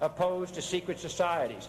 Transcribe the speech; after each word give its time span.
opposed 0.00 0.54
to 0.54 0.62
secret 0.62 0.98
societies, 0.98 1.68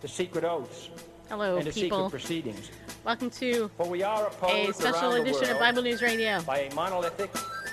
to 0.00 0.08
secret 0.08 0.44
oaths, 0.44 0.90
Hello, 1.28 1.56
and 1.56 1.66
to 1.66 1.72
people. 1.72 1.98
secret 2.06 2.10
proceedings. 2.10 2.70
Welcome 3.04 3.30
to 3.30 3.70
For 3.76 3.86
we 3.88 4.02
are 4.02 4.26
opposed 4.28 4.70
a 4.70 4.74
special 4.74 5.12
edition 5.14 5.50
of 5.50 5.58
Bible 5.58 5.82
News 5.82 6.02
Radio. 6.02 6.40
by 6.42 6.60
a 6.60 6.74
monolithic 6.74 7.30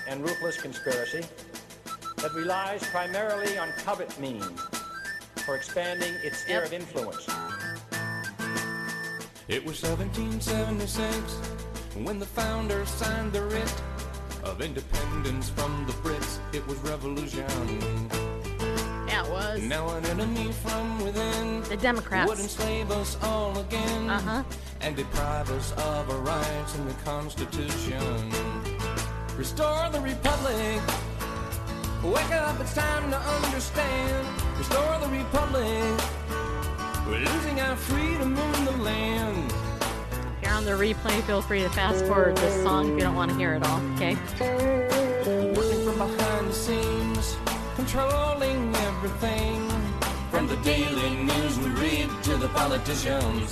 and 0.08 0.22
ruthless 0.22 0.60
conspiracy 0.60 1.24
that 2.16 2.32
relies 2.34 2.82
primarily 2.88 3.58
on 3.58 3.70
covert 3.78 4.18
means 4.18 4.44
for 5.44 5.54
expanding 5.56 6.14
its 6.24 6.38
sphere 6.38 6.58
Yep. 6.62 6.66
of 6.66 6.72
influence. 6.72 7.26
It 9.48 9.64
was 9.64 9.82
1776 9.82 11.34
when 12.04 12.18
the 12.18 12.26
founders 12.26 12.88
signed 12.88 13.32
the 13.32 13.42
writ 13.44 13.82
of 14.44 14.60
independence 14.62 15.50
from 15.50 15.86
the 15.86 15.92
Brits. 15.94 16.38
It 16.54 16.66
was 16.66 16.78
revolution. 16.78 17.44
Yeah, 19.10 19.24
it 19.26 19.30
was. 19.30 19.62
Now 19.62 19.88
an 19.96 20.04
enemy 20.06 20.52
from 20.52 21.04
within 21.04 21.62
The 21.62 21.76
Democrats. 21.76 22.28
would 22.28 22.38
enslave 22.38 22.90
us 22.92 23.16
all 23.22 23.58
again 23.58 24.08
Uh-huh. 24.08 24.42
and 24.80 24.94
deprive 24.96 25.50
us 25.50 25.72
of 25.72 26.08
our 26.10 26.16
rights 26.18 26.74
in 26.76 26.86
the 26.86 26.94
Constitution. 27.04 28.30
Restore 29.36 29.88
the 29.90 30.00
Republic. 30.00 30.80
Wake 32.04 32.32
up, 32.32 32.58
it's 32.60 32.74
time 32.74 33.10
to 33.10 33.18
understand. 33.18 34.26
Restore 34.58 34.98
the 35.00 35.08
Republic. 35.08 36.00
We're 37.06 37.18
losing 37.18 37.60
our 37.60 37.74
freedom 37.76 38.36
in 38.38 38.64
the 38.64 38.76
land. 38.82 39.52
If 40.38 40.42
you're 40.44 40.52
on 40.52 40.64
the 40.64 40.72
replay, 40.72 41.20
feel 41.22 41.42
free 41.42 41.62
to 41.62 41.70
fast 41.70 42.04
forward 42.06 42.36
this 42.36 42.62
song 42.62 42.86
if 42.90 42.94
you 42.94 43.00
don't 43.00 43.16
want 43.16 43.32
to 43.32 43.36
hear 43.36 43.54
it 43.54 43.64
all, 43.66 43.80
okay? 43.96 44.14
Working 45.56 45.84
from 45.84 45.98
behind 45.98 46.48
the 46.48 46.52
scenes, 46.52 47.09
controlling 47.90 48.72
everything. 48.76 49.68
From 50.30 50.46
the 50.46 50.56
daily 50.58 51.10
news 51.24 51.58
we 51.58 51.70
read 51.70 52.08
to 52.22 52.36
the 52.36 52.46
politicians. 52.48 53.50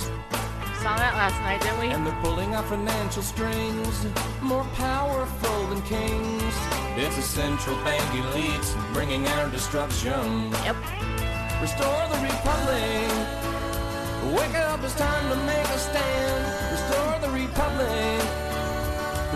Saw 0.81 0.95
that 0.95 1.13
last 1.15 1.35
night, 1.41 1.59
didn't 1.61 1.79
we? 1.79 1.87
And 1.87 2.07
they're 2.07 2.21
pulling 2.23 2.55
our 2.55 2.63
financial 2.63 3.21
strings, 3.21 4.07
more 4.41 4.63
powerful 4.75 5.67
than 5.67 5.81
kings. 5.81 6.55
It's 6.95 7.17
a 7.17 7.21
central 7.21 7.75
bank 7.83 8.01
elites 8.15 8.69
bringing 8.93 9.27
our 9.27 9.49
destruction. 9.49 10.51
Yep. 10.63 10.77
Restore 11.59 12.03
the 12.07 12.19
republic. 12.23 13.11
Wake 14.39 14.55
up, 14.55 14.81
it's 14.85 14.95
time 14.95 15.25
to 15.31 15.37
make 15.51 15.67
a 15.67 15.79
stand. 15.79 16.41
Restore 16.71 17.15
the 17.25 17.31
republic. 17.43 18.23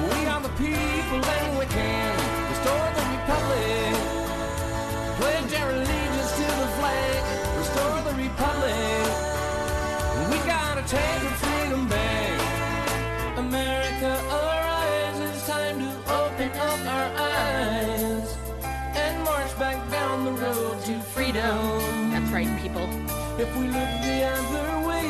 We 0.07 0.19
are 0.31 0.39
the 0.39 0.53
people 0.55 1.19
and 1.19 1.59
we 1.59 1.65
can 1.65 2.15
restore 2.51 2.87
the 2.95 3.03
republic. 3.11 4.02
Pledge 5.23 5.53
our 5.53 5.71
allegiance 5.71 6.31
to 6.35 6.47
the 6.63 6.69
flag. 6.77 7.23
Restore 7.57 8.01
the 8.09 8.15
republic. 8.25 9.07
We 10.31 10.37
gotta 10.45 10.83
take 10.85 11.23
our 11.23 11.35
freedom 11.43 11.87
back. 11.87 13.37
America, 13.37 14.11
arise. 14.39 15.19
It's 15.21 15.47
time 15.47 15.79
to 15.79 15.91
open 16.11 16.51
up 16.69 16.79
our 16.97 17.09
eyes 17.31 18.35
and 19.03 19.23
march 19.23 19.57
back 19.57 19.79
down 19.89 20.25
the 20.25 20.33
road 20.33 20.81
to 20.87 20.99
freedom. 21.15 22.11
That's 22.11 22.29
right, 22.29 22.61
people. 22.61 22.89
If 23.39 23.49
we 23.55 23.67
look 23.67 23.93
the 24.09 24.19
other 24.35 24.87
way, 24.89 25.07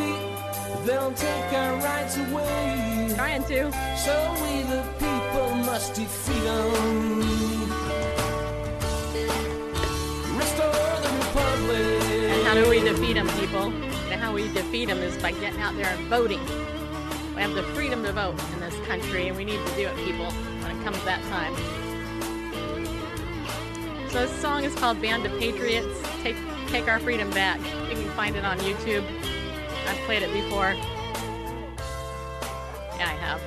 they'll 0.85 1.13
take 1.13 1.53
our 1.53 1.75
rights 1.77 2.17
away. 2.17 3.13
Trying 3.15 3.45
to. 3.45 3.71
So 3.97 4.13
we 4.43 4.61
the 4.73 4.83
people 4.99 5.55
must 5.65 5.95
defeat 5.95 6.43
them. 6.43 7.82
How 12.53 12.63
do 12.63 12.69
we 12.69 12.79
defeat 12.81 13.13
them, 13.13 13.27
people? 13.39 13.73
And 14.11 14.21
how 14.21 14.31
we 14.31 14.43
defeat 14.53 14.85
them 14.85 14.99
is 14.99 15.19
by 15.23 15.31
getting 15.31 15.59
out 15.59 15.75
there 15.75 15.87
and 15.87 16.07
voting. 16.07 16.39
We 17.33 17.41
have 17.41 17.55
the 17.55 17.63
freedom 17.73 18.03
to 18.03 18.11
vote 18.11 18.39
in 18.53 18.59
this 18.59 18.75
country, 18.85 19.27
and 19.27 19.35
we 19.35 19.43
need 19.43 19.57
to 19.65 19.75
do 19.75 19.87
it, 19.87 19.95
people, 20.05 20.27
when 20.61 20.69
it 20.69 20.83
comes 20.83 21.03
that 21.03 21.19
time. 21.29 21.55
So 24.11 24.27
this 24.27 24.39
song 24.39 24.65
is 24.65 24.75
called 24.75 25.01
Band 25.01 25.25
of 25.25 25.31
Patriots. 25.39 25.99
Take 26.21 26.35
Take 26.67 26.87
Our 26.87 26.99
Freedom 26.99 27.27
Back. 27.31 27.57
You 27.89 27.95
can 27.95 28.11
find 28.11 28.35
it 28.35 28.45
on 28.45 28.59
YouTube. 28.59 29.03
I've 29.87 29.97
played 30.05 30.21
it 30.21 30.31
before. 30.31 30.75
Yeah, 32.99 33.09
I 33.09 33.15
have. 33.17 33.41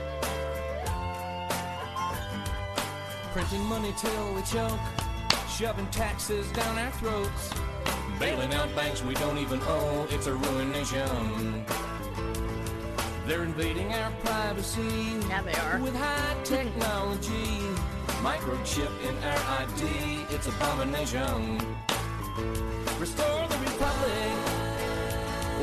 Printing 3.33 3.65
money 3.67 3.94
till 3.97 4.34
we 4.34 4.43
choke, 4.43 4.81
shoving 5.49 5.87
taxes 5.93 6.50
down 6.50 6.77
our 6.77 6.91
throats, 6.91 7.53
bailing 8.19 8.53
out 8.54 8.75
banks 8.75 9.03
we 9.03 9.15
don't 9.15 9.38
even 9.38 9.60
owe. 9.62 10.06
It's 10.10 10.27
a 10.27 10.34
ruination. 10.34 11.65
They're 13.27 13.43
invading 13.43 13.93
our 13.93 14.10
privacy. 14.25 14.82
Yeah, 15.28 15.43
they 15.43 15.53
are. 15.54 15.81
With 15.81 15.97
high 15.97 16.37
technology, 16.44 17.60
microchip 18.22 18.93
in 19.09 19.16
our 19.25 19.62
ID. 19.62 20.26
It's 20.31 20.47
abomination. 20.47 21.59
Restore 22.99 23.49
the 23.49 23.59
republic. 23.59 24.32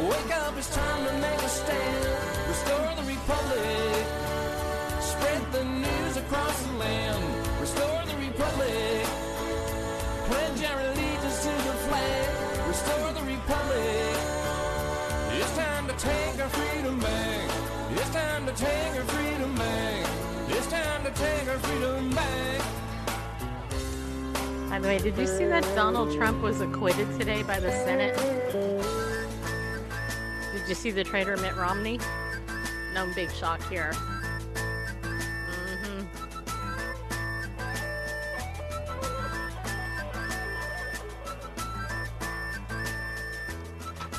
Wake 0.10 0.36
up, 0.36 0.58
it's 0.58 0.76
time 0.76 1.06
to 1.08 1.14
make 1.20 1.42
a 1.42 1.50
stand. 1.50 2.06
Restore 2.50 2.96
the 2.98 3.06
republic. 3.16 4.06
Spread 5.00 5.52
the 5.54 5.64
news 5.64 6.18
across 6.18 6.62
the 6.64 6.74
land. 6.74 7.24
Restore 7.62 8.04
the 8.06 8.18
republic. 8.18 9.06
Pledge 10.28 10.64
our 10.66 10.82
allegiance 10.82 11.44
to 11.44 11.50
the 11.50 11.76
flag. 11.88 12.43
The 12.74 13.22
republic. 13.22 14.18
It's 15.38 15.56
time 15.56 15.88
to 15.88 15.94
take 15.94 16.40
our 16.42 16.50
freedom 16.50 17.00
back. 17.00 17.52
It's 17.92 18.10
time 18.10 18.48
to 18.48 18.54
take 18.54 18.96
our 18.96 19.04
freedom 19.06 19.56
back. 19.56 20.08
It's 20.50 20.66
time 20.66 21.04
to 21.04 21.12
take 21.12 21.48
our 21.50 21.60
freedom 21.60 22.10
back. 22.10 22.62
By 24.72 24.80
the 24.80 24.88
way, 24.88 24.98
did 24.98 25.16
you 25.16 25.28
see 25.28 25.46
that 25.46 25.64
Donald 25.76 26.16
Trump 26.16 26.42
was 26.42 26.62
acquitted 26.62 27.08
today 27.20 27.44
by 27.44 27.60
the 27.60 27.72
Senate? 27.72 28.18
Did 30.52 30.68
you 30.68 30.74
see 30.74 30.90
the 30.90 31.04
traitor 31.04 31.38
Mitt 31.38 31.56
Romney? 31.56 32.00
No 32.96 33.08
big 33.14 33.32
shock 33.34 33.62
here. 33.70 33.94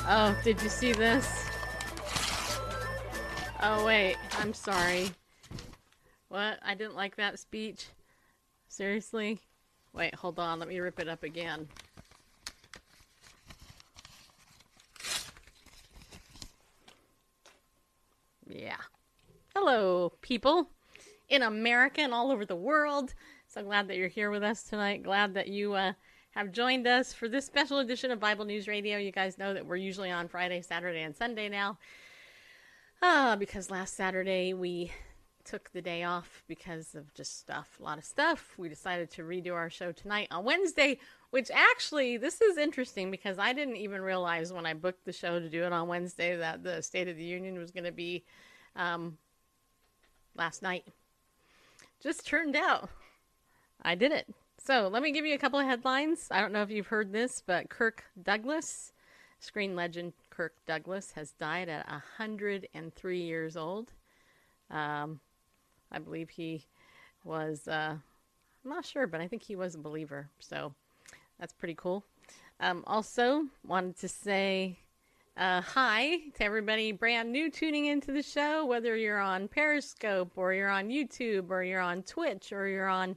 Oh, 0.07 0.37
did 0.43 0.61
you 0.61 0.69
see 0.69 0.93
this? 0.93 1.49
Oh, 3.63 3.83
wait. 3.83 4.17
I'm 4.37 4.53
sorry. 4.53 5.09
What? 6.27 6.59
I 6.63 6.75
didn't 6.75 6.95
like 6.95 7.15
that 7.15 7.39
speech? 7.39 7.87
Seriously? 8.67 9.39
Wait, 9.93 10.13
hold 10.13 10.37
on. 10.37 10.59
Let 10.59 10.69
me 10.69 10.77
rip 10.77 10.99
it 10.99 11.07
up 11.07 11.23
again. 11.23 11.67
Yeah. 18.47 18.77
Hello, 19.55 20.13
people 20.21 20.69
in 21.29 21.41
America 21.41 22.01
and 22.01 22.13
all 22.13 22.31
over 22.31 22.45
the 22.45 22.55
world. 22.55 23.15
So 23.47 23.63
glad 23.63 23.87
that 23.87 23.97
you're 23.97 24.07
here 24.07 24.29
with 24.29 24.43
us 24.43 24.61
tonight. 24.61 25.01
Glad 25.01 25.33
that 25.33 25.47
you 25.47 25.73
uh, 25.73 25.93
have 26.35 26.51
joined 26.51 26.85
us 26.85 27.13
for 27.13 27.29
this 27.29 27.45
special 27.45 27.79
edition 27.79 28.11
of 28.11 28.19
Bible 28.19 28.43
News 28.43 28.67
Radio. 28.67 28.97
You 28.97 29.11
guys 29.11 29.37
know 29.37 29.53
that 29.53 29.65
we're 29.65 29.77
usually 29.77 30.11
on 30.11 30.27
Friday, 30.27 30.61
Saturday, 30.61 31.01
and 31.01 31.15
Sunday 31.15 31.47
now. 31.47 31.77
Ah, 33.01 33.37
because 33.39 33.71
last 33.71 33.95
Saturday 33.95 34.53
we 34.53 34.91
took 35.45 35.71
the 35.71 35.81
day 35.81 36.03
off 36.03 36.43
because 36.47 36.93
of 36.93 37.13
just 37.13 37.39
stuff, 37.39 37.77
a 37.79 37.83
lot 37.83 37.97
of 37.97 38.03
stuff. 38.03 38.53
We 38.57 38.67
decided 38.67 39.11
to 39.11 39.23
redo 39.23 39.53
our 39.53 39.69
show 39.69 39.93
tonight 39.93 40.27
on 40.29 40.43
Wednesday, 40.43 40.99
which 41.29 41.49
actually, 41.53 42.17
this 42.17 42.41
is 42.41 42.57
interesting 42.57 43.11
because 43.11 43.39
I 43.39 43.53
didn't 43.53 43.77
even 43.77 44.01
realize 44.01 44.51
when 44.51 44.65
I 44.65 44.73
booked 44.73 45.05
the 45.05 45.13
show 45.13 45.39
to 45.39 45.49
do 45.49 45.63
it 45.63 45.71
on 45.71 45.87
Wednesday 45.87 46.35
that 46.35 46.63
the 46.63 46.81
State 46.81 47.07
of 47.07 47.15
the 47.15 47.23
Union 47.23 47.57
was 47.57 47.71
going 47.71 47.85
to 47.85 47.93
be 47.93 48.25
um, 48.75 49.17
last 50.35 50.61
night. 50.61 50.85
Just 52.01 52.27
turned 52.27 52.57
out 52.57 52.89
I 53.81 53.95
did 53.95 54.11
it. 54.11 54.27
So 54.65 54.87
let 54.87 55.03
me 55.03 55.11
give 55.11 55.27
you 55.27 55.35
a 55.35 55.37
couple 55.37 55.59
of 55.59 55.67
headlines. 55.67 56.27
I 56.31 56.41
don't 56.41 56.51
know 56.51 56.63
if 56.63 56.71
you've 56.71 56.87
heard 56.87 57.13
this, 57.13 57.39
but 57.45 57.69
Kirk 57.69 58.03
Douglas, 58.23 58.93
Screen 59.39 59.75
legend 59.75 60.13
Kirk 60.31 60.53
Douglas 60.65 61.11
has 61.11 61.33
died 61.33 61.69
at 61.69 61.87
103 61.87 63.21
years 63.21 63.55
old. 63.55 63.93
Um, 64.71 65.19
I 65.91 65.99
believe 65.99 66.31
he 66.31 66.65
was, 67.23 67.67
uh, 67.67 67.93
I'm 67.93 68.69
not 68.71 68.87
sure, 68.87 69.05
but 69.05 69.21
I 69.21 69.27
think 69.27 69.43
he 69.43 69.55
was 69.55 69.75
a 69.75 69.77
believer. 69.77 70.31
So 70.39 70.73
that's 71.39 71.53
pretty 71.53 71.75
cool. 71.75 72.03
Um, 72.59 72.83
also, 72.87 73.43
wanted 73.67 73.99
to 73.99 74.07
say 74.07 74.79
uh, 75.37 75.61
hi 75.61 76.17
to 76.37 76.43
everybody 76.43 76.91
brand 76.91 77.31
new 77.31 77.51
tuning 77.51 77.85
into 77.85 78.11
the 78.11 78.23
show, 78.23 78.65
whether 78.65 78.95
you're 78.95 79.19
on 79.19 79.47
Periscope 79.47 80.31
or 80.35 80.53
you're 80.53 80.69
on 80.71 80.89
YouTube 80.89 81.51
or 81.51 81.61
you're 81.61 81.81
on 81.81 82.01
Twitch 82.01 82.51
or 82.51 82.67
you're 82.67 82.89
on 82.89 83.15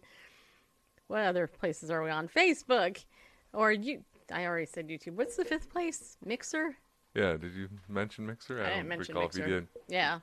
what 1.09 1.23
other 1.25 1.47
places 1.47 1.91
are 1.91 2.03
we 2.03 2.11
on? 2.11 2.29
Facebook 2.29 3.05
or 3.53 3.73
you. 3.73 4.03
I 4.33 4.45
already 4.47 4.67
said 4.67 4.89
YouTube. 4.89 5.15
What's 5.15 5.37
the 5.37 5.45
fifth 5.45 5.71
place? 5.71 6.17
Mixer. 6.25 6.77
Yeah, 7.15 7.37
did 7.37 7.55
you 7.55 7.69
mention 7.89 8.27
Mixer? 8.27 8.61
I 8.61 8.69
don't 8.69 8.77
didn't 8.77 8.89
mention 8.89 9.15
Mixer. 9.15 9.43
if 9.43 9.49
you 9.49 9.55
did. 9.55 9.69
Yeah. 9.89 10.21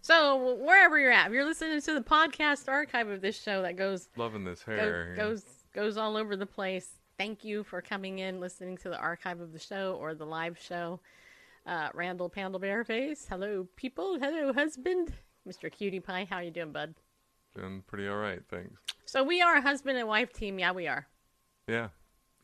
So 0.00 0.56
wherever 0.56 0.98
you're 0.98 1.10
at, 1.10 1.26
if 1.26 1.32
you're 1.32 1.44
listening 1.44 1.80
to 1.80 1.94
the 1.94 2.00
podcast 2.02 2.68
archive 2.68 3.08
of 3.08 3.20
this 3.20 3.40
show 3.40 3.62
that 3.62 3.76
goes 3.76 4.08
Loving 4.16 4.44
this 4.44 4.62
hair. 4.62 5.10
yeah. 5.10 5.16
goes 5.16 5.44
goes 5.74 5.96
all 5.96 6.16
over 6.16 6.36
the 6.36 6.46
place. 6.46 6.88
Thank 7.18 7.44
you 7.44 7.64
for 7.64 7.80
coming 7.80 8.18
in, 8.20 8.40
listening 8.40 8.76
to 8.78 8.88
the 8.88 8.98
archive 8.98 9.40
of 9.40 9.52
the 9.52 9.58
show 9.58 9.96
or 10.00 10.14
the 10.14 10.26
live 10.26 10.58
show. 10.58 11.00
Uh, 11.66 11.88
Randall 11.94 12.28
Pandlebear 12.28 12.84
Face, 12.84 13.26
hello 13.28 13.68
people, 13.76 14.18
hello 14.18 14.52
husband, 14.52 15.12
Mr. 15.48 15.70
Cutie 15.70 16.00
Pie, 16.00 16.26
how 16.28 16.40
you 16.40 16.50
doing, 16.50 16.72
bud? 16.72 16.94
Doing 17.54 17.82
pretty 17.86 18.08
all 18.08 18.16
right, 18.16 18.40
thanks. 18.48 18.80
So 19.04 19.22
we 19.22 19.42
are 19.42 19.56
a 19.56 19.60
husband 19.60 19.98
and 19.98 20.08
wife 20.08 20.32
team. 20.32 20.58
Yeah, 20.58 20.72
we 20.72 20.86
are. 20.86 21.06
Yeah, 21.68 21.88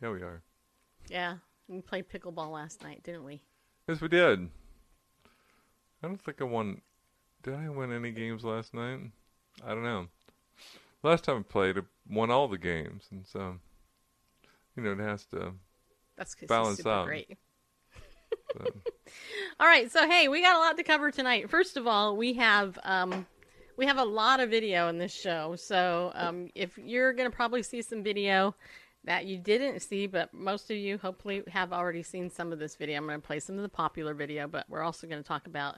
yeah, 0.02 0.10
we 0.10 0.22
are. 0.22 0.43
Yeah, 1.08 1.37
we 1.66 1.81
played 1.81 2.08
pickleball 2.08 2.52
last 2.52 2.82
night, 2.82 3.02
didn't 3.02 3.25
we? 3.25 3.43
Yes, 3.88 4.00
we 4.00 4.08
did. 4.08 4.50
I 6.02 6.06
don't 6.06 6.22
think 6.22 6.40
I 6.40 6.44
won. 6.44 6.82
Did 7.43 7.55
I 7.55 7.69
win 7.70 7.93
any 7.93 8.10
games 8.10 8.44
last 8.44 8.75
night? 8.75 9.00
I 9.66 9.70
don't 9.70 9.82
know. 9.82 10.08
Last 11.02 11.25
time 11.25 11.38
I 11.38 11.43
played, 11.43 11.78
I 11.78 11.82
won 12.08 12.31
all 12.31 12.49
the 12.49 12.58
games, 12.58 13.06
and 13.11 13.26
so 13.26 13.56
you 14.76 14.82
know 14.82 14.93
it 14.93 14.99
has 14.99 15.25
to. 15.26 15.54
That's 16.16 16.34
because 16.34 16.49
Balance 16.49 16.76
super 16.78 16.90
out. 16.90 17.06
great. 17.06 17.38
All 19.61 19.66
right, 19.66 19.90
so 19.90 20.08
hey, 20.08 20.28
we 20.28 20.43
got 20.43 20.56
a 20.56 20.58
lot 20.58 20.76
to 20.76 20.82
cover 20.82 21.11
tonight. 21.11 21.49
First 21.49 21.76
of 21.76 21.87
all, 21.87 22.16
we 22.16 22.34
have 22.34 22.78
um, 22.82 23.26
we 23.78 23.86
have 23.86 23.96
a 23.98 24.04
lot 24.04 24.40
of 24.40 24.50
video 24.50 24.88
in 24.88 24.98
this 24.98 25.14
show. 25.14 25.54
So 25.56 26.10
um, 26.14 26.50
if 26.56 26.76
you're 26.76 27.12
gonna 27.12 27.30
probably 27.30 27.62
see 27.62 27.80
some 27.80 28.02
video 28.02 28.56
that 29.04 29.25
you 29.25 29.38
didn't 29.38 29.80
see, 29.80 30.08
but 30.08 30.34
most 30.34 30.69
of 30.70 30.76
you 30.76 30.98
hopefully 30.98 31.44
have 31.48 31.72
already 31.72 32.02
seen 32.02 32.28
some 32.28 32.52
of 32.52 32.58
this 32.58 32.75
video. 32.75 32.96
I'm 32.96 33.06
gonna 33.06 33.20
play 33.20 33.38
some 33.38 33.54
of 33.54 33.62
the 33.62 33.69
popular 33.69 34.14
video, 34.14 34.48
but 34.48 34.69
we're 34.69 34.82
also 34.82 35.06
gonna 35.06 35.22
talk 35.22 35.46
about 35.46 35.76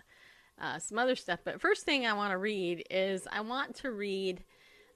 uh, 0.58 0.78
some 0.78 0.98
other 0.98 1.14
stuff. 1.14 1.40
But 1.44 1.60
first 1.60 1.84
thing 1.84 2.06
I 2.06 2.14
want 2.14 2.32
to 2.32 2.38
read 2.38 2.84
is 2.90 3.28
I 3.30 3.42
want 3.42 3.76
to 3.76 3.90
read 3.90 4.44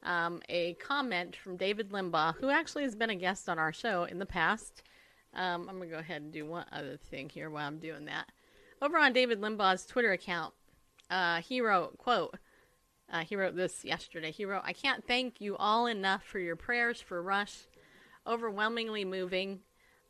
um, 0.03 0.41
a 0.49 0.73
comment 0.75 1.37
from 1.37 1.59
David 1.59 1.91
Limbaugh, 1.91 2.37
who 2.37 2.49
actually 2.49 2.85
has 2.85 2.95
been 2.95 3.11
a 3.11 3.15
guest 3.15 3.51
on 3.51 3.59
our 3.59 3.73
show 3.73 4.05
in 4.05 4.19
the 4.19 4.27
past. 4.27 4.83
Um, 5.35 5.69
I'm 5.69 5.79
gonna 5.79 5.91
go 5.91 5.99
ahead 5.99 6.23
and 6.23 6.33
do 6.33 6.47
one 6.47 6.65
other 6.73 6.97
thing 6.97 7.29
here 7.29 7.51
while 7.51 7.67
I'm 7.67 7.81
doing 7.81 8.07
that. 8.07 8.33
Over 8.81 8.97
on 8.97 9.13
David 9.13 9.43
Limbaugh's 9.43 9.85
Twitter 9.85 10.13
account, 10.13 10.55
uh, 11.11 11.43
he 11.43 11.61
wrote, 11.61 11.99
"quote." 11.99 12.39
Uh, 13.13 13.21
he 13.21 13.37
wrote 13.37 13.55
this 13.55 13.85
yesterday. 13.85 14.31
He 14.31 14.45
wrote, 14.45 14.63
"I 14.65 14.73
can't 14.73 15.07
thank 15.07 15.41
you 15.41 15.57
all 15.57 15.87
enough 15.87 16.25
for 16.25 16.39
your 16.39 16.57
prayers 16.57 17.01
for 17.01 17.23
Rush. 17.23 17.67
Overwhelmingly 18.27 19.05
moving. 19.05 19.61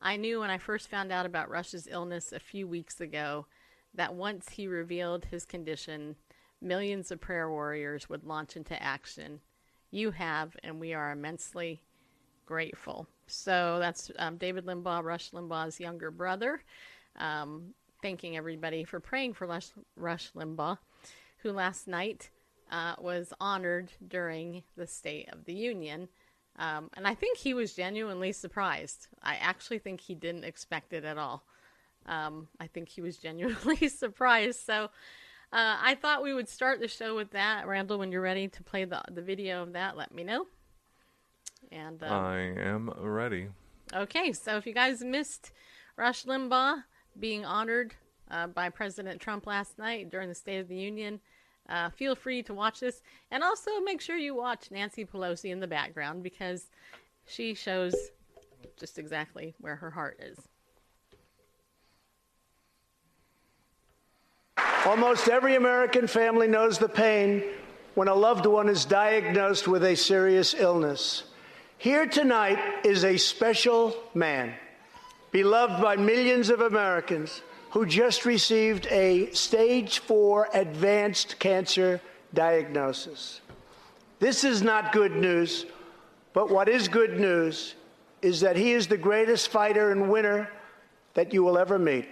I 0.00 0.16
knew 0.16 0.40
when 0.40 0.50
I 0.50 0.58
first 0.58 0.88
found 0.88 1.10
out 1.10 1.26
about 1.26 1.48
Rush's 1.48 1.88
illness 1.90 2.32
a 2.32 2.38
few 2.38 2.68
weeks 2.68 3.00
ago 3.00 3.46
that 3.94 4.14
once 4.14 4.50
he 4.50 4.66
revealed 4.66 5.24
his 5.24 5.44
condition, 5.44 6.16
millions 6.60 7.10
of 7.10 7.20
prayer 7.20 7.48
warriors 7.50 8.08
would 8.08 8.24
launch 8.24 8.56
into 8.56 8.80
action. 8.82 9.40
You 9.90 10.10
have, 10.10 10.56
and 10.62 10.80
we 10.80 10.92
are 10.92 11.12
immensely 11.12 11.80
grateful. 12.46 13.06
So 13.26 13.78
that's 13.80 14.10
um, 14.18 14.36
David 14.36 14.66
Limbaugh, 14.66 15.02
Rush 15.02 15.30
Limbaugh's 15.30 15.80
younger 15.80 16.10
brother, 16.10 16.62
um, 17.16 17.74
thanking 18.02 18.36
everybody 18.36 18.84
for 18.84 19.00
praying 19.00 19.34
for 19.34 19.46
Rush, 19.46 19.68
Rush 19.96 20.30
Limbaugh, 20.32 20.78
who 21.38 21.52
last 21.52 21.88
night 21.88 22.30
uh, 22.70 22.94
was 22.98 23.32
honored 23.40 23.92
during 24.06 24.62
the 24.76 24.86
State 24.86 25.28
of 25.32 25.44
the 25.44 25.54
Union. 25.54 26.08
Um, 26.56 26.90
and 26.96 27.06
I 27.06 27.14
think 27.14 27.38
he 27.38 27.54
was 27.54 27.74
genuinely 27.74 28.32
surprised. 28.32 29.08
I 29.22 29.36
actually 29.36 29.78
think 29.78 30.00
he 30.00 30.14
didn't 30.14 30.44
expect 30.44 30.92
it 30.92 31.04
at 31.04 31.18
all. 31.18 31.44
Um, 32.06 32.48
I 32.60 32.66
think 32.66 32.88
he 32.88 33.00
was 33.00 33.16
genuinely 33.28 33.88
surprised. 33.88 34.60
So 34.64 34.90
uh, 35.52 35.76
I 35.82 35.96
thought 36.00 36.22
we 36.22 36.34
would 36.34 36.48
start 36.48 36.80
the 36.80 36.88
show 36.88 37.14
with 37.14 37.30
that. 37.30 37.66
Randall, 37.66 37.98
when 37.98 38.12
you're 38.12 38.20
ready 38.20 38.48
to 38.48 38.62
play 38.62 38.84
the, 38.84 39.02
the 39.10 39.22
video 39.22 39.62
of 39.62 39.72
that, 39.72 39.96
let 39.96 40.14
me 40.14 40.24
know. 40.24 40.46
And 41.72 42.02
um, 42.02 42.12
I 42.12 42.38
am 42.38 42.90
ready. 42.98 43.48
Okay, 43.92 44.32
so 44.32 44.56
if 44.56 44.66
you 44.66 44.74
guys 44.74 45.02
missed 45.02 45.52
Rush 45.96 46.24
Limbaugh 46.24 46.82
being 47.18 47.44
honored 47.44 47.94
uh, 48.30 48.46
by 48.48 48.68
President 48.68 49.20
Trump 49.20 49.46
last 49.46 49.78
night 49.78 50.10
during 50.10 50.28
the 50.28 50.34
State 50.34 50.58
of 50.58 50.68
the 50.68 50.76
Union, 50.76 51.20
uh, 51.68 51.90
feel 51.90 52.14
free 52.14 52.42
to 52.42 52.54
watch 52.54 52.80
this. 52.80 53.02
And 53.30 53.42
also 53.42 53.80
make 53.80 54.00
sure 54.00 54.16
you 54.16 54.34
watch 54.34 54.70
Nancy 54.70 55.04
Pelosi 55.04 55.50
in 55.50 55.60
the 55.60 55.66
background 55.66 56.22
because 56.22 56.68
she 57.26 57.54
shows 57.54 57.94
just 58.78 58.98
exactly 58.98 59.54
where 59.60 59.76
her 59.76 59.90
heart 59.90 60.20
is. 60.20 60.38
Almost 64.86 65.28
every 65.28 65.56
American 65.56 66.06
family 66.06 66.46
knows 66.46 66.78
the 66.78 66.88
pain 66.88 67.42
when 67.94 68.08
a 68.08 68.14
loved 68.14 68.44
one 68.44 68.68
is 68.68 68.84
diagnosed 68.84 69.66
with 69.66 69.84
a 69.84 69.94
serious 69.94 70.52
illness. 70.52 71.24
Here 71.78 72.06
tonight 72.06 72.58
is 72.84 73.04
a 73.04 73.16
special 73.16 73.96
man, 74.14 74.54
beloved 75.30 75.82
by 75.82 75.96
millions 75.96 76.50
of 76.50 76.60
Americans, 76.60 77.40
who 77.74 77.84
just 77.84 78.24
received 78.24 78.86
a 78.86 79.28
stage 79.32 79.98
four 79.98 80.48
advanced 80.54 81.40
cancer 81.40 82.00
diagnosis. 82.32 83.40
This 84.20 84.44
is 84.44 84.62
not 84.62 84.92
good 84.92 85.16
news, 85.16 85.66
but 86.34 86.50
what 86.50 86.68
is 86.68 86.86
good 86.86 87.18
news 87.18 87.74
is 88.22 88.40
that 88.40 88.54
he 88.54 88.70
is 88.74 88.86
the 88.86 88.96
greatest 88.96 89.48
fighter 89.48 89.90
and 89.90 90.08
winner 90.08 90.48
that 91.14 91.34
you 91.34 91.42
will 91.42 91.58
ever 91.58 91.76
meet. 91.76 92.06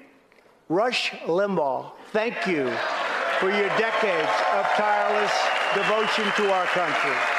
Rush 0.69 1.13
Limbaugh, 1.27 1.93
thank 2.11 2.45
you 2.49 2.69
for 3.39 3.49
your 3.49 3.69
decades 3.79 4.35
of 4.55 4.67
tireless 4.75 5.33
devotion 5.77 6.25
to 6.39 6.53
our 6.53 6.67
country. 6.67 7.39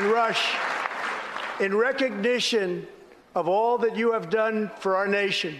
And 0.00 0.09
Rush, 0.20 0.54
in 1.60 1.74
recognition 1.74 2.86
of 3.34 3.48
all 3.48 3.78
that 3.78 3.96
you 3.96 4.12
have 4.12 4.28
done 4.28 4.70
for 4.78 4.94
our 4.94 5.08
nation, 5.08 5.56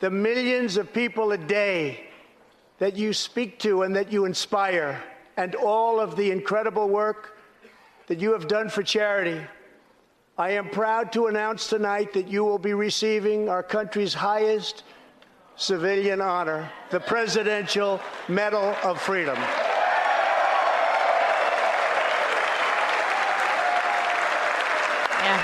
the 0.00 0.10
millions 0.10 0.76
of 0.76 0.92
people 0.92 1.30
a 1.30 1.38
day 1.38 2.08
that 2.78 2.96
you 2.96 3.12
speak 3.12 3.60
to 3.60 3.82
and 3.82 3.94
that 3.94 4.10
you 4.10 4.24
inspire, 4.24 5.00
and 5.36 5.54
all 5.54 6.00
of 6.00 6.16
the 6.16 6.32
incredible 6.32 6.88
work 6.88 7.38
that 8.08 8.18
you 8.18 8.32
have 8.32 8.48
done 8.48 8.68
for 8.68 8.82
charity, 8.82 9.40
I 10.36 10.50
am 10.50 10.70
proud 10.70 11.12
to 11.12 11.28
announce 11.28 11.68
tonight 11.68 12.14
that 12.14 12.26
you 12.26 12.42
will 12.42 12.58
be 12.58 12.74
receiving 12.74 13.48
our 13.48 13.62
country's 13.62 14.12
highest 14.12 14.82
civilian 15.54 16.20
honor, 16.20 16.68
the 16.90 16.98
Presidential 16.98 18.00
Medal 18.26 18.74
of 18.82 19.00
Freedom. 19.00 19.38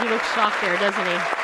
He 0.02 0.08
looks 0.08 0.32
shocked 0.34 0.60
there, 0.62 0.76
doesn't 0.78 1.06
he? 1.06 1.39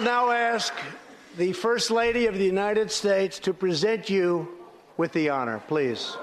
Will 0.00 0.06
now 0.06 0.30
ask 0.30 0.72
the 1.36 1.52
First 1.52 1.90
Lady 1.90 2.24
of 2.24 2.34
the 2.38 2.44
United 2.44 2.90
States 2.90 3.38
to 3.40 3.52
present 3.52 4.08
you 4.08 4.48
with 4.96 5.12
the 5.12 5.28
honor, 5.28 5.62
please. 5.68 6.16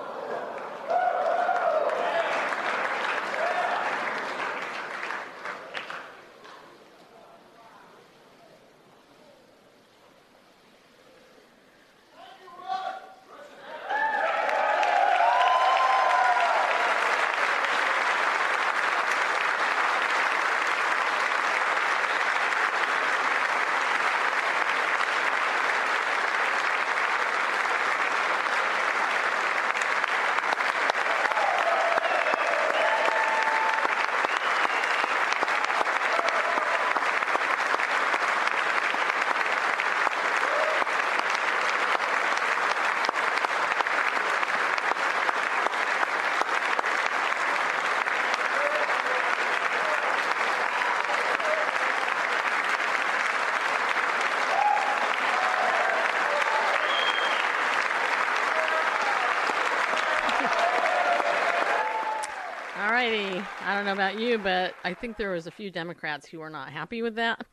Alrighty. 62.77 63.45
I 63.65 63.75
don't 63.75 63.86
know 63.86 63.87
about 63.98 64.20
you, 64.20 64.38
but 64.38 64.75
I 64.84 64.94
think 64.94 65.18
there 65.18 65.32
was 65.32 65.48
a 65.48 65.51
few 65.51 65.72
Democrats 65.72 66.27
who 66.27 66.38
were 66.38 66.51
not 66.51 66.70
happy 66.70 67.01
with 67.01 67.16
that. 67.16 67.44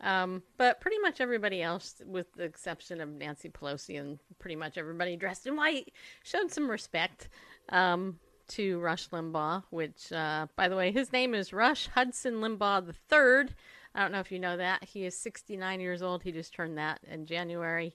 Um, 0.00 0.42
but 0.56 0.80
pretty 0.80 0.98
much 1.00 1.20
everybody 1.20 1.62
else, 1.62 2.00
with 2.06 2.32
the 2.32 2.44
exception 2.44 3.02
of 3.02 3.10
Nancy 3.10 3.50
Pelosi 3.50 4.00
and 4.00 4.18
pretty 4.38 4.56
much 4.56 4.78
everybody 4.78 5.16
dressed 5.16 5.46
in 5.46 5.54
white, 5.54 5.92
showed 6.24 6.50
some 6.50 6.70
respect 6.70 7.28
um, 7.68 8.18
to 8.48 8.80
Rush 8.80 9.10
Limbaugh, 9.10 9.64
which, 9.68 10.10
uh, 10.12 10.46
by 10.56 10.68
the 10.70 10.76
way, 10.76 10.92
his 10.92 11.12
name 11.12 11.34
is 11.34 11.52
Rush 11.52 11.88
Hudson 11.88 12.36
Limbaugh 12.36 12.88
III. 12.88 13.54
I 13.94 14.00
don't 14.00 14.12
know 14.12 14.20
if 14.20 14.32
you 14.32 14.38
know 14.38 14.56
that. 14.56 14.84
He 14.84 15.04
is 15.04 15.14
69 15.18 15.78
years 15.78 16.00
old. 16.00 16.22
He 16.22 16.32
just 16.32 16.54
turned 16.54 16.78
that 16.78 17.00
in 17.06 17.26
January. 17.26 17.94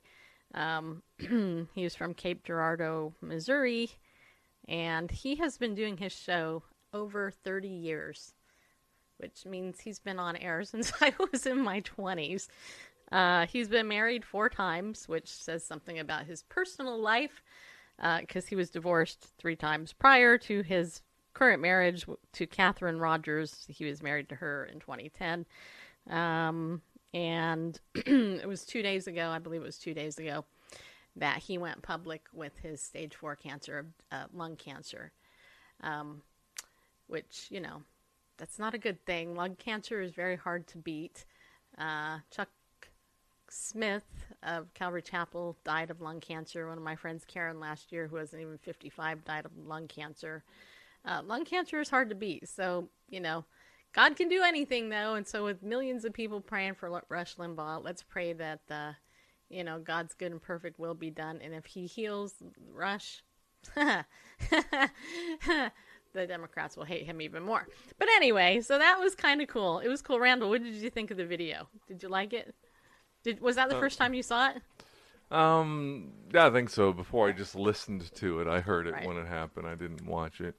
Um, 0.54 1.02
he 1.74 1.84
is 1.84 1.96
from 1.96 2.14
Cape 2.14 2.46
Girardeau, 2.46 3.16
Missouri 3.22 3.90
and 4.68 5.10
he 5.10 5.36
has 5.36 5.58
been 5.58 5.76
doing 5.76 5.98
his 5.98 6.12
show 6.12 6.64
over 6.94 7.32
30 7.32 7.68
years, 7.68 8.34
which 9.18 9.46
means 9.46 9.80
he's 9.80 10.00
been 10.00 10.20
on 10.20 10.36
air 10.36 10.64
since 10.64 10.92
I 11.02 11.14
was 11.32 11.46
in 11.46 11.62
my 11.62 11.82
20s. 11.82 12.48
Uh, 13.12 13.46
he's 13.48 13.70
been 13.70 13.88
married 13.88 14.26
four 14.26 14.50
times, 14.50 15.08
which 15.08 15.30
says 15.30 15.64
something 15.64 16.00
about 16.00 16.26
his 16.26 16.44
personal 16.44 17.00
life, 17.00 17.42
because 18.20 18.48
he 18.48 18.56
was 18.56 18.70
divorced 18.70 19.28
three 19.38 19.56
times 19.56 19.94
prior 19.94 20.38
to 20.38 20.62
his 20.62 21.02
current 21.34 21.62
marriage 21.62 22.06
to 22.34 22.48
Kathryn 22.48 23.00
Rogers. 23.00 23.66
He 23.70 23.86
was 23.86 24.02
married 24.04 24.30
to 24.30 24.36
her 24.36 24.66
in 24.66 24.80
2010. 24.80 25.46
Um, 26.10 26.82
and 27.14 27.80
it 27.96 28.48
was 28.48 28.66
two 28.66 28.82
days 28.82 29.08
ago, 29.08 29.30
I 29.30 29.40
believe 29.40 29.62
it 29.62 29.66
was 29.66 29.78
two 29.78 29.94
days 29.94 30.18
ago, 30.18 30.46
that 31.16 31.38
he 31.38 31.58
went 31.58 31.82
public 31.82 32.26
with 32.34 32.58
his 32.58 32.82
stage 32.82 33.16
four 33.16 33.36
cancer, 33.36 33.86
uh, 34.12 34.26
lung 34.34 34.56
cancer, 34.56 35.12
um, 35.82 36.22
which, 37.08 37.48
you 37.50 37.60
know, 37.60 37.84
that's 38.38 38.60
not 38.60 38.74
a 38.74 38.78
good 38.78 39.04
thing. 39.06 39.36
Lung 39.36 39.56
cancer 39.56 40.02
is 40.02 40.12
very 40.12 40.36
hard 40.36 40.68
to 40.68 40.78
beat. 40.78 41.26
Uh, 41.78 42.20
Chuck 42.32 42.50
Smith 43.50 44.04
of 44.44 44.74
Calvary 44.74 45.02
Chapel 45.02 45.58
died 45.64 45.90
of 45.90 46.02
lung 46.02 46.20
cancer. 46.20 46.68
One 46.68 46.78
of 46.78 46.84
my 46.84 46.96
friends, 46.96 47.26
Karen, 47.26 47.60
last 47.60 47.92
year, 47.92 48.08
who 48.08 48.18
wasn't 48.18 48.42
even 48.42 48.58
55, 48.58 49.24
died 49.24 49.46
of 49.46 49.52
lung 49.58 49.88
cancer. 49.88 50.44
Uh, 51.06 51.22
lung 51.26 51.46
cancer 51.46 51.80
is 51.80 51.90
hard 51.90 52.10
to 52.10 52.16
beat. 52.16 52.48
So, 52.48 52.90
you 53.10 53.20
know, 53.20 53.46
God 53.94 54.16
can 54.16 54.28
do 54.30 54.44
anything, 54.44 54.90
though. 54.90 55.16
And 55.16 55.26
so, 55.26 55.44
with 55.44 55.64
millions 55.64 56.06
of 56.06 56.14
people 56.14 56.42
praying 56.42 56.76
for 56.76 57.02
Rush 57.10 57.36
Limbaugh, 57.36 57.84
let's 57.84 58.04
pray 58.04 58.34
that. 58.34 58.62
Uh, 58.70 58.92
you 59.50 59.64
know, 59.64 59.80
God's 59.80 60.14
good 60.14 60.32
and 60.32 60.42
perfect 60.42 60.80
will 60.80 60.94
be 60.94 61.10
done. 61.10 61.40
And 61.42 61.54
if 61.54 61.66
he 61.66 61.86
heals 61.86 62.34
Rush, 62.74 63.24
the 66.14 66.28
Democrats 66.28 66.76
will 66.78 66.86
hate 66.86 67.06
him 67.06 67.22
even 67.22 67.44
more. 67.44 67.68
But 68.00 68.10
anyway, 68.16 68.62
so 68.62 68.78
that 68.78 69.00
was 69.00 69.16
kind 69.16 69.42
of 69.42 69.48
cool. 69.48 69.80
It 69.80 69.88
was 69.88 70.02
cool. 70.02 70.20
Randall, 70.20 70.50
what 70.50 70.64
did 70.64 70.76
you 70.76 70.90
think 70.90 71.12
of 71.12 71.18
the 71.18 71.26
video? 71.26 71.68
Did 71.88 72.04
you 72.04 72.10
like 72.10 72.34
it? 72.34 72.54
Did 73.24 73.42
was 73.42 73.56
that 73.56 73.70
the 73.70 73.76
Uh, 73.76 73.80
first 73.80 73.98
time 73.98 74.14
you 74.14 74.24
saw 74.24 74.50
it? 74.52 74.62
Um, 75.30 76.14
yeah, 76.34 76.48
I 76.48 76.50
think 76.52 76.70
so. 76.70 76.94
Before 76.94 77.28
I 77.28 77.32
just 77.34 77.56
listened 77.56 78.14
to 78.16 78.40
it, 78.40 78.48
I 78.48 78.62
heard 78.62 78.88
it 78.88 78.94
Right. 78.94 79.08
when 79.08 79.18
it 79.18 79.28
happened. 79.28 79.68
I 79.68 79.76
didn't 79.76 80.06
watch 80.06 80.40
it. 80.40 80.56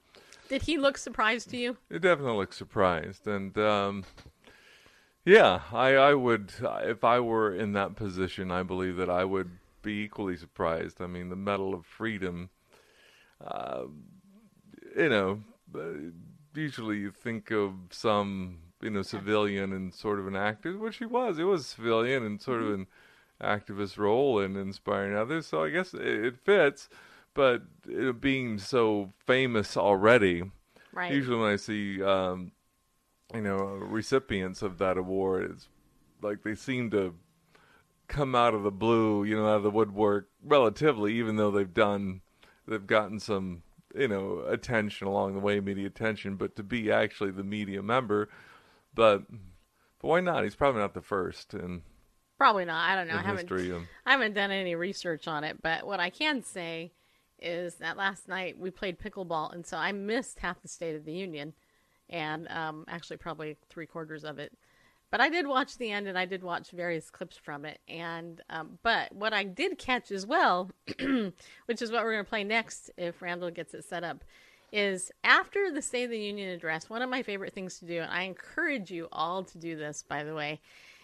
Did 0.49 0.62
he 0.62 0.76
look 0.78 0.99
surprised 0.99 1.50
to 1.50 1.57
you? 1.57 1.76
It 1.90 2.00
definitely 2.00 2.37
looked 2.37 2.55
surprised, 2.55 3.26
and 3.26 3.57
um, 3.59 4.05
yeah, 5.25 5.61
I 5.73 5.95
I 5.95 6.14
would 6.14 6.52
if 6.62 7.05
I 7.05 7.21
were 7.21 7.55
in 7.55 7.73
that 7.73 7.97
position, 7.97 8.50
I 8.50 8.62
believe 8.62 8.97
that 8.97 9.11
I 9.11 9.25
would 9.25 9.50
be 9.83 10.02
equally 10.02 10.37
surprised. 10.37 11.00
I 11.00 11.07
mean, 11.07 11.28
the 11.28 11.37
Medal 11.37 11.75
of 11.75 11.85
Freedom, 11.87 12.50
uh, 13.45 13.85
you 14.99 15.09
know, 15.09 15.40
uh, 15.75 16.11
usually 16.55 16.99
you 16.99 17.11
think 17.11 17.50
of 17.50 17.73
some 17.90 18.59
you 18.83 18.90
know 18.90 19.02
civilian 19.02 19.73
and 19.73 19.95
sort 19.95 20.19
of 20.19 20.26
an 20.26 20.37
actor, 20.37 20.76
which 20.76 20.97
he 20.99 21.07
was. 21.07 21.38
It 21.38 21.45
was 21.45 21.67
civilian 21.67 22.25
and 22.25 22.40
sort 22.40 22.62
of 22.62 22.75
an 22.75 22.87
activist 23.43 23.97
role 23.99 24.40
and 24.40 24.57
inspiring 24.57 25.17
others. 25.17 25.47
So 25.47 25.62
I 25.62 25.71
guess 25.71 25.95
it, 25.95 26.02
it 26.02 26.37
fits. 26.37 26.88
But 27.35 27.62
it 27.87 28.21
being 28.21 28.59
so 28.59 29.12
famous 29.25 29.76
already, 29.76 30.43
Right. 30.93 31.12
usually 31.12 31.38
when 31.38 31.52
I 31.52 31.57
see 31.57 32.02
um, 32.02 32.52
you 33.33 33.43
know 33.43 33.57
recipients 33.57 34.62
of 34.62 34.78
that 34.78 34.99
award, 34.99 35.52
it's 35.52 35.69
like 36.21 36.43
they 36.43 36.55
seem 36.57 36.90
to 36.90 37.14
come 38.09 38.35
out 38.35 38.55
of 38.55 38.62
the 38.62 38.73
blue, 38.73 39.23
you 39.23 39.37
know, 39.37 39.47
out 39.47 39.57
of 39.59 39.62
the 39.62 39.71
woodwork 39.71 40.28
relatively, 40.43 41.14
even 41.14 41.37
though 41.37 41.50
they've 41.50 41.75
done, 41.75 42.23
they've 42.67 42.87
gotten 42.87 43.21
some, 43.21 43.62
you 43.95 44.09
know, 44.09 44.45
attention 44.49 45.07
along 45.07 45.35
the 45.35 45.40
way, 45.40 45.61
media 45.61 45.87
attention, 45.87 46.37
but 46.37 46.57
to 46.57 46.62
be 46.62 46.90
actually 46.90 47.30
the 47.30 47.45
media 47.45 47.83
member, 47.83 48.28
but, 48.95 49.23
but 49.30 50.09
why 50.09 50.21
not? 50.21 50.45
He's 50.45 50.54
probably 50.54 50.80
not 50.80 50.95
the 50.95 51.02
first 51.02 51.54
and 51.54 51.83
Probably 52.38 52.64
not. 52.64 52.88
I 52.88 52.95
don't 52.95 53.09
know. 53.09 53.18
I 53.18 53.23
haven't. 53.23 53.50
Of, 53.50 53.83
I 54.07 54.12
haven't 54.12 54.35
done 54.35 54.52
any 54.52 54.76
research 54.76 55.26
on 55.26 55.42
it, 55.42 55.61
but 55.61 55.85
what 55.85 55.99
I 55.99 56.09
can 56.09 56.45
say 56.45 56.92
is 57.40 57.75
that 57.76 57.97
last 57.97 58.28
night 58.28 58.57
we 58.57 58.71
played 58.71 58.99
pickleball, 59.00 59.52
and 59.52 59.66
so 59.66 59.76
I 59.76 59.90
missed 59.90 60.38
half 60.38 60.62
the 60.62 60.68
State 60.68 60.95
of 60.95 61.04
the 61.04 61.12
Union, 61.12 61.52
and 62.09 62.47
um, 62.49 62.85
actually 62.87 63.16
probably 63.16 63.57
three 63.68 63.87
quarters 63.87 64.23
of 64.23 64.38
it. 64.38 64.52
But 65.10 65.20
I 65.20 65.30
did 65.30 65.46
watch 65.46 65.78
the 65.78 65.90
end, 65.90 66.06
and 66.06 66.18
I 66.18 66.26
did 66.26 66.42
watch 66.42 66.70
various 66.70 67.10
clips 67.10 67.36
from 67.36 67.64
it. 67.64 67.80
And 67.88 68.42
um, 68.50 68.78
but 68.82 69.12
what 69.14 69.32
I 69.32 69.44
did 69.44 69.78
catch 69.78 70.10
as 70.10 70.26
well, 70.26 70.70
which 71.66 71.80
is 71.80 71.90
what 71.90 72.04
we're 72.04 72.12
going 72.12 72.24
to 72.24 72.28
play 72.28 72.44
next 72.44 72.90
if 72.96 73.22
Randall 73.22 73.50
gets 73.50 73.72
it 73.74 73.84
set 73.84 74.04
up, 74.04 74.24
is 74.70 75.10
after 75.24 75.70
the 75.70 75.80
State 75.80 76.04
of 76.04 76.10
the 76.10 76.18
Union 76.18 76.50
address. 76.50 76.90
One 76.90 77.02
of 77.02 77.08
my 77.08 77.22
favorite 77.22 77.54
things 77.54 77.78
to 77.78 77.86
do, 77.86 78.00
and 78.00 78.10
I 78.10 78.22
encourage 78.22 78.90
you 78.90 79.08
all 79.10 79.44
to 79.44 79.58
do 79.58 79.76
this, 79.76 80.04
by 80.06 80.24
the 80.24 80.34
way, 80.34 80.60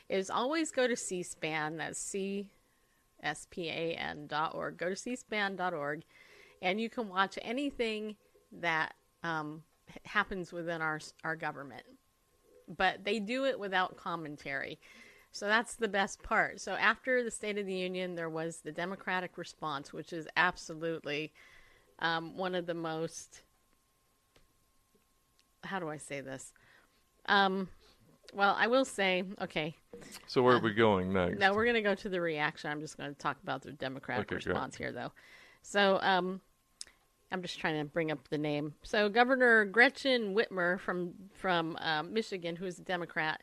is 0.08 0.28
always 0.28 0.70
go 0.70 0.86
to 0.86 0.96
C-SPAN. 0.96 1.78
That's 1.78 1.98
C 1.98 2.46
S 3.22 3.46
P 3.50 3.68
A 3.70 3.94
N 3.94 4.26
dot 4.26 4.54
org. 4.54 4.76
Go 4.76 4.90
to 4.90 4.94
cspan.org 4.94 6.04
and 6.64 6.80
you 6.80 6.88
can 6.88 7.08
watch 7.08 7.38
anything 7.42 8.16
that 8.60 8.94
um, 9.22 9.62
happens 10.04 10.52
within 10.52 10.80
our, 10.80 10.98
our 11.22 11.36
government. 11.36 11.84
But 12.68 13.04
they 13.04 13.18
do 13.20 13.44
it 13.44 13.58
without 13.58 13.96
commentary. 13.96 14.78
So 15.32 15.46
that's 15.46 15.74
the 15.74 15.88
best 15.88 16.22
part. 16.22 16.60
So 16.60 16.72
after 16.74 17.24
the 17.24 17.30
State 17.30 17.58
of 17.58 17.66
the 17.66 17.74
Union, 17.74 18.14
there 18.14 18.30
was 18.30 18.58
the 18.58 18.70
Democratic 18.72 19.36
response, 19.36 19.92
which 19.92 20.12
is 20.12 20.28
absolutely 20.36 21.32
um, 21.98 22.36
one 22.36 22.54
of 22.54 22.66
the 22.66 22.74
most. 22.74 23.42
How 25.64 25.80
do 25.80 25.88
I 25.88 25.96
say 25.96 26.20
this? 26.20 26.52
Um, 27.26 27.68
well, 28.32 28.54
I 28.58 28.66
will 28.66 28.84
say, 28.84 29.24
okay, 29.40 29.76
so 30.26 30.42
where 30.42 30.56
are 30.56 30.60
we 30.60 30.72
going 30.72 31.12
next? 31.12 31.38
no, 31.38 31.52
we're 31.52 31.64
going 31.64 31.74
to 31.74 31.82
go 31.82 31.94
to 31.94 32.08
the 32.08 32.20
reaction. 32.20 32.70
I'm 32.70 32.80
just 32.80 32.96
going 32.96 33.12
to 33.12 33.18
talk 33.18 33.38
about 33.42 33.62
the 33.62 33.72
Democratic 33.72 34.30
Okay, 34.30 34.36
response 34.36 34.76
here, 34.76 34.92
though. 34.92 35.12
So, 35.62 35.98
um, 36.02 36.40
I'm 37.32 37.42
just 37.42 37.58
trying 37.58 37.78
to 37.78 37.84
bring 37.84 38.10
up 38.10 38.28
the 38.28 38.38
name. 38.38 38.74
So, 38.82 39.08
Governor 39.08 39.64
Gretchen 39.64 40.34
Whitmer 40.34 40.78
from 40.78 41.14
from 41.32 41.76
um, 41.80 42.12
Michigan, 42.12 42.56
who 42.56 42.66
is 42.66 42.78
a 42.78 42.82
Democrat, 42.82 43.42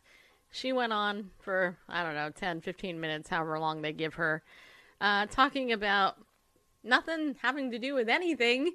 she 0.52 0.72
went 0.74 0.94
on 0.94 1.32
for, 1.40 1.78
I 1.88 2.04
don't 2.04 2.16
know, 2.16 2.30
10, 2.30 2.62
15 2.62 3.00
minutes, 3.00 3.30
however 3.30 3.60
long 3.60 3.82
they 3.82 3.94
give 3.94 4.16
her, 4.16 4.44
uh, 5.00 5.26
talking 5.28 5.72
about 5.72 6.18
nothing 6.84 7.36
having 7.42 7.72
to 7.72 7.80
do 7.80 7.94
with 7.94 8.10
anything 8.10 8.72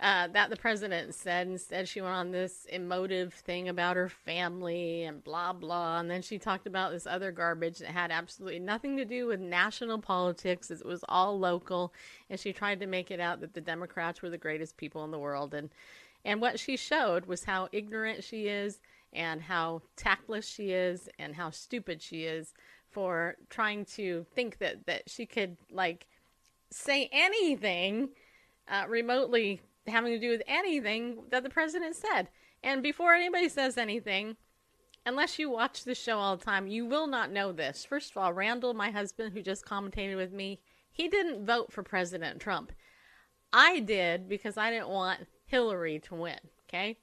uh, 0.00 0.28
that 0.28 0.48
the 0.48 0.56
president 0.56 1.14
said. 1.14 1.46
Instead, 1.46 1.86
she 1.86 2.00
went 2.00 2.14
on 2.14 2.30
this 2.30 2.66
emotive 2.70 3.34
thing 3.34 3.68
about 3.68 3.96
her 3.96 4.08
family 4.08 5.04
and 5.04 5.22
blah, 5.22 5.52
blah. 5.52 6.00
And 6.00 6.10
then 6.10 6.22
she 6.22 6.38
talked 6.38 6.66
about 6.66 6.92
this 6.92 7.06
other 7.06 7.30
garbage 7.30 7.78
that 7.78 7.88
had 7.88 8.10
absolutely 8.10 8.60
nothing 8.60 8.96
to 8.96 9.04
do 9.04 9.26
with 9.26 9.40
national 9.40 9.98
politics. 9.98 10.70
It 10.70 10.86
was 10.86 11.04
all 11.08 11.38
local. 11.38 11.92
And 12.30 12.40
she 12.40 12.54
tried 12.54 12.80
to 12.80 12.86
make 12.86 13.10
it 13.10 13.20
out 13.20 13.40
that 13.40 13.52
the 13.52 13.60
Democrats 13.60 14.22
were 14.22 14.30
the 14.30 14.38
greatest 14.38 14.78
people 14.78 15.04
in 15.04 15.10
the 15.10 15.18
world. 15.18 15.52
And, 15.52 15.68
and 16.24 16.40
what 16.40 16.58
she 16.58 16.78
showed 16.78 17.26
was 17.26 17.44
how 17.44 17.68
ignorant 17.70 18.24
she 18.24 18.48
is 18.48 18.80
and 19.12 19.42
how 19.42 19.82
tactless 19.96 20.48
she 20.48 20.70
is 20.70 21.10
and 21.18 21.34
how 21.34 21.50
stupid 21.50 22.00
she 22.00 22.24
is 22.24 22.54
for 22.88 23.36
trying 23.50 23.84
to 23.84 24.24
think 24.34 24.58
that, 24.58 24.86
that 24.86 25.10
she 25.10 25.26
could 25.26 25.58
like 25.70 26.06
say 26.70 27.10
anything 27.12 28.08
uh, 28.66 28.84
remotely 28.88 29.60
having 29.90 30.12
to 30.12 30.18
do 30.18 30.30
with 30.30 30.42
anything 30.46 31.24
that 31.30 31.42
the 31.42 31.50
president 31.50 31.96
said. 31.96 32.28
And 32.62 32.82
before 32.82 33.14
anybody 33.14 33.48
says 33.48 33.76
anything, 33.76 34.36
unless 35.06 35.38
you 35.38 35.50
watch 35.50 35.84
the 35.84 35.94
show 35.94 36.18
all 36.18 36.36
the 36.36 36.44
time, 36.44 36.66
you 36.66 36.86
will 36.86 37.06
not 37.06 37.32
know 37.32 37.52
this. 37.52 37.84
First 37.84 38.10
of 38.10 38.16
all, 38.16 38.32
Randall, 38.32 38.74
my 38.74 38.90
husband, 38.90 39.32
who 39.32 39.42
just 39.42 39.64
commentated 39.64 40.16
with 40.16 40.32
me, 40.32 40.60
he 40.92 41.08
didn't 41.08 41.46
vote 41.46 41.72
for 41.72 41.82
President 41.82 42.40
Trump. 42.40 42.72
I 43.52 43.80
did 43.80 44.28
because 44.28 44.56
I 44.56 44.70
didn't 44.70 44.88
want 44.88 45.26
Hillary 45.46 45.98
to 46.00 46.14
win. 46.14 46.38
Okay. 46.68 46.98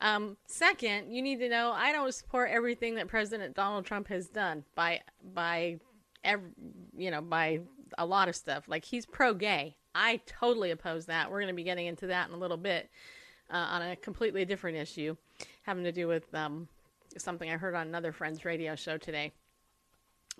Um, 0.00 0.36
second, 0.46 1.12
you 1.12 1.22
need 1.22 1.38
to 1.40 1.48
know 1.48 1.72
I 1.72 1.92
don't 1.92 2.12
support 2.14 2.50
everything 2.50 2.96
that 2.96 3.08
President 3.08 3.54
Donald 3.54 3.86
Trump 3.86 4.08
has 4.08 4.28
done 4.28 4.64
by 4.74 5.00
by 5.34 5.78
every, 6.22 6.50
you 6.96 7.10
know 7.10 7.22
by 7.22 7.60
a 7.96 8.04
lot 8.04 8.28
of 8.28 8.36
stuff. 8.36 8.68
Like 8.68 8.84
he's 8.84 9.06
pro-gay. 9.06 9.76
I 9.96 10.20
totally 10.26 10.72
oppose 10.72 11.06
that. 11.06 11.30
We're 11.30 11.40
going 11.40 11.52
to 11.52 11.56
be 11.56 11.62
getting 11.62 11.86
into 11.86 12.08
that 12.08 12.28
in 12.28 12.34
a 12.34 12.38
little 12.38 12.58
bit 12.58 12.90
uh, 13.50 13.56
on 13.56 13.82
a 13.82 13.96
completely 13.96 14.44
different 14.44 14.76
issue, 14.76 15.16
having 15.62 15.84
to 15.84 15.92
do 15.92 16.06
with 16.06 16.32
um, 16.34 16.68
something 17.16 17.50
I 17.50 17.56
heard 17.56 17.74
on 17.74 17.86
another 17.86 18.12
friend's 18.12 18.44
radio 18.44 18.76
show 18.76 18.98
today. 18.98 19.32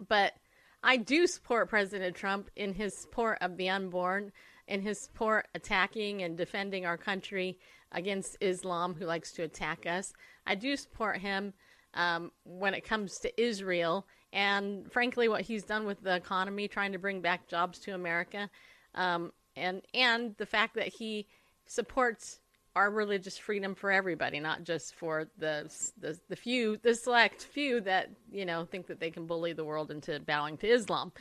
But 0.08 0.34
I 0.82 0.98
do 0.98 1.26
support 1.26 1.70
President 1.70 2.14
Trump 2.14 2.50
in 2.54 2.74
his 2.74 2.94
support 2.96 3.38
of 3.40 3.56
the 3.56 3.70
unborn, 3.70 4.30
in 4.68 4.82
his 4.82 5.00
support 5.00 5.48
attacking 5.54 6.22
and 6.22 6.36
defending 6.36 6.84
our 6.84 6.98
country 6.98 7.58
against 7.92 8.36
Islam, 8.42 8.94
who 8.94 9.06
likes 9.06 9.32
to 9.32 9.42
attack 9.42 9.86
us. 9.86 10.12
I 10.46 10.54
do 10.54 10.76
support 10.76 11.18
him 11.18 11.54
um, 11.94 12.30
when 12.44 12.74
it 12.74 12.84
comes 12.84 13.18
to 13.20 13.42
Israel 13.42 14.06
and, 14.32 14.92
frankly, 14.92 15.28
what 15.28 15.40
he's 15.42 15.64
done 15.64 15.86
with 15.86 16.02
the 16.02 16.14
economy, 16.14 16.68
trying 16.68 16.92
to 16.92 16.98
bring 16.98 17.22
back 17.22 17.48
jobs 17.48 17.78
to 17.80 17.94
America, 17.94 18.50
um, 18.94 19.32
and 19.56 19.82
and 19.94 20.34
the 20.38 20.46
fact 20.46 20.74
that 20.74 20.88
he 20.88 21.26
supports 21.66 22.40
our 22.76 22.90
religious 22.90 23.38
freedom 23.38 23.74
for 23.74 23.90
everybody, 23.90 24.38
not 24.38 24.62
just 24.62 24.94
for 24.94 25.26
the, 25.38 25.72
the 25.98 26.18
the 26.28 26.36
few, 26.36 26.76
the 26.82 26.94
select 26.94 27.42
few 27.42 27.80
that 27.80 28.10
you 28.30 28.44
know 28.44 28.64
think 28.64 28.86
that 28.86 29.00
they 29.00 29.10
can 29.10 29.26
bully 29.26 29.52
the 29.52 29.64
world 29.64 29.90
into 29.90 30.20
bowing 30.20 30.56
to 30.58 30.68
Islam. 30.68 31.12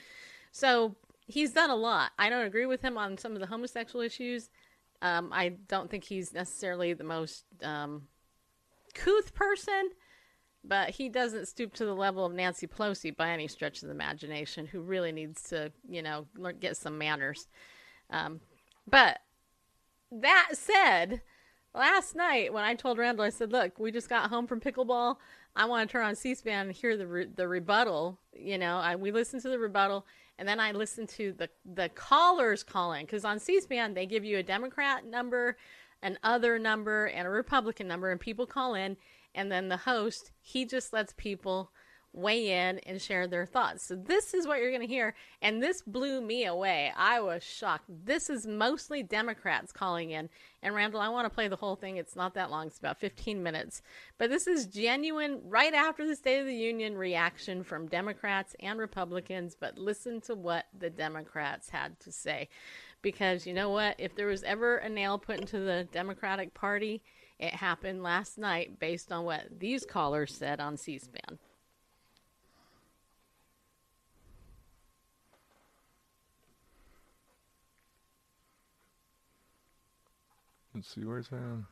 So 0.52 0.96
he's 1.28 1.54
done 1.54 1.70
a 1.70 1.76
lot. 1.76 2.12
I 2.20 2.30
don't 2.30 2.46
agree 2.46 2.66
with 2.66 2.82
him 2.82 2.98
on 2.98 3.18
some 3.18 3.34
of 3.34 3.40
the 3.40 3.48
homosexual 3.48 4.04
issues. 4.04 4.50
Um, 5.02 5.30
I 5.32 5.50
don't 5.68 5.90
think 5.90 6.04
he's 6.04 6.34
necessarily 6.34 6.94
the 6.94 7.04
most 7.04 7.46
um, 7.64 8.04
couth 8.94 9.34
person, 9.34 9.92
but 10.64 10.90
he 10.90 11.10
doesn't 11.10 11.48
stoop 11.48 11.74
to 11.76 11.86
the 11.86 11.96
level 11.96 12.26
of 12.26 12.34
Nancy 12.34 12.68
Pelosi 12.68 13.16
by 13.16 13.30
any 13.30 13.48
stretch 13.48 13.82
of 13.82 13.88
the 13.88 13.94
imagination, 13.94 14.66
who 14.66 14.82
really 14.82 15.12
needs 15.12 15.44
to, 15.50 15.72
you 15.88 16.02
know, 16.02 16.28
get 16.60 16.78
some 16.78 16.98
manners. 16.98 17.48
Um, 18.10 18.42
but 18.88 19.20
that 20.12 20.50
said, 20.54 21.22
last 21.74 22.16
night 22.16 22.54
when 22.54 22.64
I 22.64 22.76
told 22.76 22.98
Randall, 22.98 23.26
I 23.26 23.30
said, 23.30 23.52
"Look, 23.52 23.80
we 23.80 23.92
just 23.92 24.10
got 24.10 24.30
home 24.30 24.48
from 24.48 24.62
pickleball. 24.62 25.18
I 25.56 25.66
want 25.66 25.88
to 25.88 25.92
turn 25.92 26.06
on 26.06 26.16
C-SPAN 26.16 26.68
and 26.68 26.76
hear 26.76 26.98
the 26.98 27.08
re- 27.08 27.30
the 27.34 27.48
rebuttal." 27.48 28.20
You 28.34 28.58
know, 28.58 28.78
I, 28.78 28.96
we 28.96 29.12
listened 29.12 29.42
to 29.44 29.50
the 29.50 29.60
rebuttal, 29.60 30.06
and 30.38 30.48
then 30.48 30.60
I 30.60 30.72
listened 30.72 31.10
to 31.10 31.34
the 31.34 31.50
the 31.66 31.90
callers 31.90 32.64
calling 32.64 33.06
because 33.06 33.26
on 33.26 33.40
C-SPAN 33.40 33.94
they 33.94 34.06
give 34.06 34.24
you 34.26 34.38
a 34.38 34.44
Democrat 34.44 35.06
number, 35.06 35.58
an 36.02 36.18
other 36.24 36.60
number, 36.60 37.06
and 37.08 37.28
a 37.28 37.32
Republican 37.32 37.88
number, 37.88 38.12
and 38.12 38.20
people 38.20 38.46
call 38.46 38.76
in, 38.76 38.98
and 39.34 39.52
then 39.52 39.70
the 39.70 39.78
host 39.78 40.32
he 40.42 40.66
just 40.66 40.94
lets 40.94 41.14
people 41.18 41.72
weigh 42.16 42.70
in 42.70 42.80
and 42.80 43.02
share 43.02 43.28
their 43.28 43.46
thoughts. 43.46 43.84
So 43.84 43.96
this 43.96 44.34
is 44.34 44.48
what 44.48 44.60
you're 44.60 44.72
going 44.72 44.82
to 44.82 44.88
hear 44.88 45.14
and 45.42 45.62
this 45.62 45.82
blew 45.82 46.22
me 46.22 46.46
away. 46.46 46.92
I 46.98 47.20
was 47.20 47.44
shocked. 47.44 47.86
This 47.88 48.30
is 48.30 48.48
mostly 48.48 49.04
Democrats 49.04 49.72
calling 49.72 50.12
in. 50.12 50.30
And 50.64 50.74
Randall, 50.74 51.02
I 51.02 51.10
want 51.10 51.26
to 51.26 51.34
play 51.34 51.48
the 51.48 51.56
whole 51.56 51.76
thing. 51.76 51.98
It's 51.98 52.16
not 52.16 52.34
that 52.34 52.50
long. 52.50 52.68
It's 52.68 52.80
about 52.80 53.00
15 53.00 53.44
minutes. 53.44 53.82
But 54.18 54.30
this 54.32 54.48
is 54.48 54.66
genuine 54.66 55.42
right 55.46 55.74
after 55.74 56.08
the 56.08 56.16
State 56.16 56.40
of 56.40 56.48
the 56.48 56.56
Union 56.56 56.98
reaction 56.98 57.64
from 57.64 57.88
Democrats 57.88 58.56
and 58.60 58.80
Republicans, 58.80 59.56
but 59.60 59.78
listen 59.78 60.22
to 60.22 60.34
what 60.34 60.66
the 60.76 60.90
Democrats 60.90 61.70
had 61.70 62.00
to 62.00 62.12
say. 62.12 62.50
Because 63.04 63.46
you 63.46 63.54
know 63.54 63.70
what? 63.70 63.96
If 64.00 64.16
there 64.16 64.28
was 64.28 64.42
ever 64.42 64.78
a 64.78 64.90
nail 64.90 65.20
put 65.20 65.40
into 65.40 65.60
the 65.60 65.88
Democratic 65.92 66.56
Party, 66.56 67.04
it 67.38 67.54
happened 67.54 68.02
last 68.02 68.38
night 68.38 68.80
based 68.80 69.12
on 69.12 69.26
what 69.26 69.60
these 69.60 69.86
callers 69.86 70.34
said 70.34 70.60
on 70.60 70.78
C 70.78 70.98
SPAN. 70.98 71.38
Let's 80.76 80.94
see 80.94 81.06
where's 81.06 81.30
that. 81.30 81.64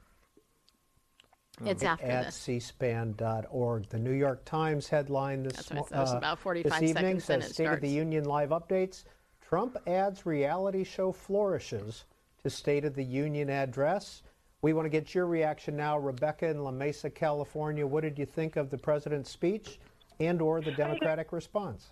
It's 1.65 1.83
after 1.83 2.05
at 2.05 2.25
this. 2.25 2.47
cspan.org. 2.47 3.89
The 3.89 3.99
New 3.99 4.11
York 4.13 4.43
Times 4.45 4.87
headline 4.87 5.43
this, 5.43 5.53
That's 5.53 5.69
what 5.71 5.85
it 5.85 5.89
says, 5.89 6.13
uh, 6.13 6.17
about 6.17 6.39
45 6.39 6.71
this 6.71 6.89
evening 6.89 6.95
seconds, 6.95 7.27
then 7.27 7.41
says 7.41 7.51
it 7.51 7.53
State 7.53 7.67
of 7.67 7.81
the. 7.81 7.89
Union 7.89 8.25
live 8.25 8.49
updates. 8.49 9.03
Trump 9.41 9.77
adds 9.85 10.25
reality 10.25 10.83
show 10.83 11.11
flourishes 11.11 12.05
to 12.41 12.49
State 12.49 12.85
of 12.85 12.95
the 12.95 13.03
Union 13.03 13.49
address. 13.49 14.23
We 14.63 14.73
want 14.73 14.85
to 14.85 14.89
get 14.89 15.13
your 15.13 15.27
reaction 15.27 15.75
now, 15.75 15.97
Rebecca 15.99 16.47
in 16.47 16.63
La 16.63 16.71
Mesa, 16.71 17.09
California. 17.09 17.85
What 17.85 18.01
did 18.01 18.17
you 18.17 18.25
think 18.25 18.55
of 18.55 18.69
the 18.71 18.77
president's 18.77 19.29
speech 19.29 19.79
and 20.19 20.41
or 20.41 20.61
the 20.61 20.71
Democratic 20.71 21.31
response? 21.31 21.91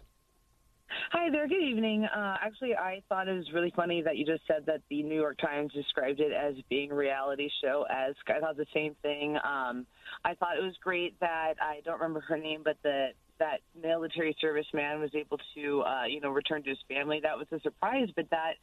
Hi 1.12 1.30
there. 1.30 1.47
Good 1.47 1.63
evening. 1.63 2.06
Uh, 2.06 2.38
actually, 2.41 2.75
I 2.75 3.01
thought 3.08 3.27
it 3.27 3.34
was 3.34 3.51
really 3.54 3.71
funny 3.75 4.01
that 4.01 4.17
you 4.17 4.25
just 4.25 4.41
said 4.47 4.65
that 4.65 4.82
the 4.89 5.04
New 5.04 5.15
York 5.15 5.38
Times 5.38 5.71
described 5.73 6.19
it 6.19 6.32
as 6.32 6.56
being 6.69 6.91
a 6.91 6.95
reality 6.95 7.49
show. 7.63 7.86
As 7.89 8.13
I 8.27 8.39
thought 8.39 8.58
the 8.58 8.65
same 8.73 8.95
thing. 9.01 9.38
Um, 9.38 9.86
I 10.25 10.34
thought 10.36 10.58
it 10.58 10.63
was 10.63 10.75
great 10.84 11.19
that 11.19 11.54
I 11.62 11.82
don't 11.86 11.99
remember 11.99 12.21
her 12.21 12.38
name, 12.38 12.62
but 12.63 12.77
the 12.84 13.10
that 13.39 13.60
military 13.82 14.36
serviceman 14.43 14.99
was 14.99 15.10
able 15.15 15.38
to, 15.56 15.82
uh, 15.82 16.06
you 16.06 16.21
know, 16.21 16.30
return 16.30 16.62
to 16.63 16.69
his 16.69 16.77
family. 16.88 17.19
That 17.23 17.38
was 17.38 17.47
a 17.51 17.60
surprise, 17.62 18.10
but 18.15 18.30
that. 18.32 18.54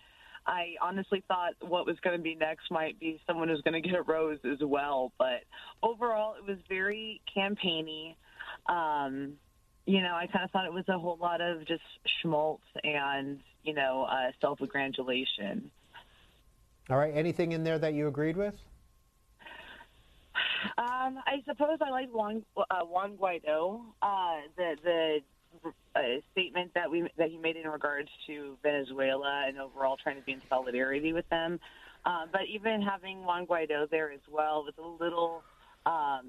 I 0.47 0.77
honestly 0.81 1.23
thought 1.29 1.53
what 1.61 1.85
was 1.85 1.97
going 2.03 2.17
to 2.17 2.23
be 2.23 2.35
next 2.35 2.71
might 2.71 2.99
be 2.99 3.21
someone 3.27 3.49
who's 3.49 3.61
going 3.62 3.75
to 3.83 3.87
get 3.87 3.99
a 3.99 4.03
rose 4.03 4.38
as 4.51 4.59
well. 4.62 5.12
But 5.19 5.43
overall, 5.83 6.37
it 6.37 6.49
was 6.49 6.57
very 6.71 7.21
campaigny. 7.35 8.17
Um, 8.67 9.35
you 9.88 10.03
know, 10.03 10.14
I 10.14 10.27
kind 10.27 10.44
of 10.44 10.51
thought 10.51 10.66
it 10.66 10.72
was 10.72 10.85
a 10.88 10.98
whole 10.98 11.16
lot 11.18 11.40
of 11.40 11.66
just 11.66 11.83
schmaltz 12.20 12.62
and, 12.85 13.40
you 13.64 13.72
know, 13.72 14.03
uh, 14.03 14.33
self 14.38 14.59
congratulation. 14.59 15.70
All 16.90 16.98
right, 16.98 17.14
anything 17.14 17.53
in 17.53 17.64
there 17.64 17.79
that 17.79 17.94
you 17.94 18.07
agreed 18.07 18.37
with? 18.37 18.55
Um, 20.77 21.18
I 21.27 21.42
suppose 21.46 21.79
I 21.81 21.88
like 21.88 22.11
Juan, 22.11 22.44
uh, 22.57 22.85
Juan 22.85 23.16
Guaido, 23.16 23.81
uh, 24.03 24.37
the, 24.57 24.77
the 24.85 25.70
uh, 25.96 26.01
statement 26.33 26.72
that 26.74 26.90
we 26.90 27.09
that 27.16 27.31
he 27.31 27.38
made 27.38 27.57
in 27.57 27.66
regards 27.66 28.11
to 28.27 28.59
Venezuela 28.62 29.44
and 29.48 29.59
overall 29.59 29.96
trying 29.96 30.16
to 30.16 30.22
be 30.22 30.33
in 30.33 30.42
solidarity 30.51 31.14
with 31.14 31.29
them. 31.31 31.59
Uh, 32.05 32.27
but 32.31 32.42
even 32.53 32.83
having 32.83 33.24
Juan 33.24 33.46
Guaido 33.46 33.88
there 33.88 34.12
as 34.12 34.20
well 34.31 34.64
was 34.64 34.74
a 34.79 35.03
little 35.03 35.42
um, 35.87 36.27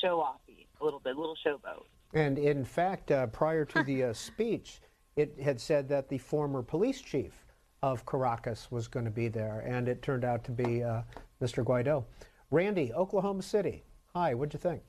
show 0.00 0.18
offy, 0.20 0.66
a 0.80 0.84
little 0.84 1.00
bit, 1.00 1.16
a 1.16 1.20
little 1.20 1.36
showboat. 1.44 1.84
And 2.12 2.38
in 2.38 2.64
fact, 2.64 3.10
uh, 3.10 3.26
prior 3.28 3.64
to 3.66 3.82
the 3.82 4.04
uh, 4.04 4.12
speech, 4.12 4.80
it 5.16 5.38
had 5.42 5.60
said 5.60 5.88
that 5.88 6.08
the 6.08 6.18
former 6.18 6.62
police 6.62 7.00
chief 7.00 7.44
of 7.82 8.04
Caracas 8.04 8.70
was 8.70 8.88
going 8.88 9.04
to 9.04 9.10
be 9.10 9.28
there, 9.28 9.60
and 9.60 9.88
it 9.88 10.02
turned 10.02 10.24
out 10.24 10.44
to 10.44 10.50
be 10.52 10.82
uh, 10.82 11.02
Mr. 11.40 11.64
Guaido. 11.64 12.04
Randy, 12.50 12.92
Oklahoma 12.92 13.42
City. 13.42 13.84
Hi, 14.14 14.34
what'd 14.34 14.52
you 14.52 14.58
think? 14.58 14.82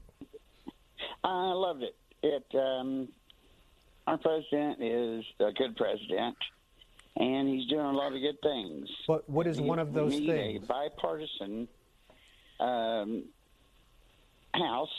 I 1.24 1.52
loved 1.52 1.84
it. 1.84 1.96
It 2.24 2.46
um, 2.58 3.08
our 4.08 4.18
president 4.18 4.82
is 4.82 5.24
a 5.40 5.52
good 5.54 5.76
president, 5.76 6.36
and 7.18 7.48
he's 7.48 7.68
doing 7.70 7.86
a 7.86 7.92
lot 7.92 8.14
of 8.14 8.20
good 8.22 8.42
things. 8.42 8.90
What 9.06 9.30
What 9.30 9.46
is 9.48 9.62
We- 9.62 9.68
one 9.68 9.80
of 9.80 9.90
we 9.90 9.94
those 9.96 10.20
need 10.20 10.28
things? 10.28 10.64
A 10.64 10.68
bipartisan 10.68 11.68
um, 12.60 13.24
House 14.54 14.90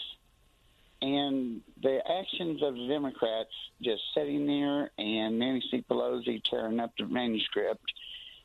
and 1.03 1.61
the 1.83 1.99
actions 2.09 2.63
of 2.63 2.75
the 2.75 2.87
Democrats 2.87 3.51
just 3.83 4.03
sitting 4.15 4.47
there 4.47 4.91
and 4.99 5.39
Nancy 5.39 5.85
Pelosi 5.91 6.41
tearing 6.49 6.79
up 6.79 6.93
the 6.97 7.07
manuscript 7.07 7.85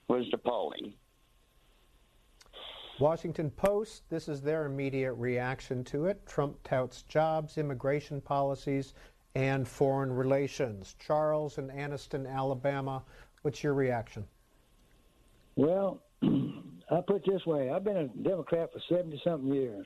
was 0.08 0.26
appalling. 0.34 0.94
Washington 3.00 3.52
Post, 3.52 4.10
this 4.10 4.28
is 4.28 4.42
their 4.42 4.66
immediate 4.66 5.14
reaction 5.14 5.84
to 5.84 6.08
it. 6.08 6.26
Trump 6.26 6.58
touts 6.64 7.04
jobs, 7.04 7.60
immigration 7.60 8.20
policies, 8.20 8.96
and 9.36 9.68
foreign 9.68 10.12
relations. 10.12 10.96
Charles 10.98 11.60
in 11.60 11.68
Anniston, 11.68 12.28
Alabama, 12.28 13.04
what's 13.44 13.64
your 13.64 13.76
reaction? 13.76 14.26
Well, 15.56 16.02
I 16.24 17.02
put 17.06 17.18
it 17.18 17.32
this 17.32 17.46
way 17.46 17.70
I've 17.70 17.84
been 17.84 17.98
a 17.98 18.08
Democrat 18.08 18.72
for 18.74 18.82
70 18.90 19.22
something 19.24 19.54
years. 19.54 19.86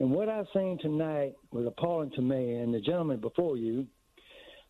And 0.00 0.10
what 0.10 0.28
I've 0.28 0.46
seen 0.52 0.78
tonight 0.80 1.34
was 1.52 1.66
appalling 1.66 2.10
to 2.12 2.22
me 2.22 2.54
and 2.54 2.74
the 2.74 2.80
gentleman 2.80 3.20
before 3.20 3.56
you. 3.56 3.86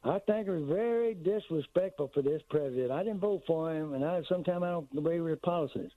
I 0.05 0.19
think 0.27 0.47
it 0.47 0.51
was 0.51 0.69
very 0.69 1.15
disrespectful 1.15 2.11
for 2.13 2.21
this 2.21 2.43
president. 2.51 2.91
I 2.91 3.03
didn't 3.03 3.21
vote 3.21 3.43
for 3.47 3.75
him, 3.75 3.95
and 3.95 4.05
I 4.05 4.21
sometimes 4.29 4.63
I 4.63 4.71
don't 4.71 4.89
agree 4.97 5.21
with 5.21 5.31
his 5.31 5.39
policies. 5.41 5.91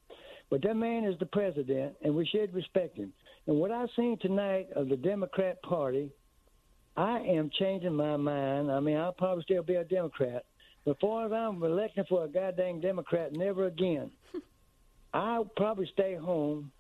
But 0.49 0.61
that 0.61 0.75
man 0.75 1.03
is 1.03 1.19
the 1.19 1.25
president, 1.25 1.95
and 2.01 2.15
we 2.15 2.25
should 2.25 2.53
respect 2.53 2.97
him. 2.97 3.11
And 3.47 3.57
what 3.57 3.71
I've 3.71 3.89
seen 3.97 4.17
tonight 4.21 4.69
of 4.75 4.87
the 4.87 4.95
Democrat 4.95 5.61
Party, 5.61 6.09
I 6.95 7.19
am 7.19 7.51
changing 7.59 7.93
my 7.93 8.15
mind. 8.15 8.71
I 8.71 8.79
mean, 8.79 8.95
I'll 8.95 9.11
probably 9.11 9.43
still 9.43 9.63
be 9.63 9.75
a 9.75 9.83
Democrat. 9.83 10.45
But 10.85 11.01
far 11.01 11.25
as 11.25 11.33
I'm 11.33 11.61
electing 11.61 12.05
for 12.07 12.23
a 12.23 12.29
goddamn 12.29 12.79
Democrat, 12.79 13.33
never 13.33 13.65
again. 13.65 14.09
I'll 15.13 15.51
probably 15.57 15.89
stay 15.91 16.15
home 16.15 16.71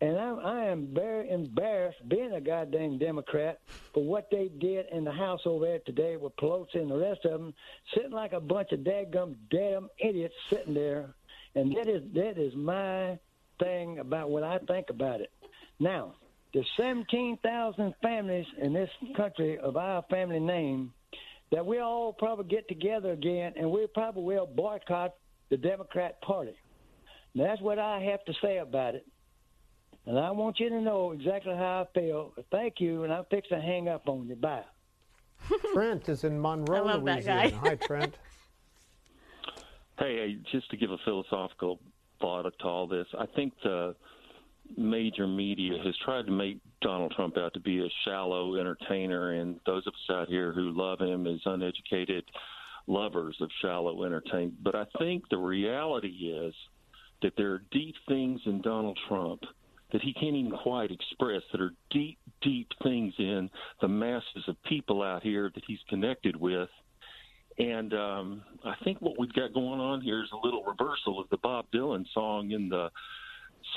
and 0.00 0.18
I'm, 0.18 0.38
I 0.38 0.64
am 0.66 0.88
very 0.94 1.30
embarrassed 1.30 2.08
being 2.08 2.32
a 2.32 2.40
goddamn 2.40 2.98
Democrat 2.98 3.60
for 3.92 4.02
what 4.02 4.28
they 4.30 4.48
did 4.48 4.86
in 4.92 5.04
the 5.04 5.12
House 5.12 5.40
over 5.44 5.66
there 5.66 5.80
today 5.80 6.16
with 6.16 6.34
Pelosi 6.36 6.76
and 6.76 6.90
the 6.90 6.96
rest 6.96 7.24
of 7.24 7.32
them 7.32 7.54
sitting 7.94 8.10
like 8.10 8.32
a 8.32 8.40
bunch 8.40 8.72
of 8.72 8.80
dadgum 8.80 9.34
damn 9.50 9.90
idiots 9.98 10.34
sitting 10.48 10.74
there. 10.74 11.14
And 11.54 11.76
that 11.76 11.88
is 11.88 12.02
that 12.14 12.38
is 12.38 12.54
my 12.54 13.18
thing 13.58 13.98
about 13.98 14.30
what 14.30 14.42
I 14.42 14.58
think 14.58 14.88
about 14.88 15.20
it. 15.20 15.30
Now, 15.78 16.14
there's 16.54 16.68
17,000 16.76 17.94
families 18.02 18.46
in 18.58 18.72
this 18.72 18.90
country 19.16 19.58
of 19.58 19.76
our 19.76 20.02
family 20.10 20.40
name 20.40 20.92
that 21.52 21.66
we 21.66 21.78
all 21.78 22.12
probably 22.12 22.46
get 22.46 22.68
together 22.68 23.12
again 23.12 23.52
and 23.56 23.70
we 23.70 23.86
probably 23.92 24.22
will 24.22 24.46
boycott 24.46 25.14
the 25.50 25.56
Democrat 25.56 26.22
Party. 26.22 26.54
Now, 27.34 27.48
that's 27.48 27.60
what 27.60 27.78
I 27.78 28.00
have 28.10 28.24
to 28.24 28.32
say 28.40 28.58
about 28.58 28.94
it. 28.94 29.06
And 30.10 30.18
I 30.18 30.32
want 30.32 30.58
you 30.58 30.68
to 30.70 30.80
know 30.80 31.12
exactly 31.12 31.54
how 31.54 31.86
I 31.86 32.00
feel. 32.00 32.32
Thank 32.50 32.80
you, 32.80 33.04
and 33.04 33.12
I'm 33.12 33.26
fixing 33.30 33.58
to 33.58 33.62
hang 33.62 33.86
up 33.86 34.08
on 34.08 34.26
you. 34.26 34.34
Bye. 34.34 34.64
Trent 35.72 36.08
is 36.08 36.24
in 36.24 36.40
Monroe, 36.40 36.78
I 36.78 36.80
love 36.80 37.04
that 37.04 37.14
Louisiana. 37.14 37.50
guy. 37.52 37.56
Hi, 37.56 37.74
Trent. 37.76 38.14
Hey, 40.00 40.16
hey, 40.16 40.38
just 40.50 40.70
to 40.70 40.78
give 40.78 40.90
a 40.90 40.96
philosophical 41.04 41.78
thought 42.22 42.50
to 42.58 42.64
all 42.64 42.86
this, 42.86 43.06
I 43.18 43.26
think 43.36 43.52
the 43.62 43.94
major 44.78 45.26
media 45.26 45.74
has 45.84 45.94
tried 46.02 46.24
to 46.24 46.32
make 46.32 46.56
Donald 46.80 47.12
Trump 47.14 47.36
out 47.36 47.52
to 47.52 47.60
be 47.60 47.84
a 47.84 47.88
shallow 48.06 48.56
entertainer, 48.56 49.32
and 49.32 49.60
those 49.66 49.86
of 49.86 49.92
us 49.92 50.16
out 50.16 50.28
here 50.28 50.52
who 50.52 50.72
love 50.72 51.00
him 51.00 51.26
as 51.26 51.40
uneducated 51.44 52.24
lovers 52.86 53.36
of 53.42 53.50
shallow 53.60 54.04
entertainment. 54.04 54.54
But 54.62 54.74
I 54.74 54.86
think 54.98 55.28
the 55.28 55.36
reality 55.36 56.32
is 56.32 56.54
that 57.20 57.34
there 57.36 57.52
are 57.52 57.62
deep 57.70 57.94
things 58.08 58.40
in 58.46 58.62
Donald 58.62 58.98
Trump 59.06 59.42
that 59.92 60.02
he 60.02 60.12
can't 60.12 60.36
even 60.36 60.52
quite 60.62 60.90
express 60.90 61.42
that 61.52 61.60
are 61.60 61.72
deep, 61.90 62.18
deep 62.40 62.68
things 62.82 63.14
in 63.18 63.50
the 63.80 63.88
masses 63.88 64.44
of 64.48 64.62
people 64.64 65.02
out 65.02 65.22
here 65.22 65.50
that 65.54 65.62
he's 65.66 65.80
connected 65.88 66.36
with. 66.36 66.68
And 67.58 67.92
um, 67.92 68.42
I 68.64 68.74
think 68.84 69.00
what 69.00 69.18
we've 69.18 69.32
got 69.32 69.52
going 69.52 69.80
on 69.80 70.00
here 70.00 70.22
is 70.22 70.30
a 70.32 70.46
little 70.46 70.64
reversal 70.64 71.20
of 71.20 71.28
the 71.30 71.36
Bob 71.38 71.66
Dylan 71.74 72.04
song 72.14 72.52
in 72.52 72.68
the 72.68 72.90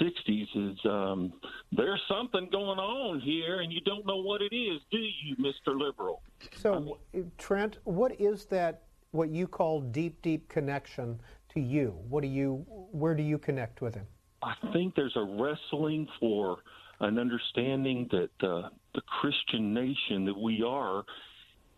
60s 0.02 0.47
is 0.56 0.78
um, 0.86 1.34
there's 1.71 2.02
something 2.08 2.47
going 2.52 2.80
on 2.80 3.19
here 3.19 3.60
and 3.60 3.71
you 3.71 3.82
don't 3.82 4.06
know 4.06 4.17
what 4.17 4.41
it 4.41 4.56
is, 4.56 4.82
do 4.91 4.97
you, 4.97 5.36
Mr. 5.36 5.78
Liberal? 5.78 6.21
So, 6.56 6.97
Trent, 7.38 7.78
what 7.84 8.19
is 8.19 8.45
that? 8.45 8.84
What 9.12 9.30
you 9.30 9.47
call 9.47 9.82
deep, 9.82 10.21
deep 10.23 10.49
connection 10.49 11.19
to 11.54 11.60
you? 11.60 11.95
What 12.10 12.21
do 12.21 12.28
you? 12.28 12.65
Where 12.91 13.13
do 13.13 13.21
you 13.21 13.38
connect 13.38 13.80
with 13.80 13.93
him? 13.93 14.08
I 14.43 14.56
think 14.73 14.95
there's 14.95 15.15
a 15.15 15.23
wrestling 15.23 16.08
for 16.19 16.58
an 16.99 17.17
understanding 17.17 18.10
that 18.12 18.47
uh, 18.47 18.69
the 18.93 19.01
Christian 19.21 19.73
nation 19.73 20.25
that 20.25 20.38
we 20.38 20.63
are 20.63 21.03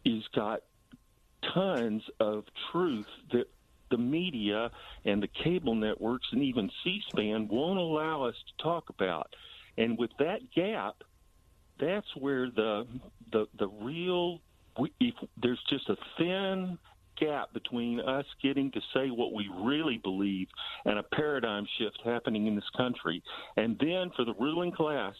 is 0.04 0.24
got 0.36 0.62
tons 1.54 2.02
of 2.20 2.44
truth 2.72 3.08
that 3.32 3.46
the 3.92 3.98
media 3.98 4.72
and 5.06 5.22
the 5.22 5.30
cable 5.44 5.76
networks 5.76 6.28
and 6.32 6.42
even 6.42 6.70
C-SPAN 6.84 7.48
won't 7.48 7.80
allow 7.80 8.24
us 8.24 8.36
to 8.36 8.64
talk 8.64 8.90
about. 8.90 9.34
And 9.78 9.98
with 9.98 10.12
that 10.20 10.40
gap, 10.56 10.96
that's 11.80 12.08
where 12.18 12.50
the 12.50 12.88
the 13.32 13.48
the 13.60 13.68
real 13.68 14.40
if 15.00 15.14
there's 15.42 15.62
just 15.70 15.90
a 15.90 15.98
thin 16.18 16.78
gap 17.20 17.54
between 17.54 18.00
us 18.00 18.26
getting 18.42 18.72
to 18.72 18.82
say 18.94 19.10
what 19.10 19.34
we 19.34 19.50
really 19.62 19.98
believe 19.98 20.48
and 20.86 21.00
a 21.00 21.04
paradigm 21.04 21.68
shift 21.78 22.00
happening 22.04 22.48
in 22.48 22.56
this 22.56 22.70
country. 22.76 23.24
And 23.58 23.78
then 23.80 24.12
for 24.16 24.26
the 24.26 24.34
ruling 24.40 24.72
class 24.72 25.16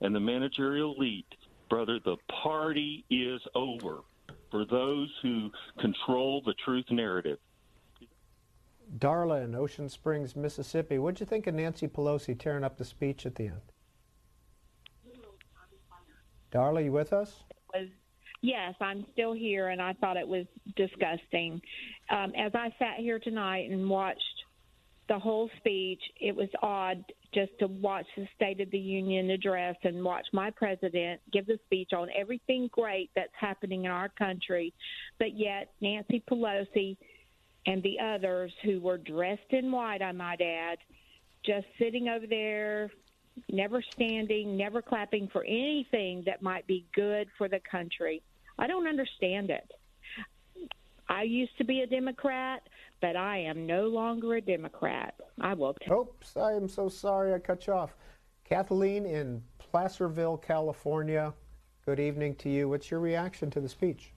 and 0.00 0.14
the 0.14 0.20
managerial 0.20 0.94
elite, 0.96 1.26
brother, 1.68 1.98
the 2.04 2.16
party 2.42 3.04
is 3.10 3.40
over 3.54 4.00
for 4.50 4.64
those 4.64 5.10
who 5.22 5.50
control 5.80 6.42
the 6.44 6.54
truth 6.64 6.86
narrative. 6.90 7.38
Darla 8.96 9.44
in 9.44 9.54
Ocean 9.54 9.88
Springs, 9.88 10.34
Mississippi. 10.34 10.98
What'd 10.98 11.20
you 11.20 11.26
think 11.26 11.46
of 11.46 11.54
Nancy 11.54 11.86
Pelosi 11.86 12.38
tearing 12.38 12.64
up 12.64 12.78
the 12.78 12.84
speech 12.84 13.26
at 13.26 13.34
the 13.34 13.44
end? 13.44 13.60
Darla, 16.50 16.82
you 16.82 16.92
with 16.92 17.12
us? 17.12 17.44
was 17.74 17.88
yes, 18.40 18.74
I'm 18.80 19.06
still 19.12 19.32
here, 19.32 19.68
and 19.68 19.80
I 19.80 19.92
thought 19.94 20.16
it 20.16 20.26
was 20.26 20.46
disgusting. 20.76 21.60
Um, 22.10 22.32
as 22.36 22.52
I 22.54 22.72
sat 22.78 22.98
here 22.98 23.18
tonight 23.18 23.70
and 23.70 23.88
watched 23.88 24.22
the 25.08 25.18
whole 25.18 25.50
speech, 25.56 26.00
it 26.20 26.34
was 26.34 26.48
odd 26.62 27.02
just 27.34 27.52
to 27.60 27.66
watch 27.66 28.06
the 28.16 28.26
State 28.36 28.60
of 28.60 28.70
the 28.70 28.78
Union 28.78 29.30
address 29.30 29.76
and 29.82 30.02
watch 30.02 30.26
my 30.32 30.50
president 30.50 31.20
give 31.32 31.46
the 31.46 31.58
speech 31.66 31.90
on 31.94 32.08
everything 32.16 32.68
great 32.72 33.10
that's 33.14 33.32
happening 33.38 33.84
in 33.84 33.90
our 33.90 34.08
country, 34.10 34.72
but 35.18 35.36
yet 35.36 35.72
Nancy 35.80 36.22
Pelosi 36.30 36.96
and 37.66 37.82
the 37.82 37.98
others 38.00 38.52
who 38.64 38.80
were 38.80 38.98
dressed 38.98 39.50
in 39.50 39.70
white, 39.70 40.00
I 40.02 40.12
might 40.12 40.40
add, 40.40 40.78
just 41.44 41.66
sitting 41.78 42.08
over 42.08 42.26
there 42.26 42.90
never 43.50 43.82
standing, 43.92 44.56
never 44.56 44.82
clapping 44.82 45.28
for 45.28 45.44
anything 45.44 46.22
that 46.26 46.42
might 46.42 46.66
be 46.66 46.86
good 46.94 47.28
for 47.36 47.48
the 47.48 47.60
country. 47.70 48.22
I 48.58 48.66
don't 48.66 48.86
understand 48.86 49.50
it. 49.50 49.72
I 51.08 51.22
used 51.22 51.56
to 51.58 51.64
be 51.64 51.80
a 51.80 51.86
Democrat, 51.86 52.62
but 53.00 53.16
I 53.16 53.38
am 53.38 53.66
no 53.66 53.86
longer 53.86 54.34
a 54.34 54.40
Democrat. 54.40 55.14
I 55.40 55.54
will 55.54 55.74
tell. 55.74 56.00
Oops, 56.00 56.36
I 56.36 56.52
am 56.52 56.68
so 56.68 56.88
sorry 56.88 57.32
I 57.32 57.38
cut 57.38 57.66
you 57.66 57.72
off. 57.72 57.94
Kathleen 58.44 59.06
in 59.06 59.42
Placerville, 59.58 60.38
California. 60.38 61.32
Good 61.86 62.00
evening 62.00 62.34
to 62.36 62.50
you. 62.50 62.68
What's 62.68 62.90
your 62.90 63.00
reaction 63.00 63.50
to 63.52 63.60
the 63.60 63.68
speech? 63.68 64.12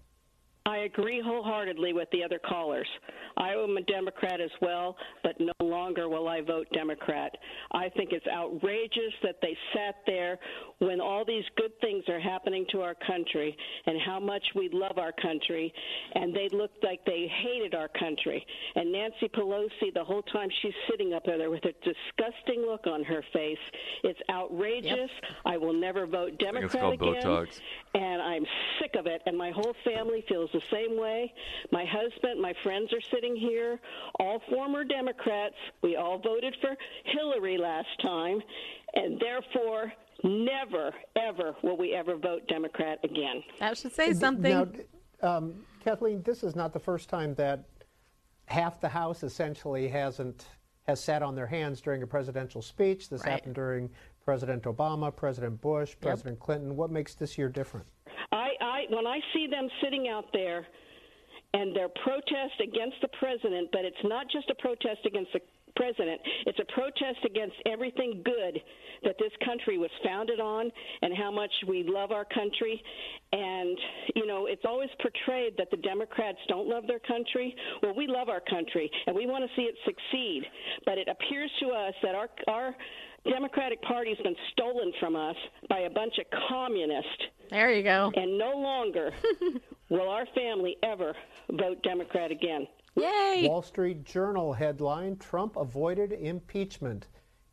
I 0.65 0.79
agree 0.79 1.21
wholeheartedly 1.25 1.93
with 1.93 2.07
the 2.11 2.23
other 2.23 2.37
callers. 2.37 2.87
I 3.35 3.53
am 3.53 3.77
a 3.77 3.81
Democrat 3.81 4.39
as 4.39 4.51
well, 4.61 4.95
but 5.23 5.35
no 5.39 5.65
longer 5.65 6.07
will 6.07 6.27
I 6.27 6.41
vote 6.41 6.67
Democrat. 6.71 7.35
I 7.71 7.89
think 7.89 8.11
it's 8.11 8.27
outrageous 8.27 9.13
that 9.23 9.37
they 9.41 9.57
sat 9.73 9.95
there 10.05 10.37
when 10.77 11.01
all 11.01 11.25
these 11.25 11.45
good 11.57 11.71
things 11.81 12.03
are 12.09 12.19
happening 12.19 12.65
to 12.71 12.81
our 12.81 12.93
country 13.07 13.57
and 13.87 13.97
how 14.05 14.19
much 14.19 14.43
we 14.55 14.69
love 14.71 14.99
our 14.99 15.11
country, 15.13 15.73
and 16.13 16.35
they 16.35 16.47
looked 16.51 16.83
like 16.83 17.03
they 17.05 17.27
hated 17.43 17.73
our 17.73 17.87
country. 17.87 18.45
And 18.75 18.91
Nancy 18.91 19.29
Pelosi, 19.29 19.91
the 19.95 20.03
whole 20.03 20.23
time 20.23 20.49
she's 20.61 20.73
sitting 20.89 21.13
up 21.13 21.25
there 21.25 21.49
with 21.49 21.65
a 21.65 21.73
disgusting 21.83 22.61
look 22.67 22.85
on 22.85 23.03
her 23.03 23.23
face, 23.33 23.57
it's 24.03 24.19
outrageous. 24.29 25.09
I 25.43 25.57
will 25.57 25.73
never 25.73 26.05
vote 26.05 26.37
Democrat 26.37 26.71
called 26.71 26.93
again 26.93 27.23
Botox. 27.23 27.59
And 27.93 28.21
I'm 28.21 28.45
sick 28.79 28.95
of 28.97 29.05
it. 29.05 29.21
And 29.25 29.37
my 29.37 29.51
whole 29.51 29.75
family 29.83 30.23
feels 30.27 30.49
the 30.53 30.61
same 30.71 30.97
way. 30.97 31.33
My 31.71 31.85
husband, 31.85 32.41
my 32.41 32.53
friends 32.63 32.91
are 32.93 33.01
sitting 33.13 33.35
here, 33.35 33.79
all 34.19 34.41
former 34.49 34.83
Democrats. 34.83 35.55
We 35.81 35.95
all 35.95 36.19
voted 36.19 36.55
for 36.61 36.75
Hillary 37.05 37.57
last 37.57 37.89
time, 38.01 38.41
and 38.95 39.19
therefore, 39.19 39.91
never, 40.23 40.93
ever 41.15 41.55
will 41.63 41.77
we 41.77 41.93
ever 41.93 42.15
vote 42.15 42.47
Democrat 42.47 42.99
again. 43.03 43.43
That 43.59 43.77
should 43.77 43.93
say 43.93 44.13
something. 44.13 44.51
Now, 45.21 45.37
um, 45.37 45.53
Kathleen, 45.83 46.21
this 46.23 46.43
is 46.43 46.55
not 46.55 46.73
the 46.73 46.79
first 46.79 47.09
time 47.09 47.33
that 47.35 47.65
half 48.45 48.79
the 48.79 48.89
House 48.89 49.23
essentially 49.23 49.87
hasn't 49.87 50.45
has 50.87 50.99
sat 50.99 51.21
on 51.21 51.35
their 51.35 51.45
hands 51.45 51.79
during 51.79 52.01
a 52.01 52.07
presidential 52.07 52.61
speech. 52.61 53.07
This 53.09 53.21
Right. 53.21 53.33
happened 53.33 53.55
during 53.55 53.89
President 54.25 54.63
Obama, 54.63 55.15
President 55.15 55.59
Bush, 55.61 55.95
President 55.99 56.39
Clinton. 56.39 56.75
What 56.75 56.91
makes 56.91 57.15
this 57.15 57.37
year 57.37 57.49
different? 57.49 57.87
I 58.81 58.85
when 58.89 59.07
I 59.07 59.19
see 59.33 59.47
them 59.47 59.67
sitting 59.83 60.07
out 60.07 60.25
there 60.33 60.65
and 61.53 61.75
their 61.75 61.89
protest 62.03 62.55
against 62.63 62.95
the 63.01 63.09
president, 63.19 63.69
but 63.71 63.83
it's 63.83 64.03
not 64.03 64.25
just 64.31 64.49
a 64.49 64.55
protest 64.55 65.05
against 65.05 65.33
the 65.33 65.41
president. 65.75 66.21
It's 66.45 66.59
a 66.59 66.73
protest 66.73 67.19
against 67.25 67.55
everything 67.65 68.21
good 68.23 68.61
that 69.03 69.15
this 69.19 69.31
country 69.43 69.77
was 69.77 69.89
founded 70.03 70.39
on 70.39 70.69
and 71.01 71.15
how 71.15 71.31
much 71.31 71.51
we 71.67 71.83
love 71.87 72.11
our 72.11 72.25
country. 72.25 72.81
And, 73.31 73.77
you 74.15 74.27
know, 74.27 74.47
it's 74.47 74.63
always 74.65 74.89
portrayed 75.01 75.53
that 75.57 75.71
the 75.71 75.77
Democrats 75.77 76.37
don't 76.47 76.67
love 76.67 76.87
their 76.87 76.99
country. 76.99 77.55
Well, 77.81 77.95
we 77.95 78.07
love 78.07 78.29
our 78.29 78.41
country 78.41 78.91
and 79.07 79.15
we 79.15 79.25
want 79.25 79.43
to 79.43 79.49
see 79.55 79.63
it 79.63 79.75
succeed. 79.85 80.43
But 80.85 80.97
it 80.97 81.07
appears 81.07 81.51
to 81.61 81.69
us 81.69 81.93
that 82.03 82.15
our, 82.15 82.29
our 82.47 82.75
Democratic 83.23 83.81
Party's 83.83 84.17
been 84.23 84.35
stolen 84.51 84.91
from 84.99 85.15
us 85.15 85.35
by 85.69 85.79
a 85.79 85.89
bunch 85.89 86.17
of 86.17 86.25
communists. 86.49 87.23
There 87.49 87.71
you 87.71 87.83
go. 87.83 88.11
And 88.15 88.37
no 88.37 88.51
longer 88.51 89.11
will 89.89 90.09
our 90.09 90.25
family 90.33 90.77
ever 90.83 91.13
vote 91.51 91.83
Democrat 91.83 92.31
again. 92.31 92.67
Yay! 92.95 93.45
Wall 93.47 93.61
Street 93.61 94.03
Journal 94.03 94.53
headline 94.53 95.17
Trump 95.17 95.55
avoided 95.55 96.11
impeachment. 96.13 97.07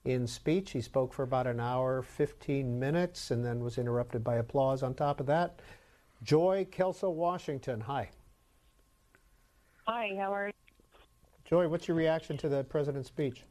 In 0.05 0.27
speech, 0.27 0.71
he 0.71 0.81
spoke 0.81 1.13
for 1.13 1.23
about 1.23 1.47
an 1.47 1.61
hour, 1.61 2.03
15 2.03 2.79
minutes, 2.79 3.31
and 3.31 3.45
then 3.45 3.61
was 3.61 3.79
interrupted 3.79 4.25
by 4.25 4.37
applause 4.37 4.83
on 4.83 4.95
top 4.95 5.21
of 5.21 5.27
that. 5.27 5.61
Joy 6.23 6.67
Kelso 6.71 7.11
Washington, 7.11 7.81
hi. 7.81 8.11
Hi, 9.87 10.17
how 10.19 10.33
are 10.33 10.47
you? 10.49 10.53
Joy, 11.45 11.69
what's 11.69 11.89
your 11.89 11.97
reaction 11.97 12.37
to 12.39 12.49
the 12.49 12.65
president's 12.65 13.09
speech? 13.09 13.43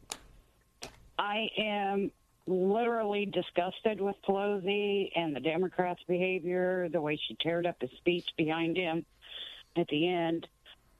I 1.17 1.49
am 1.57 2.11
literally 2.45 3.25
disgusted 3.25 3.99
with 3.99 4.15
Pelosi 4.27 5.11
and 5.15 5.35
the 5.35 5.39
Democrats' 5.39 6.01
behavior, 6.07 6.87
the 6.89 7.01
way 7.01 7.19
she 7.27 7.35
teared 7.35 7.67
up 7.67 7.75
his 7.81 7.89
speech 7.97 8.25
behind 8.37 8.77
him 8.77 9.05
at 9.75 9.87
the 9.87 10.07
end. 10.07 10.47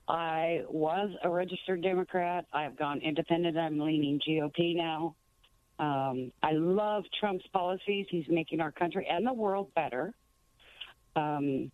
I 0.07 0.63
was 0.69 1.09
a 1.23 1.29
registered 1.29 1.81
Democrat. 1.81 2.45
I've 2.53 2.77
gone 2.77 2.99
independent. 3.01 3.57
I'm 3.57 3.79
leaning 3.79 4.19
GOP 4.27 4.75
now. 4.75 5.15
Um, 5.79 6.31
I 6.41 6.53
love 6.53 7.03
Trump's 7.19 7.45
policies. 7.53 8.07
He's 8.09 8.25
making 8.29 8.61
our 8.61 8.71
country 8.71 9.07
and 9.09 9.25
the 9.25 9.33
world 9.33 9.73
better. 9.75 10.13
Um, 11.15 11.71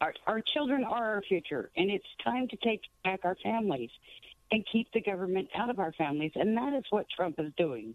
our, 0.00 0.12
our 0.26 0.42
children 0.52 0.84
are 0.84 1.14
our 1.14 1.22
future, 1.22 1.70
and 1.76 1.90
it's 1.90 2.06
time 2.22 2.48
to 2.48 2.56
take 2.56 2.82
back 3.02 3.20
our 3.24 3.36
families 3.42 3.90
and 4.52 4.64
keep 4.70 4.88
the 4.92 5.00
government 5.00 5.48
out 5.56 5.70
of 5.70 5.78
our 5.78 5.92
families. 5.92 6.32
And 6.34 6.56
that 6.56 6.72
is 6.72 6.84
what 6.90 7.06
Trump 7.14 7.36
is 7.38 7.52
doing. 7.56 7.94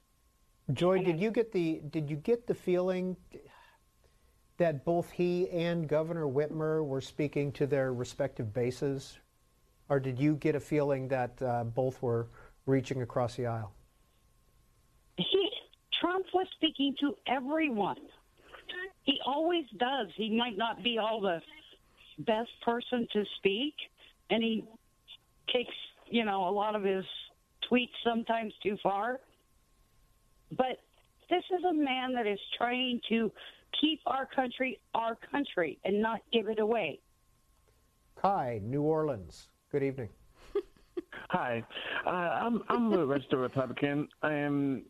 Joy, 0.73 1.03
did 1.03 1.19
you 1.19 1.31
get 1.31 1.51
the 1.51 1.81
did 1.89 2.09
you 2.09 2.15
get 2.15 2.47
the 2.47 2.53
feeling 2.53 3.17
that 4.57 4.85
both 4.85 5.09
he 5.11 5.49
and 5.49 5.87
Governor 5.87 6.27
Whitmer 6.27 6.85
were 6.85 7.01
speaking 7.01 7.51
to 7.53 7.65
their 7.65 7.93
respective 7.93 8.53
bases, 8.53 9.17
or 9.89 9.99
did 9.99 10.19
you 10.19 10.35
get 10.35 10.55
a 10.55 10.59
feeling 10.59 11.07
that 11.07 11.41
uh, 11.41 11.63
both 11.63 12.01
were 12.01 12.27
reaching 12.67 13.01
across 13.01 13.35
the 13.35 13.47
aisle? 13.47 13.73
He 15.17 15.49
Trump 15.99 16.25
was 16.33 16.47
speaking 16.55 16.95
to 17.01 17.15
everyone. 17.27 17.97
He 19.03 19.19
always 19.25 19.65
does. 19.77 20.07
He 20.15 20.37
might 20.37 20.57
not 20.57 20.83
be 20.83 20.97
all 20.97 21.21
the 21.21 21.41
best 22.19 22.51
person 22.63 23.07
to 23.13 23.25
speak, 23.37 23.73
and 24.29 24.43
he 24.43 24.63
takes 25.51 25.73
you 26.11 26.25
know 26.25 26.47
a 26.47 26.51
lot 26.51 26.75
of 26.75 26.83
his 26.83 27.05
tweets 27.71 27.89
sometimes 28.03 28.53
too 28.61 28.77
far. 28.83 29.19
But 30.51 30.77
this 31.29 31.43
is 31.57 31.63
a 31.63 31.73
man 31.73 32.13
that 32.13 32.27
is 32.27 32.39
trying 32.57 32.99
to 33.09 33.31
keep 33.79 34.01
our 34.05 34.27
country 34.27 34.79
our 34.93 35.17
country 35.31 35.79
and 35.85 36.01
not 36.01 36.19
give 36.31 36.47
it 36.47 36.59
away. 36.59 36.99
Kai, 38.21 38.59
New 38.63 38.81
Orleans. 38.81 39.47
Good 39.71 39.83
evening. 39.83 40.09
Hi, 41.29 41.63
uh, 42.05 42.09
I'm 42.09 42.61
I'm 42.69 42.93
a 42.93 43.05
registered 43.05 43.39
Republican. 43.39 44.07
I 44.21 44.33
am. 44.33 44.83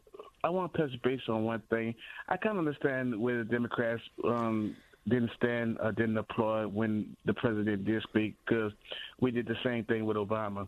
I 0.43 0.49
want 0.49 0.73
to 0.73 0.79
touch 0.79 1.01
base 1.03 1.21
on 1.29 1.43
one 1.43 1.62
thing. 1.69 1.93
I 2.27 2.36
kind 2.36 2.57
of 2.57 2.65
understand 2.65 3.15
where 3.15 3.38
the 3.38 3.43
Democrats 3.43 4.01
um, 4.23 4.75
didn't 5.07 5.31
stand 5.35 5.77
or 5.81 5.91
didn't 5.91 6.17
applaud 6.17 6.73
when 6.73 7.15
the 7.25 7.33
president 7.33 7.85
did 7.85 8.03
speak 8.03 8.35
because 8.45 8.71
we 9.19 9.31
did 9.31 9.47
the 9.47 9.55
same 9.63 9.83
thing 9.85 10.05
with 10.05 10.17
Obama. 10.17 10.67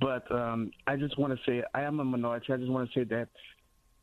But 0.00 0.30
um, 0.30 0.70
I 0.86 0.96
just 0.96 1.18
want 1.18 1.32
to 1.32 1.38
say 1.46 1.62
I 1.74 1.82
am 1.82 2.00
a 2.00 2.04
minority. 2.04 2.52
I 2.52 2.56
just 2.58 2.70
want 2.70 2.90
to 2.92 3.00
say 3.00 3.04
that 3.04 3.28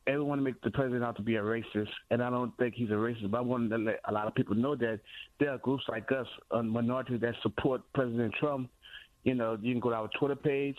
everyone 0.08 0.42
make 0.42 0.60
the 0.62 0.72
president 0.72 1.04
out 1.04 1.16
to 1.18 1.22
be 1.22 1.36
a 1.36 1.42
racist, 1.42 1.90
and 2.10 2.24
I 2.24 2.30
don't 2.30 2.56
think 2.58 2.74
he's 2.76 2.90
a 2.90 2.94
racist. 2.94 3.30
But 3.30 3.38
I 3.38 3.42
want 3.42 3.70
to 3.70 3.78
let 3.78 4.00
a 4.06 4.12
lot 4.12 4.26
of 4.26 4.34
people 4.34 4.56
know 4.56 4.76
that 4.76 5.00
there 5.40 5.52
are 5.52 5.58
groups 5.60 5.84
like 5.90 6.12
us, 6.12 6.28
a 6.52 6.64
minority 6.64 7.18
that 7.18 7.36
support 7.44 7.82
President 7.94 8.34
Trump. 8.40 8.70
You 9.24 9.36
know, 9.36 9.58
you 9.62 9.74
can 9.74 9.80
go 9.80 9.90
to 9.90 9.96
our 9.96 10.10
Twitter 10.18 10.36
page. 10.36 10.78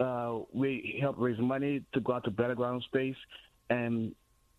Uh, 0.00 0.40
we 0.52 0.98
help 1.00 1.16
raise 1.18 1.38
money 1.38 1.84
to 1.92 2.00
go 2.00 2.14
out 2.14 2.24
to 2.24 2.30
battleground 2.30 2.82
states, 2.88 3.18
and 3.70 4.14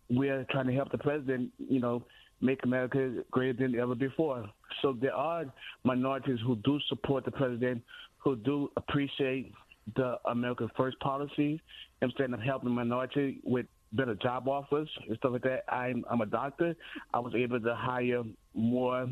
we're 0.08 0.46
trying 0.50 0.68
to 0.68 0.72
help 0.72 0.90
the 0.90 0.98
president. 0.98 1.50
You 1.58 1.80
know, 1.80 2.04
make 2.44 2.62
America 2.62 3.24
greater 3.30 3.54
than 3.54 3.78
ever 3.78 3.94
before. 3.94 4.44
So 4.82 4.96
there 5.00 5.14
are 5.14 5.46
minorities 5.82 6.38
who 6.46 6.56
do 6.56 6.78
support 6.88 7.24
the 7.24 7.30
president, 7.30 7.82
who 8.18 8.36
do 8.36 8.70
appreciate 8.76 9.52
the 9.96 10.16
America 10.26 10.68
First 10.76 10.98
policy 11.00 11.60
instead 12.02 12.32
of 12.32 12.40
helping 12.40 12.70
minority 12.70 13.40
with 13.44 13.66
better 13.92 14.14
job 14.16 14.48
offers 14.48 14.88
and 15.08 15.16
stuff 15.16 15.32
like 15.32 15.42
that. 15.42 15.64
I'm 15.68 16.04
I'm 16.10 16.20
a 16.20 16.26
doctor. 16.26 16.76
I 17.12 17.18
was 17.18 17.34
able 17.34 17.60
to 17.60 17.74
hire 17.74 18.22
more 18.54 19.08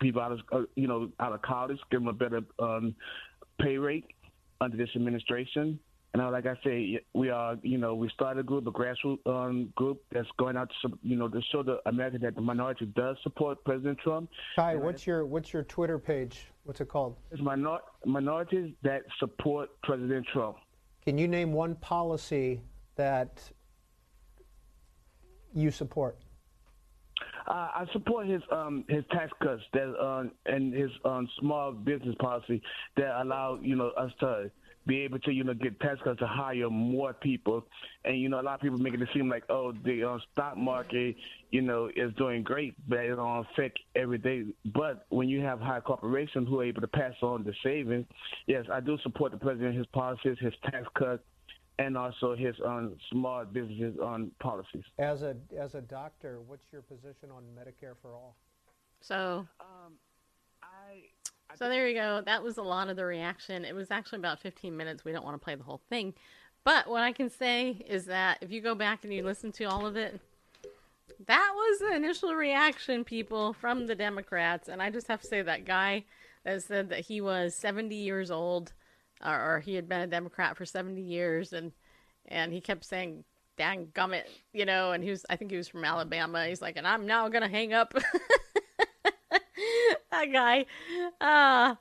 people 0.00 0.20
out 0.20 0.32
of 0.32 0.40
uh, 0.52 0.62
you 0.74 0.88
know 0.88 1.10
out 1.20 1.32
of 1.32 1.42
college, 1.42 1.78
give 1.90 2.00
them 2.00 2.08
a 2.08 2.12
better 2.12 2.40
um, 2.58 2.94
pay 3.60 3.76
rate 3.76 4.06
under 4.60 4.76
this 4.76 4.90
administration. 4.96 5.78
And 6.12 6.32
like 6.32 6.46
I 6.46 6.58
say, 6.64 7.00
we 7.14 7.30
are, 7.30 7.56
you 7.62 7.78
know, 7.78 7.94
we 7.94 8.08
started 8.08 8.40
a 8.40 8.42
group, 8.42 8.66
a 8.66 8.72
grassroots 8.72 9.24
um, 9.26 9.72
group 9.76 10.02
that's 10.10 10.28
going 10.38 10.56
out 10.56 10.68
to, 10.82 10.98
you 11.02 11.14
know, 11.14 11.28
to 11.28 11.40
show 11.52 11.62
the 11.62 11.78
America 11.86 12.18
that 12.18 12.34
the 12.34 12.40
minority 12.40 12.86
does 12.86 13.16
support 13.22 13.64
President 13.64 13.98
Trump. 13.98 14.28
Kai, 14.56 14.74
what's 14.74 15.06
your 15.06 15.24
what's 15.24 15.52
your 15.52 15.62
Twitter 15.62 15.98
page? 15.98 16.46
What's 16.64 16.80
it 16.80 16.88
called? 16.88 17.16
It's 17.30 17.40
minor- 17.40 17.78
minorities 18.04 18.72
that 18.82 19.02
support 19.20 19.70
President 19.84 20.26
Trump. 20.32 20.56
Can 21.04 21.16
you 21.16 21.28
name 21.28 21.52
one 21.52 21.76
policy 21.76 22.60
that 22.96 23.40
you 25.54 25.70
support? 25.70 26.18
Uh, 27.46 27.68
I 27.74 27.86
support 27.92 28.26
his 28.26 28.42
um, 28.50 28.84
his 28.88 29.04
tax 29.12 29.32
cuts 29.42 29.62
that 29.72 29.94
uh, 29.96 30.24
and 30.46 30.74
his 30.74 30.90
um, 31.04 31.28
small 31.38 31.72
business 31.72 32.14
policy 32.18 32.60
that 32.96 33.20
allow 33.22 33.58
you 33.62 33.76
know 33.76 33.88
us 33.90 34.10
to 34.20 34.50
be 34.86 35.00
able 35.00 35.18
to 35.20 35.32
you 35.32 35.44
know 35.44 35.54
get 35.54 35.78
tax 35.80 36.00
cuts 36.02 36.18
to 36.20 36.26
hire 36.26 36.70
more 36.70 37.12
people, 37.12 37.66
and 38.04 38.18
you 38.20 38.28
know 38.28 38.40
a 38.40 38.42
lot 38.42 38.54
of 38.54 38.60
people 38.60 38.78
making 38.78 39.00
it 39.00 39.08
seem 39.14 39.28
like 39.28 39.44
oh 39.48 39.72
the 39.84 40.02
uh, 40.08 40.18
stock 40.32 40.56
market 40.56 41.16
you 41.50 41.62
know 41.62 41.90
is 41.94 42.12
doing 42.14 42.42
great, 42.42 42.74
but 42.88 43.00
it 43.00 43.16
don't 43.16 43.46
affect 43.52 43.78
every 43.94 44.18
day. 44.18 44.44
But 44.74 45.06
when 45.10 45.28
you 45.28 45.40
have 45.40 45.60
high 45.60 45.80
corporations 45.80 46.48
who 46.48 46.60
are 46.60 46.64
able 46.64 46.80
to 46.80 46.88
pass 46.88 47.14
on 47.22 47.44
the 47.44 47.54
savings, 47.62 48.06
yes, 48.46 48.64
I 48.72 48.80
do 48.80 48.98
support 49.02 49.32
the 49.32 49.38
president, 49.38 49.76
his 49.76 49.86
policies, 49.86 50.36
his 50.40 50.54
tax 50.64 50.86
cuts, 50.98 51.22
and 51.78 51.96
also 51.96 52.34
his 52.34 52.54
um, 52.64 52.96
small 53.10 53.44
businesses 53.44 53.98
on 54.02 54.30
policies. 54.40 54.84
As 54.98 55.22
a 55.22 55.36
as 55.58 55.74
a 55.74 55.80
doctor, 55.80 56.40
what's 56.46 56.64
your 56.72 56.82
position 56.82 57.30
on 57.30 57.42
Medicare 57.58 57.94
for 58.00 58.14
all? 58.14 58.36
So, 59.02 59.46
um, 59.60 59.94
I, 60.62 61.04
I 61.19 61.19
so 61.56 61.68
there 61.68 61.88
you 61.88 61.94
go. 61.94 62.22
That 62.24 62.42
was 62.42 62.58
a 62.58 62.62
lot 62.62 62.88
of 62.88 62.96
the 62.96 63.04
reaction. 63.04 63.64
It 63.64 63.74
was 63.74 63.90
actually 63.90 64.18
about 64.18 64.40
15 64.40 64.76
minutes. 64.76 65.04
We 65.04 65.12
don't 65.12 65.24
want 65.24 65.40
to 65.40 65.44
play 65.44 65.54
the 65.54 65.64
whole 65.64 65.80
thing, 65.88 66.14
but 66.64 66.88
what 66.88 67.02
I 67.02 67.12
can 67.12 67.30
say 67.30 67.84
is 67.86 68.06
that 68.06 68.38
if 68.40 68.50
you 68.50 68.60
go 68.60 68.74
back 68.74 69.04
and 69.04 69.12
you 69.12 69.22
listen 69.24 69.52
to 69.52 69.64
all 69.64 69.86
of 69.86 69.96
it, 69.96 70.20
that 71.26 71.52
was 71.54 71.78
the 71.80 71.94
initial 71.94 72.34
reaction, 72.34 73.04
people, 73.04 73.52
from 73.52 73.86
the 73.86 73.94
Democrats. 73.94 74.68
And 74.68 74.82
I 74.82 74.90
just 74.90 75.08
have 75.08 75.20
to 75.20 75.26
say 75.26 75.42
that 75.42 75.64
guy 75.64 76.04
that 76.44 76.62
said 76.62 76.88
that 76.90 77.00
he 77.00 77.20
was 77.20 77.54
70 77.54 77.94
years 77.94 78.30
old 78.30 78.72
or, 79.24 79.56
or 79.56 79.60
he 79.60 79.74
had 79.74 79.88
been 79.88 80.00
a 80.00 80.06
Democrat 80.06 80.56
for 80.56 80.64
70 80.64 81.00
years, 81.00 81.52
and 81.52 81.72
and 82.26 82.52
he 82.52 82.60
kept 82.60 82.84
saying 82.84 83.24
"dang 83.56 83.86
gummit," 83.94 84.24
you 84.52 84.64
know, 84.64 84.92
and 84.92 85.04
he 85.04 85.10
was 85.10 85.24
I 85.28 85.36
think 85.36 85.50
he 85.50 85.56
was 85.56 85.68
from 85.68 85.84
Alabama. 85.84 86.46
He's 86.46 86.62
like, 86.62 86.76
and 86.76 86.86
I'm 86.86 87.06
now 87.06 87.28
gonna 87.28 87.48
hang 87.48 87.72
up. 87.72 87.94
that 90.20 90.32
guy, 90.32 90.66
ah, 91.20 91.72
uh, 91.72 91.74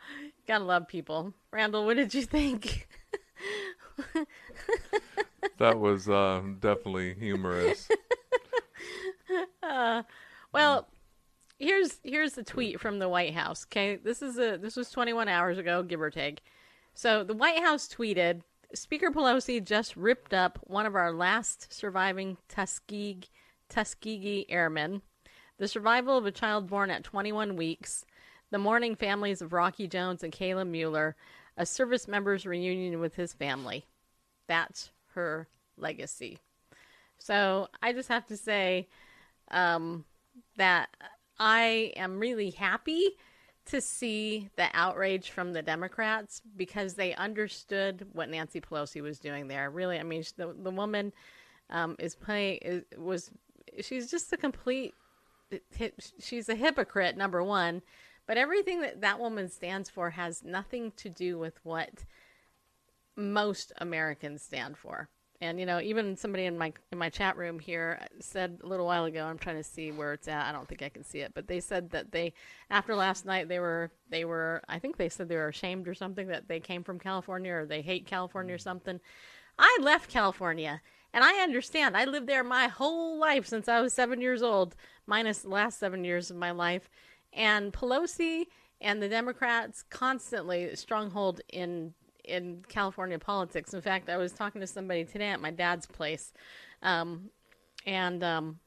gotta 0.47 0.63
love 0.63 0.87
people. 0.87 1.33
Randall, 1.51 1.85
what 1.85 1.97
did 1.97 2.13
you 2.13 2.23
think? 2.23 2.87
that 5.57 5.79
was 5.79 6.09
uh, 6.09 6.41
definitely 6.59 7.15
humorous. 7.15 7.89
Uh, 9.61 10.01
well, 10.51 10.87
here's 11.59 11.99
here's 12.03 12.33
the 12.33 12.41
tweet 12.41 12.79
from 12.79 12.97
the 12.97 13.07
White 13.07 13.35
House. 13.35 13.67
Okay, 13.67 13.95
this 13.97 14.23
is 14.23 14.39
a 14.39 14.57
this 14.57 14.75
was 14.75 14.89
21 14.89 15.27
hours 15.27 15.59
ago, 15.59 15.83
give 15.83 16.01
or 16.01 16.09
take. 16.09 16.41
So 16.95 17.23
the 17.23 17.35
White 17.35 17.59
House 17.59 17.87
tweeted 17.87 18.41
Speaker 18.73 19.11
Pelosi 19.11 19.63
just 19.63 19.95
ripped 19.95 20.33
up 20.33 20.57
one 20.63 20.87
of 20.87 20.95
our 20.95 21.13
last 21.13 21.71
surviving 21.71 22.37
Tuskegee, 22.47 23.29
Tuskegee 23.69 24.47
airmen. 24.49 25.03
The 25.59 25.67
survival 25.67 26.17
of 26.17 26.25
a 26.25 26.31
child 26.31 26.67
born 26.67 26.89
at 26.89 27.03
21 27.03 27.55
weeks, 27.55 28.05
the 28.51 28.57
mourning 28.57 28.95
families 28.95 29.41
of 29.41 29.53
Rocky 29.53 29.87
Jones 29.87 30.23
and 30.23 30.33
Kayla 30.33 30.67
Mueller, 30.67 31.15
a 31.57 31.65
service 31.65 32.07
member's 32.07 32.45
reunion 32.45 32.99
with 32.99 33.15
his 33.15 33.33
family. 33.33 33.85
That's 34.47 34.89
her 35.13 35.47
legacy. 35.77 36.39
So 37.17 37.67
I 37.81 37.93
just 37.93 38.09
have 38.09 38.25
to 38.27 38.37
say 38.37 38.87
um, 39.51 40.05
that 40.57 40.89
I 41.39 41.93
am 41.95 42.19
really 42.19 42.51
happy 42.51 43.09
to 43.65 43.81
see 43.81 44.49
the 44.55 44.67
outrage 44.73 45.29
from 45.29 45.53
the 45.53 45.61
Democrats 45.61 46.41
because 46.57 46.95
they 46.95 47.13
understood 47.13 48.07
what 48.13 48.29
Nancy 48.29 48.59
Pelosi 48.59 49.01
was 49.01 49.19
doing 49.19 49.47
there. 49.47 49.69
Really, 49.69 49.99
I 49.99 50.03
mean, 50.03 50.23
the 50.37 50.55
the 50.59 50.71
woman 50.71 51.13
um, 51.69 51.95
is 51.99 52.15
playing 52.15 52.59
is, 52.61 52.83
was 52.97 53.29
she's 53.81 54.09
just 54.09 54.33
a 54.33 54.37
complete 54.37 54.95
she's 56.19 56.49
a 56.49 56.55
hypocrite 56.55 57.15
number 57.15 57.43
one, 57.43 57.81
but 58.29 58.37
everything 58.37 58.81
that 58.81 59.01
that 59.01 59.19
woman 59.19 59.49
stands 59.49 59.89
for 59.89 60.11
has 60.11 60.43
nothing 60.43 60.91
to 60.97 61.09
do 61.09 61.39
with 61.39 61.59
what 61.63 62.05
most 63.17 63.73
Americans 63.79 64.43
stand 64.43 64.77
for. 64.77 65.09
And 65.41 65.59
you 65.59 65.65
know, 65.65 65.81
even 65.81 66.15
somebody 66.15 66.45
in 66.45 66.55
my 66.55 66.71
in 66.91 66.99
my 66.99 67.09
chat 67.09 67.37
room 67.37 67.57
here 67.57 67.99
said 68.19 68.59
a 68.63 68.67
little 68.67 68.85
while 68.85 69.05
ago. 69.05 69.25
I'm 69.25 69.39
trying 69.39 69.55
to 69.55 69.63
see 69.63 69.91
where 69.91 70.13
it's 70.13 70.27
at. 70.27 70.45
I 70.45 70.51
don't 70.51 70.67
think 70.67 70.83
I 70.83 70.89
can 70.89 71.03
see 71.03 71.21
it, 71.21 71.31
but 71.33 71.47
they 71.47 71.59
said 71.59 71.89
that 71.89 72.11
they, 72.11 72.33
after 72.69 72.93
last 72.93 73.25
night, 73.25 73.49
they 73.49 73.59
were 73.59 73.89
they 74.11 74.25
were. 74.25 74.61
I 74.69 74.77
think 74.77 74.97
they 74.97 75.09
said 75.09 75.27
they 75.27 75.35
were 75.35 75.47
ashamed 75.47 75.87
or 75.87 75.95
something 75.95 76.27
that 76.27 76.47
they 76.47 76.59
came 76.59 76.83
from 76.83 76.99
California 76.99 77.51
or 77.51 77.65
they 77.65 77.81
hate 77.81 78.05
California 78.05 78.53
or 78.53 78.59
mm. 78.59 78.61
something. 78.61 78.99
I 79.57 79.75
left 79.81 80.07
California, 80.07 80.81
and 81.15 81.23
I 81.23 81.41
understand. 81.41 81.97
I 81.97 82.05
lived 82.05 82.27
there 82.27 82.43
my 82.43 82.67
whole 82.67 83.17
life 83.17 83.47
since 83.47 83.67
I 83.67 83.81
was 83.81 83.91
seven 83.91 84.21
years 84.21 84.43
old, 84.43 84.75
minus 85.07 85.39
the 85.39 85.49
last 85.49 85.79
seven 85.79 86.03
years 86.03 86.29
of 86.29 86.37
my 86.37 86.51
life. 86.51 86.91
And 87.33 87.71
Pelosi 87.71 88.45
and 88.81 89.01
the 89.01 89.09
Democrats 89.09 89.83
constantly 89.89 90.75
stronghold 90.75 91.41
in 91.51 91.93
in 92.23 92.63
California 92.67 93.17
politics. 93.17 93.73
In 93.73 93.81
fact, 93.81 94.09
I 94.09 94.17
was 94.17 94.31
talking 94.31 94.61
to 94.61 94.67
somebody 94.67 95.03
today 95.03 95.29
at 95.29 95.41
my 95.41 95.51
dad's 95.51 95.87
place, 95.87 96.31
um, 96.83 97.29
and 97.85 98.23
um, 98.23 98.59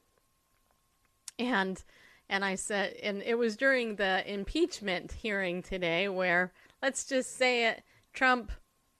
and 1.39 1.81
and 2.29 2.43
I 2.43 2.55
said, 2.55 2.95
and 3.01 3.21
it 3.23 3.37
was 3.37 3.55
during 3.57 3.95
the 3.95 4.23
impeachment 4.31 5.11
hearing 5.11 5.61
today, 5.61 6.09
where 6.09 6.51
let's 6.81 7.05
just 7.05 7.37
say 7.37 7.67
it, 7.67 7.83
Trump 8.13 8.51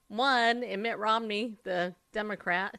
won, 0.08 0.62
and 0.62 0.82
Mitt 0.82 0.98
Romney, 0.98 1.56
the 1.64 1.94
Democrat, 2.12 2.78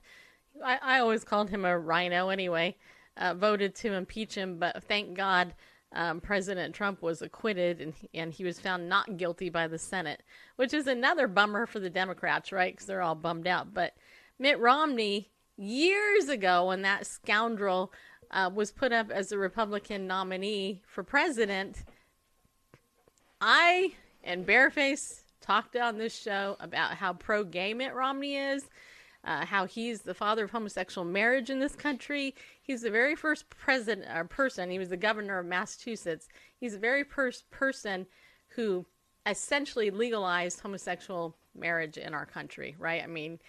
I, 0.64 0.80
I 0.82 1.00
always 1.00 1.24
called 1.24 1.50
him 1.50 1.66
a 1.66 1.78
rhino 1.78 2.30
anyway, 2.30 2.78
uh, 3.18 3.34
voted 3.34 3.76
to 3.76 3.94
impeach 3.94 4.36
him, 4.36 4.58
but 4.58 4.84
thank 4.84 5.16
God 5.16 5.54
um, 5.96 6.20
President 6.20 6.76
Trump 6.76 7.02
was 7.02 7.22
acquitted 7.22 7.82
and, 7.82 7.94
and 8.14 8.34
he 8.34 8.44
was 8.44 8.60
found 8.60 8.90
not 8.90 9.18
guilty 9.18 9.50
by 9.50 9.68
the 9.68 9.80
Senate, 9.80 10.22
which 10.58 10.74
is 10.74 10.88
another 10.88 11.28
bummer 11.28 11.66
for 11.66 11.80
the 11.80 11.90
Democrats, 11.90 12.52
right? 12.52 12.74
Because 12.74 12.86
they're 12.86 13.02
all 13.02 13.16
bummed 13.16 13.48
out. 13.48 13.74
But 13.74 13.94
Mitt 14.38 14.60
Romney, 14.60 15.30
years 15.58 16.28
ago, 16.28 16.68
when 16.68 16.82
that 16.82 17.08
scoundrel 17.08 17.94
uh, 18.32 18.52
was 18.54 18.72
put 18.72 18.92
up 18.92 19.10
as 19.10 19.32
a 19.32 19.38
Republican 19.38 20.06
nominee 20.06 20.82
for 20.86 21.04
president, 21.04 21.84
I 23.40 23.94
and 24.24 24.46
Bareface 24.46 25.22
talked 25.40 25.76
on 25.76 25.98
this 25.98 26.18
show 26.18 26.58
about 26.60 26.96
how 26.96 27.14
pro 27.14 27.44
gay 27.44 27.74
Mitt 27.74 27.94
Romney 27.94 28.36
is 28.36 28.68
uh, 29.26 29.46
how 29.46 29.66
he's 29.66 30.02
the 30.02 30.14
father 30.14 30.46
of 30.46 30.52
homosexual 30.52 31.06
marriage 31.06 31.50
in 31.50 31.60
this 31.60 31.76
country. 31.76 32.36
He's 32.62 32.82
the 32.82 32.92
very 32.92 33.16
first 33.16 33.50
president 33.50 34.06
or 34.16 34.24
person. 34.26 34.70
He 34.70 34.80
was 34.80 34.90
the 34.90 34.98
governor 34.98 35.40
of 35.40 35.46
Massachusetts. 35.46 36.28
He's 36.58 36.74
the 36.74 36.80
very 36.80 37.04
first 37.04 37.50
person 37.50 38.06
who 38.50 38.86
essentially 39.26 39.90
legalized 39.90 40.60
homosexual 40.60 41.36
marriage 41.56 41.98
in 41.98 42.14
our 42.14 42.26
country. 42.26 42.76
Right? 42.78 43.04
I 43.04 43.08
mean, 43.08 43.40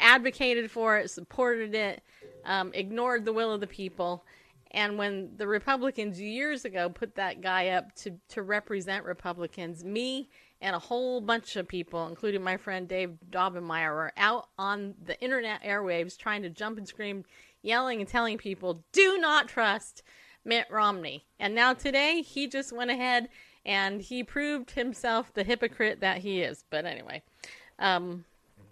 advocated 0.00 0.70
for 0.70 0.96
it, 0.98 1.10
supported 1.10 1.74
it, 1.74 2.02
um, 2.44 2.72
ignored 2.74 3.24
the 3.24 3.32
will 3.32 3.52
of 3.52 3.60
the 3.60 3.66
people. 3.66 4.24
And 4.70 4.98
when 4.98 5.30
the 5.36 5.46
Republicans 5.46 6.20
years 6.20 6.64
ago 6.64 6.88
put 6.88 7.14
that 7.14 7.40
guy 7.40 7.68
up 7.68 7.94
to, 7.96 8.12
to 8.30 8.42
represent 8.42 9.04
Republicans, 9.04 9.82
me 9.82 10.28
and 10.60 10.74
a 10.74 10.80
whole 10.80 11.20
bunch 11.20 11.56
of 11.56 11.68
people, 11.68 12.06
including 12.08 12.42
my 12.42 12.56
friend 12.56 12.88
Dave 12.88 13.18
Daubenmire, 13.30 13.90
are 13.90 14.12
out 14.16 14.48
on 14.58 14.94
the 15.04 15.20
internet 15.20 15.62
airwaves 15.62 16.16
trying 16.16 16.42
to 16.42 16.50
jump 16.50 16.78
and 16.78 16.88
scream, 16.88 17.24
yelling 17.62 18.00
and 18.00 18.08
telling 18.08 18.38
people, 18.38 18.84
do 18.92 19.18
not 19.18 19.48
trust 19.48 20.02
Mitt 20.44 20.66
Romney. 20.70 21.24
And 21.38 21.54
now 21.54 21.74
today, 21.74 22.22
he 22.22 22.48
just 22.48 22.72
went 22.72 22.90
ahead 22.90 23.28
and 23.64 24.00
he 24.00 24.24
proved 24.24 24.72
himself 24.72 25.32
the 25.32 25.44
hypocrite 25.44 26.00
that 26.00 26.18
he 26.18 26.40
is. 26.40 26.64
But 26.70 26.86
anyway, 26.86 27.22
um, 27.78 28.24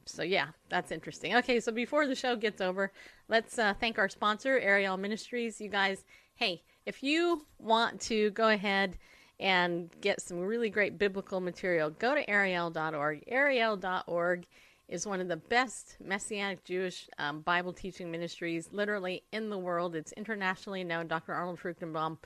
so 0.07 0.23
yeah, 0.23 0.49
that's 0.69 0.91
interesting. 0.91 1.37
Okay, 1.37 1.61
so 1.61 1.71
before 1.71 2.07
the 2.07 2.15
show 2.15 2.35
gets 2.35 2.61
over, 2.61 2.93
let's 3.29 3.59
uh, 3.59 3.75
thank 3.79 3.99
our 3.99 4.09
sponsor, 4.09 4.59
Ariel 4.59 4.97
Ministries. 4.97 5.61
You 5.61 5.69
guys, 5.69 6.05
hey, 6.35 6.63
if 6.87 7.03
you 7.03 7.47
want 7.59 8.01
to 8.03 8.31
go 8.31 8.49
ahead 8.49 8.97
and 9.39 9.91
get 10.01 10.21
some 10.21 10.39
really 10.39 10.71
great 10.71 10.99
biblical 10.99 11.41
material, 11.41 11.91
go 11.91 12.15
to 12.15 12.29
ariel.org. 12.29 13.25
Ariel.org 13.29 14.47
is 14.89 15.07
one 15.07 15.21
of 15.21 15.29
the 15.29 15.37
best 15.37 15.97
Messianic 16.03 16.65
Jewish 16.65 17.09
um, 17.19 17.41
Bible 17.41 17.73
teaching 17.73 18.11
ministries 18.11 18.69
literally 18.73 19.23
in 19.33 19.51
the 19.51 19.59
world. 19.59 19.97
It's 19.97 20.13
internationally 20.13 20.85
known. 20.85 21.09
Dr. 21.09 21.35
Arnold 21.35 21.59
Fruchtenbaum 21.61 22.19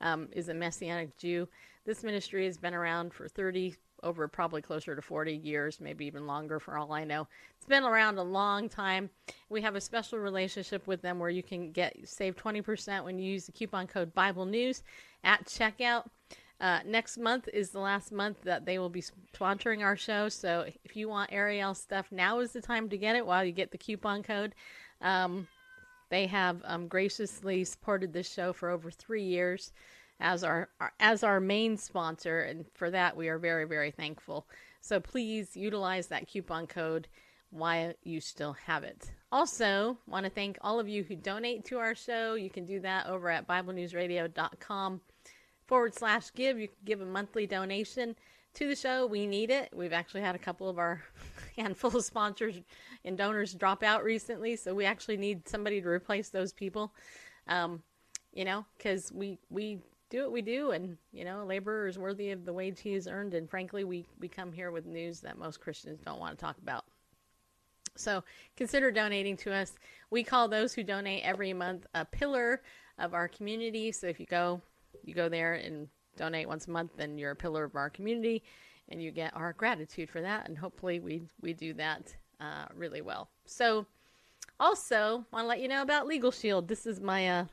um, 0.00 0.28
is 0.32 0.48
a 0.48 0.54
Messianic 0.54 1.16
Jew. 1.18 1.46
This 1.84 2.02
ministry 2.02 2.46
has 2.46 2.56
been 2.56 2.74
around 2.74 3.12
for 3.12 3.28
30, 3.28 3.76
over 4.02 4.28
probably 4.28 4.62
closer 4.62 4.94
to 4.94 5.02
40 5.02 5.34
years, 5.34 5.80
maybe 5.80 6.06
even 6.06 6.26
longer 6.26 6.58
for 6.58 6.76
all 6.76 6.92
I 6.92 7.04
know. 7.04 7.26
It's 7.56 7.66
been 7.66 7.84
around 7.84 8.18
a 8.18 8.22
long 8.22 8.68
time. 8.68 9.10
We 9.48 9.62
have 9.62 9.74
a 9.74 9.80
special 9.80 10.18
relationship 10.18 10.86
with 10.86 11.02
them 11.02 11.18
where 11.18 11.30
you 11.30 11.42
can 11.42 11.72
get 11.72 11.96
save 12.04 12.36
20% 12.36 13.04
when 13.04 13.18
you 13.18 13.32
use 13.32 13.46
the 13.46 13.52
coupon 13.52 13.86
code 13.86 14.14
Bible 14.14 14.46
News 14.46 14.82
at 15.24 15.44
checkout. 15.44 16.06
Uh, 16.60 16.80
next 16.86 17.18
month 17.18 17.48
is 17.52 17.70
the 17.70 17.78
last 17.78 18.12
month 18.12 18.42
that 18.42 18.64
they 18.64 18.78
will 18.78 18.88
be 18.88 19.02
sponsoring 19.34 19.84
our 19.84 19.96
show. 19.96 20.28
So 20.28 20.64
if 20.84 20.96
you 20.96 21.08
want 21.08 21.32
Ariel 21.32 21.74
stuff, 21.74 22.06
now 22.10 22.40
is 22.40 22.52
the 22.52 22.62
time 22.62 22.88
to 22.88 22.96
get 22.96 23.16
it 23.16 23.26
while 23.26 23.44
you 23.44 23.52
get 23.52 23.70
the 23.70 23.78
coupon 23.78 24.22
code. 24.22 24.54
Um, 25.02 25.46
they 26.08 26.26
have 26.26 26.62
um, 26.64 26.88
graciously 26.88 27.64
supported 27.64 28.12
this 28.12 28.32
show 28.32 28.52
for 28.52 28.70
over 28.70 28.90
three 28.90 29.24
years 29.24 29.72
as 30.20 30.44
our, 30.44 30.70
our, 30.80 30.92
as 30.98 31.22
our 31.22 31.40
main 31.40 31.76
sponsor, 31.76 32.40
and 32.40 32.64
for 32.72 32.90
that 32.90 33.16
we 33.16 33.28
are 33.28 33.38
very 33.38 33.66
very 33.66 33.90
thankful. 33.90 34.46
So 34.80 35.00
please 35.00 35.56
utilize 35.56 36.06
that 36.06 36.28
coupon 36.28 36.68
code 36.68 37.08
while 37.50 37.92
you 38.02 38.20
still 38.20 38.54
have 38.54 38.84
it. 38.84 39.10
Also, 39.30 39.98
want 40.06 40.24
to 40.24 40.30
thank 40.30 40.58
all 40.62 40.80
of 40.80 40.88
you 40.88 41.02
who 41.02 41.16
donate 41.16 41.64
to 41.66 41.78
our 41.78 41.94
show. 41.94 42.34
You 42.34 42.48
can 42.48 42.64
do 42.64 42.80
that 42.80 43.06
over 43.06 43.28
at 43.28 43.46
BibleNewsRadio.com 43.46 45.00
forward 45.66 45.94
slash 45.94 46.32
give. 46.34 46.58
You 46.58 46.68
can 46.68 46.76
give 46.84 47.00
a 47.00 47.06
monthly 47.06 47.46
donation 47.46 48.16
to 48.54 48.68
the 48.68 48.76
show. 48.76 49.06
We 49.06 49.26
need 49.26 49.50
it. 49.50 49.70
We've 49.74 49.92
actually 49.92 50.22
had 50.22 50.34
a 50.34 50.38
couple 50.38 50.68
of 50.68 50.78
our 50.78 51.02
handful 51.56 51.96
of 51.96 52.04
sponsors 52.04 52.56
and 53.04 53.16
donors 53.16 53.54
drop 53.54 53.82
out 53.82 54.02
recently, 54.02 54.56
so 54.56 54.74
we 54.74 54.84
actually 54.84 55.16
need 55.16 55.48
somebody 55.48 55.80
to 55.80 55.88
replace 55.88 56.30
those 56.30 56.52
people. 56.52 56.92
Um, 57.48 57.82
you 58.32 58.44
know, 58.44 58.64
because 58.76 59.12
we 59.12 59.38
we 59.50 59.78
do 60.10 60.22
what 60.22 60.32
we 60.32 60.42
do, 60.42 60.72
and 60.72 60.96
you 61.12 61.24
know, 61.24 61.44
laborer 61.44 61.86
is 61.86 61.98
worthy 61.98 62.30
of 62.30 62.44
the 62.44 62.52
wage 62.52 62.80
he 62.80 62.92
has 62.94 63.06
earned. 63.06 63.34
And 63.34 63.48
frankly, 63.48 63.84
we 63.84 64.06
we 64.20 64.28
come 64.28 64.52
here 64.52 64.70
with 64.70 64.86
news 64.86 65.20
that 65.20 65.38
most 65.38 65.60
Christians 65.60 66.00
don't 66.04 66.18
want 66.18 66.36
to 66.36 66.44
talk 66.44 66.58
about. 66.58 66.84
So 67.94 68.22
consider 68.56 68.90
donating 68.90 69.36
to 69.38 69.52
us. 69.52 69.72
We 70.10 70.22
call 70.22 70.48
those 70.48 70.74
who 70.74 70.82
donate 70.82 71.24
every 71.24 71.52
month 71.52 71.86
a 71.94 72.04
pillar 72.04 72.62
of 72.98 73.14
our 73.14 73.28
community. 73.28 73.90
So 73.92 74.06
if 74.06 74.20
you 74.20 74.26
go 74.26 74.60
you 75.04 75.14
go 75.14 75.28
there 75.28 75.54
and 75.54 75.88
donate 76.16 76.48
once 76.48 76.66
a 76.66 76.70
month, 76.70 76.92
then 76.96 77.18
you're 77.18 77.32
a 77.32 77.36
pillar 77.36 77.64
of 77.64 77.76
our 77.76 77.90
community, 77.90 78.42
and 78.88 79.02
you 79.02 79.10
get 79.10 79.36
our 79.36 79.52
gratitude 79.52 80.10
for 80.10 80.20
that. 80.20 80.48
And 80.48 80.56
hopefully, 80.56 81.00
we 81.00 81.22
we 81.40 81.52
do 81.52 81.74
that 81.74 82.14
uh, 82.40 82.66
really 82.74 83.00
well. 83.00 83.28
So, 83.44 83.86
also 84.58 85.24
want 85.32 85.44
to 85.44 85.48
let 85.48 85.60
you 85.60 85.68
know 85.68 85.82
about 85.82 86.06
Legal 86.06 86.30
Shield. 86.30 86.68
This 86.68 86.86
is 86.86 87.00
my 87.00 87.28
uh, 87.28 87.44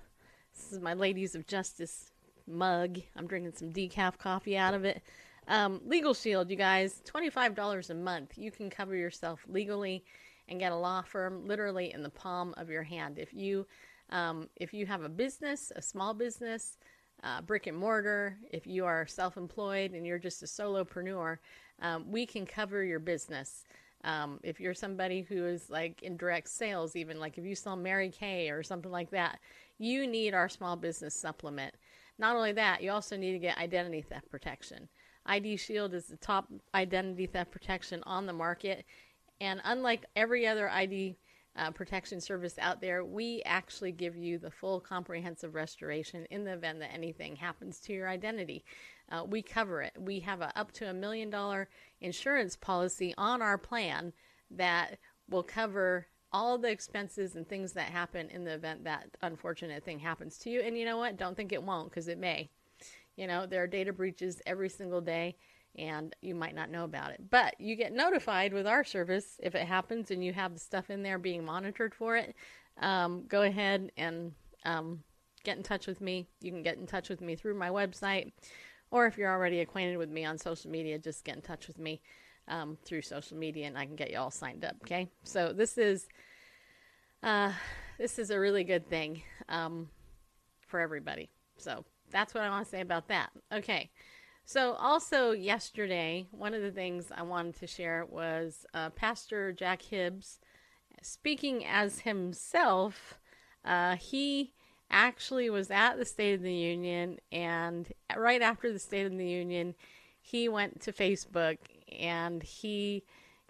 this 0.56 0.72
is 0.72 0.80
my 0.80 0.94
Ladies 0.94 1.36
of 1.36 1.48
Justice 1.48 2.12
mug. 2.48 3.00
I'm 3.16 3.28
drinking 3.28 3.54
some 3.56 3.72
decaf 3.72 4.18
coffee 4.18 4.58
out 4.58 4.74
of 4.74 4.86
it. 4.86 5.02
Um, 5.48 5.82
Legal 5.86 6.14
Shield, 6.14 6.50
you 6.50 6.56
guys, 6.56 7.02
$25 7.06 7.90
a 7.90 7.94
month. 7.94 8.38
You 8.38 8.52
can 8.52 8.70
cover 8.70 8.96
yourself 8.96 9.46
legally 9.48 10.06
and 10.48 10.60
get 10.60 10.72
a 10.72 10.76
law 10.76 11.02
firm 11.02 11.46
literally 11.48 11.94
in 11.94 12.04
the 12.04 12.10
palm 12.10 12.54
of 12.58 12.70
your 12.70 12.84
hand. 12.84 13.18
If 13.18 13.34
you 13.34 13.66
um, 14.10 14.50
if 14.58 14.74
you 14.74 14.86
have 14.86 15.04
a 15.04 15.10
business, 15.10 15.72
a 15.76 15.82
small 15.82 16.14
business, 16.14 16.78
uh, 17.24 17.42
brick 17.42 17.68
and 17.68 17.78
mortar, 17.78 18.38
if 18.52 18.68
you 18.68 18.86
are 18.86 19.08
self 19.08 19.38
employed 19.38 19.94
and 19.94 20.06
you're 20.06 20.20
just 20.20 20.44
a 20.44 20.46
solopreneur, 20.46 21.38
um, 21.82 22.12
we 22.12 22.26
can 22.26 22.46
cover 22.46 22.84
your 22.84 23.00
business. 23.00 23.64
Um, 24.04 24.40
if 24.44 24.60
you're 24.60 24.74
somebody 24.74 25.22
who 25.22 25.46
is 25.46 25.70
like 25.70 26.04
in 26.04 26.18
direct 26.18 26.50
sales, 26.50 26.96
even 26.96 27.20
like 27.20 27.38
if 27.38 27.46
you 27.46 27.56
sell 27.56 27.78
Mary 27.78 28.10
Kay 28.10 28.50
or 28.50 28.62
something 28.62 28.92
like 28.92 29.12
that, 29.12 29.40
you 29.78 30.06
need 30.06 30.34
our 30.34 30.50
small 30.50 30.76
business 30.76 31.16
supplement. 31.16 31.74
Not 32.20 32.36
only 32.36 32.52
that, 32.54 32.84
you 32.84 32.92
also 32.92 33.16
need 33.16 33.32
to 33.32 33.40
get 33.40 33.58
identity 33.58 34.02
theft 34.02 34.30
protection. 34.30 34.90
ID 35.26 35.56
Shield 35.56 35.94
is 35.94 36.08
the 36.08 36.18
top 36.18 36.52
identity 36.76 37.28
theft 37.28 37.52
protection 37.52 38.04
on 38.06 38.26
the 38.26 38.34
market. 38.34 38.86
And 39.40 39.62
unlike 39.64 40.06
every 40.16 40.46
other 40.46 40.70
ID 40.70 41.18
uh, 41.56 41.72
protection 41.72 42.20
service 42.20 42.56
out 42.60 42.82
there, 42.82 43.06
we 43.06 43.42
actually 43.46 43.92
give 43.92 44.16
you 44.16 44.38
the 44.38 44.50
full 44.50 44.80
comprehensive 44.80 45.54
restoration 45.54 46.26
in 46.32 46.44
the 46.44 46.54
event 46.54 46.80
that 46.80 46.94
anything 46.94 47.36
happens 47.36 47.80
to 47.80 47.94
your 47.94 48.10
identity. 48.10 48.64
Uh, 49.12 49.24
we 49.24 49.42
cover 49.42 49.82
it. 49.82 49.94
We 50.00 50.20
have 50.22 50.42
a 50.42 50.58
up 50.58 50.72
to 50.74 50.90
a 50.90 50.94
million 50.94 51.30
dollar 51.30 51.70
insurance 52.02 52.56
policy 52.56 53.14
on 53.18 53.42
our 53.42 53.58
plan 53.58 54.14
that 54.50 54.98
will 55.30 55.44
cover 55.44 56.08
all 56.32 56.58
the 56.58 56.70
expenses 56.70 57.36
and 57.36 57.48
things 57.48 57.74
that 57.74 57.90
happen 57.90 58.30
in 58.30 58.44
the 58.44 58.54
event 58.54 58.84
that 58.84 59.10
unfortunate 59.22 59.84
thing 59.84 60.00
happens 60.00 60.38
to 60.40 60.50
you. 60.50 60.62
And 60.62 60.76
you 60.78 60.86
know 60.86 60.98
what? 60.98 61.18
Don't 61.18 61.38
think 61.38 61.54
it 61.54 61.62
won't 61.62 61.92
because 61.92 62.08
it 62.08 62.18
may. 62.18 62.50
You 63.16 63.28
know, 63.28 63.46
there 63.46 63.62
are 63.62 63.68
data 63.68 63.94
breaches 63.94 64.42
every 64.48 64.70
single 64.70 65.02
day 65.02 65.36
and 65.76 66.16
you 66.22 66.36
might 66.36 66.56
not 66.56 66.70
know 66.70 66.84
about 66.84 67.12
it. 67.12 67.22
But 67.30 67.60
you 67.60 67.76
get 67.76 67.94
notified 67.94 68.54
with 68.54 68.68
our 68.68 68.84
service 68.84 69.40
if 69.42 69.56
it 69.56 69.68
happens 69.68 70.12
and 70.12 70.24
you 70.24 70.34
have 70.34 70.54
the 70.54 70.60
stuff 70.60 70.90
in 70.90 71.04
there 71.04 71.18
being 71.18 71.44
monitored 71.44 71.96
for 71.96 72.16
it. 72.16 72.36
Um, 72.80 73.26
go 73.28 73.44
ahead 73.44 73.92
and 73.98 74.34
um, 74.66 75.04
get 75.44 75.58
in 75.58 75.64
touch 75.64 75.88
with 75.88 76.02
me. 76.02 76.28
You 76.42 76.52
can 76.52 76.64
get 76.64 76.78
in 76.78 76.88
touch 76.88 77.10
with 77.10 77.22
me 77.22 77.36
through 77.36 77.56
my 77.56 77.70
website, 77.70 78.32
or 78.92 79.06
if 79.06 79.18
you're 79.18 79.32
already 79.32 79.60
acquainted 79.60 79.98
with 79.98 80.10
me 80.10 80.26
on 80.26 80.38
social 80.38 80.72
media, 80.72 80.98
just 80.98 81.24
get 81.24 81.36
in 81.36 81.42
touch 81.42 81.68
with 81.68 81.80
me 81.80 82.02
um, 82.48 82.78
through 82.86 83.02
social 83.02 83.38
media, 83.38 83.68
and 83.68 83.78
I 83.78 83.86
can 83.86 83.96
get 83.96 84.12
you 84.12 84.18
all 84.18 84.32
signed 84.32 84.66
up. 84.66 84.76
Okay, 84.84 85.10
so 85.24 85.54
this 85.54 85.78
is 85.78 86.08
uh, 87.22 87.52
this 87.98 88.20
is 88.20 88.32
a 88.32 88.40
really 88.40 88.64
good 88.64 88.88
thing 88.88 89.22
um, 89.50 89.90
for 90.68 90.80
everybody. 90.80 91.30
So 91.58 91.86
that's 92.12 92.34
what 92.34 92.44
I 92.44 92.50
want 92.50 92.66
to 92.66 92.70
say 92.70 92.82
about 92.82 93.08
that. 93.08 93.30
Okay. 93.52 93.90
So, 94.46 94.74
also 94.74 95.32
yesterday, 95.32 96.28
one 96.32 96.54
of 96.54 96.62
the 96.62 96.72
things 96.72 97.12
I 97.16 97.24
wanted 97.24 97.56
to 97.60 97.68
share 97.68 98.06
was 98.06 98.66
uh, 98.74 98.90
Pastor 98.90 99.54
Jack 99.54 99.82
Hibbs 99.82 100.40
speaking 101.02 101.66
as 101.66 102.00
himself. 102.00 103.20
Uh, 103.64 103.96
he 103.96 104.54
actually 104.92 105.50
was 105.50 105.72
at 105.72 105.98
the 105.98 106.06
State 106.06 106.36
of 106.36 106.42
the 106.42 106.54
Union, 106.54 107.20
and 107.32 107.92
right 108.16 108.42
after 108.42 108.72
the 108.72 108.80
State 108.80 109.06
of 109.06 109.18
the 109.18 109.28
Union, 109.28 109.76
he 110.22 110.50
went 110.50 110.82
to 110.82 110.92
Facebook 110.92 111.58
and 112.00 112.44
he 112.44 113.04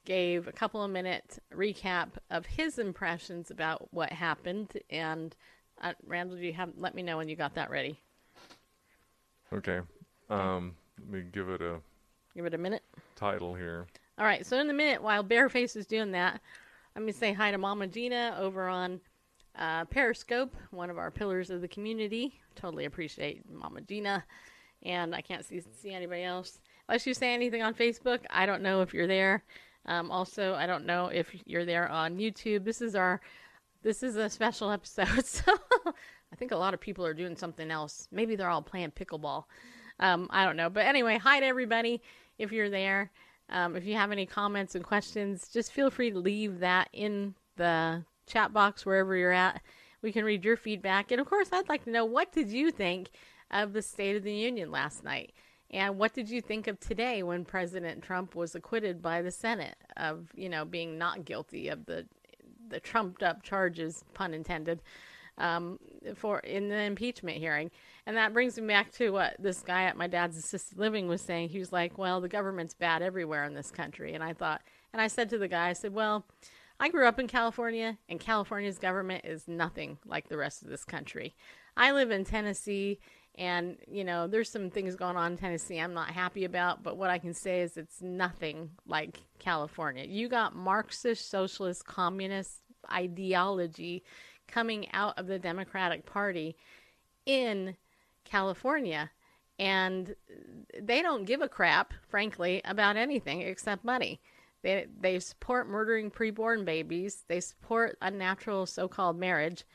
gave 0.06 0.48
a 0.48 0.52
couple 0.52 0.84
of 0.84 0.92
minute 0.92 1.40
recap 1.54 2.10
of 2.30 2.46
his 2.46 2.78
impressions 2.78 3.50
about 3.52 3.88
what 3.92 4.12
happened. 4.12 4.74
And 4.90 5.36
uh, 5.82 5.94
Randall, 6.06 6.38
you 6.38 6.54
have 6.54 6.72
let 6.78 6.94
me 6.94 7.04
know 7.04 7.18
when 7.18 7.30
you 7.30 7.36
got 7.36 7.56
that 7.56 7.70
ready. 7.70 8.00
Okay. 9.52 9.82
Um, 10.30 10.76
me 11.10 11.24
give 11.32 11.50
it 11.50 11.62
a 11.62 11.80
Give 12.36 12.46
it 12.46 12.54
a 12.54 12.58
minute. 12.58 12.84
title 13.16 13.54
here. 13.54 13.86
All 14.18 14.26
right. 14.26 14.46
So 14.46 14.60
in 14.60 14.68
the 14.68 14.74
minute, 14.74 15.02
while 15.02 15.24
Bareface 15.24 15.76
is 15.76 15.86
doing 15.86 16.12
that, 16.12 16.42
let 16.96 17.04
me 17.06 17.12
say 17.12 17.32
hi 17.34 17.52
to 17.52 17.58
Mama 17.58 17.88
Gina 17.88 18.36
over 18.40 18.68
on 18.68 19.00
uh, 19.56 19.86
Periscope, 19.86 20.56
one 20.72 20.90
of 20.90 20.98
our 20.98 21.12
pillars 21.12 21.50
of 21.50 21.62
the 21.62 21.68
community. 21.68 22.40
Totally 22.56 22.86
appreciate 22.86 23.48
Mama 23.50 23.82
Gina, 23.82 24.24
and 24.84 25.16
I 25.16 25.22
can't 25.22 25.46
see 25.46 25.62
see 25.62 25.92
anybody 25.94 26.24
else. 26.24 26.60
Unless 26.90 27.06
you 27.08 27.14
say 27.14 27.34
anything 27.34 27.62
on 27.64 27.74
Facebook, 27.74 28.20
I 28.30 28.46
don't 28.46 28.62
know 28.64 28.82
if 28.82 28.94
you're 28.94 29.08
there. 29.08 29.44
Um, 29.86 30.12
also, 30.12 30.54
I 30.56 30.66
don't 30.66 30.86
know 30.86 31.08
if 31.08 31.34
you're 31.46 31.66
there 31.66 31.90
on 31.90 32.18
YouTube. 32.18 32.64
This 32.64 32.82
is 32.82 32.96
our 32.96 33.22
this 33.84 34.02
is 34.02 34.16
a 34.16 34.30
special 34.30 34.72
episode, 34.72 35.26
so 35.26 35.54
I 35.86 36.36
think 36.36 36.52
a 36.52 36.58
lot 36.58 36.74
of 36.74 36.80
people 36.80 37.06
are 37.06 37.14
doing 37.14 37.36
something 37.36 37.70
else. 37.70 38.08
Maybe 38.12 38.36
they're 38.36 38.50
all 38.50 38.62
playing 38.62 38.92
pickleball. 38.92 39.44
Um, 40.04 40.28
I 40.32 40.44
don't 40.46 40.58
know. 40.58 40.70
But 40.70 40.86
anyway, 40.86 41.18
hi 41.18 41.40
to 41.40 41.46
everybody 41.46 42.02
if 42.38 42.52
you're 42.52 42.70
there. 42.70 43.10
Um, 43.50 43.76
if 43.78 43.86
you 43.86 43.96
have 43.96 44.12
any 44.12 44.26
comments 44.26 44.76
and 44.76 44.84
questions, 44.84 45.48
just 45.48 45.72
feel 45.72 45.90
free 45.90 46.12
to 46.12 46.20
leave 46.20 46.60
that 46.60 46.90
in 46.92 47.36
the 47.56 48.04
chat 48.28 48.52
box 48.52 48.86
wherever 48.86 49.16
you're 49.16 49.32
at. 49.32 49.62
We 50.02 50.12
can 50.12 50.26
read 50.26 50.44
your 50.44 50.58
feedback. 50.58 51.12
And 51.12 51.22
of 51.22 51.30
course, 51.30 51.50
I'd 51.54 51.70
like 51.70 51.86
to 51.86 51.90
know 51.90 52.04
what 52.04 52.34
did 52.34 52.50
you 52.50 52.70
think 52.70 53.12
of 53.50 53.72
the 53.72 53.82
State 53.82 54.18
of 54.18 54.24
the 54.24 54.34
Union 54.34 54.70
last 54.72 55.06
night? 55.06 55.32
And 55.72 55.98
what 55.98 56.14
did 56.14 56.30
you 56.30 56.42
think 56.42 56.68
of 56.68 56.80
today 56.82 57.24
when 57.24 57.46
President 57.46 58.04
Trump 58.04 58.36
was 58.36 58.56
acquitted 58.56 59.02
by 59.02 59.22
the 59.22 59.32
Senate 59.32 59.78
of, 59.96 60.28
you 60.36 60.50
know, 60.50 60.66
being 60.66 60.98
not 60.98 61.24
guilty 61.24 61.70
of 61.70 61.86
the 61.86 62.06
the 62.70 62.80
trumped 62.80 63.22
up 63.22 63.44
charges, 63.44 64.04
pun 64.14 64.34
intended, 64.34 64.82
um, 65.38 65.80
for 66.16 66.40
in 66.40 66.70
the 66.70 66.80
impeachment 66.80 67.38
hearing? 67.38 67.72
And 68.06 68.18
that 68.18 68.34
brings 68.34 68.60
me 68.60 68.68
back 68.68 68.92
to 68.94 69.12
what 69.12 69.36
this 69.40 69.62
guy 69.62 69.84
at 69.84 69.98
my 69.98 70.08
dad's 70.08 70.38
assisted 70.38 70.78
living 70.78 71.08
was 71.08 71.22
saying. 71.22 71.50
He 71.50 71.60
was 71.60 71.72
like, 71.72 71.98
"Well, 71.98 72.22
the 72.22 72.30
government's 72.30 72.74
bad 72.74 73.02
everywhere 73.02 73.46
in 73.46 73.54
this 73.54 73.72
country." 73.72 74.14
And 74.14 74.24
I 74.24 74.34
thought, 74.34 74.62
and 74.92 75.02
I 75.02 75.08
said 75.08 75.30
to 75.30 75.38
the 75.38 75.48
guy, 75.48 75.70
I 75.70 75.74
said, 75.74 75.94
"Well, 75.94 76.26
I 76.80 76.90
grew 76.90 77.08
up 77.08 77.20
in 77.20 77.28
California, 77.28 77.98
and 78.10 78.20
California's 78.20 78.78
government 78.78 79.26
is 79.26 79.48
nothing 79.48 79.98
like 80.06 80.28
the 80.28 80.38
rest 80.38 80.64
of 80.64 80.70
this 80.70 80.84
country. 80.84 81.36
I 81.78 81.92
live 81.92 82.12
in 82.12 82.26
Tennessee, 82.26 83.00
and 83.36 83.78
you 83.88 84.04
know, 84.04 84.28
there's 84.28 84.50
some 84.50 84.70
things 84.70 84.96
going 84.96 85.18
on 85.18 85.34
in 85.34 85.38
Tennessee 85.38 85.80
I'm 85.80 85.94
not 85.94 86.12
happy 86.12 86.46
about, 86.46 86.84
but 86.84 86.98
what 86.98 87.10
I 87.10 87.20
can 87.20 87.34
say 87.34 87.62
is 87.62 87.78
it's 87.78 88.02
nothing 88.02 88.72
like 88.86 89.22
California. 89.40 90.06
You 90.06 90.28
got 90.28 90.56
Marxist, 90.56 91.30
socialist, 91.30 91.86
communist 91.86 92.62
ideology 92.92 94.04
coming 94.48 94.92
out 94.92 95.18
of 95.18 95.28
the 95.28 95.40
Democratic 95.40 96.06
Party 96.06 96.56
in 97.26 97.76
California. 98.26 99.12
And 99.60 100.16
they 100.82 101.02
don't 101.02 101.26
give 101.26 101.42
a 101.42 101.50
crap, 101.50 101.94
frankly, 102.08 102.62
about 102.66 102.98
anything 102.98 103.42
except 103.42 103.84
money. 103.86 104.20
They, 104.64 104.88
they 105.00 105.20
support 105.20 105.68
murdering 105.68 106.10
preborn 106.10 106.66
babies. 106.66 107.26
They 107.28 107.42
support 107.42 107.98
unnatural 108.02 108.66
so-called 108.66 109.20
marriage, 109.20 109.66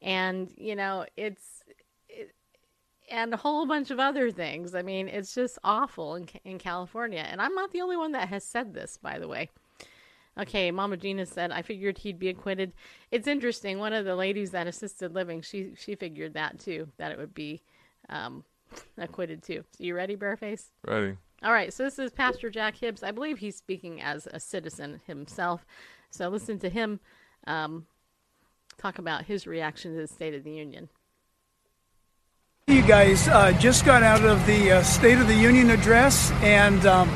and 0.00 0.52
you 0.56 0.76
know 0.76 1.04
it's 1.16 1.64
it, 2.08 2.32
and 3.10 3.34
a 3.34 3.36
whole 3.36 3.66
bunch 3.66 3.90
of 3.90 3.98
other 3.98 4.30
things. 4.30 4.74
I 4.74 4.82
mean, 4.82 5.08
it's 5.08 5.34
just 5.34 5.58
awful 5.64 6.14
in 6.14 6.28
in 6.44 6.58
California, 6.58 7.26
and 7.28 7.42
I'm 7.42 7.54
not 7.54 7.72
the 7.72 7.80
only 7.80 7.96
one 7.96 8.12
that 8.12 8.28
has 8.28 8.44
said 8.44 8.72
this, 8.72 8.96
by 8.96 9.18
the 9.18 9.28
way. 9.28 9.50
Okay, 10.38 10.70
Mama 10.70 10.96
Gina 10.96 11.24
said 11.24 11.50
I 11.50 11.62
figured 11.62 11.98
he'd 11.98 12.18
be 12.18 12.28
acquitted. 12.28 12.72
It's 13.10 13.26
interesting. 13.26 13.78
One 13.78 13.92
of 13.92 14.04
the 14.04 14.16
ladies 14.16 14.50
that 14.50 14.66
assisted 14.66 15.14
living, 15.14 15.40
she 15.40 15.72
she 15.76 15.94
figured 15.94 16.34
that 16.34 16.58
too, 16.58 16.88
that 16.98 17.10
it 17.10 17.18
would 17.18 17.34
be 17.34 17.62
um, 18.08 18.44
acquitted 18.98 19.42
too. 19.42 19.64
So 19.72 19.84
you 19.84 19.94
ready, 19.94 20.16
Bareface? 20.16 20.66
Ready. 20.86 21.16
All 21.42 21.52
right, 21.52 21.72
so 21.72 21.84
this 21.84 21.98
is 21.98 22.10
Pastor 22.12 22.48
Jack 22.48 22.76
Hibbs. 22.76 23.02
I 23.02 23.10
believe 23.10 23.38
he's 23.38 23.56
speaking 23.56 24.00
as 24.00 24.26
a 24.26 24.40
citizen 24.40 25.00
himself. 25.06 25.66
So 26.10 26.28
listen 26.28 26.58
to 26.60 26.70
him 26.70 26.98
um, 27.46 27.86
talk 28.78 28.98
about 28.98 29.24
his 29.24 29.46
reaction 29.46 29.94
to 29.94 30.00
the 30.00 30.06
State 30.06 30.34
of 30.34 30.44
the 30.44 30.52
Union. 30.52 30.88
You 32.68 32.82
guys 32.82 33.28
uh, 33.28 33.52
just 33.52 33.84
got 33.84 34.02
out 34.02 34.24
of 34.24 34.44
the 34.46 34.72
uh, 34.72 34.82
State 34.82 35.18
of 35.18 35.28
the 35.28 35.34
Union 35.34 35.70
address, 35.70 36.32
and 36.42 36.84
um, 36.84 37.08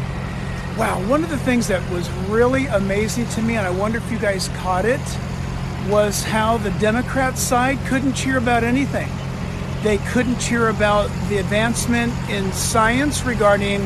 wow, 0.77 1.03
one 1.09 1.23
of 1.25 1.31
the 1.31 1.39
things 1.39 1.69
that 1.69 1.89
was 1.91 2.11
really 2.29 2.67
amazing 2.67 3.27
to 3.29 3.43
me, 3.43 3.57
and 3.57 3.67
I 3.67 3.71
wonder 3.71 3.99
if 3.99 4.11
you 4.11 4.19
guys 4.19 4.49
caught 4.59 4.85
it, 4.85 5.01
was 5.89 6.23
how 6.23 6.59
the 6.59 6.71
Democrat 6.73 7.39
side 7.39 7.79
couldn't 7.87 8.15
cheer 8.15 8.39
about 8.39 8.65
anything. 8.65 9.09
They 9.83 9.99
couldn't 10.13 10.39
cheer 10.39 10.69
about 10.69 11.11
the 11.29 11.39
advancement 11.39 12.13
in 12.29 12.53
science 12.53 13.25
regarding 13.25 13.81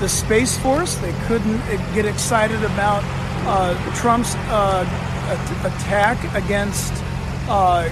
the 0.00 0.08
Space 0.08 0.58
Force. 0.58 0.96
They 0.96 1.12
couldn't 1.26 1.58
get 1.94 2.04
excited 2.04 2.62
about 2.62 3.02
uh, 3.46 3.94
Trump's 3.94 4.34
uh, 4.48 4.84
attack 5.64 6.18
against 6.34 6.92
uh, 7.48 7.88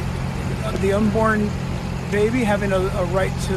the 0.81 0.93
unborn 0.93 1.49
baby 2.11 2.45
having 2.45 2.73
a, 2.73 2.79
a, 2.79 3.05
right 3.07 3.33
to 3.43 3.57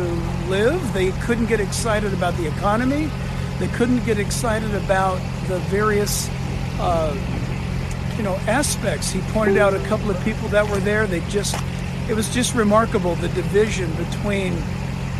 live. 0.50 0.94
They 0.94 1.12
couldn't 1.24 1.46
get 1.46 1.60
excited 1.60 2.14
about 2.14 2.36
the 2.36 2.48
economy. 2.48 3.10
They 3.62 3.68
couldn't 3.68 4.04
get 4.06 4.18
excited 4.18 4.74
about 4.74 5.18
the 5.48 5.60
various, 5.70 6.28
uh, 6.80 7.16
you 8.18 8.24
know, 8.24 8.34
aspects. 8.48 9.12
He 9.12 9.22
pointed 9.34 9.58
out 9.58 9.76
a 9.76 9.80
couple 9.82 10.10
of 10.10 10.20
people 10.24 10.48
that 10.50 10.68
were 10.68 10.80
there. 10.80 11.06
They 11.06 11.20
just, 11.30 11.56
it 12.10 12.16
was 12.16 12.34
just 12.34 12.56
remarkable 12.56 13.14
the 13.16 13.28
division 13.30 13.94
between 13.98 14.54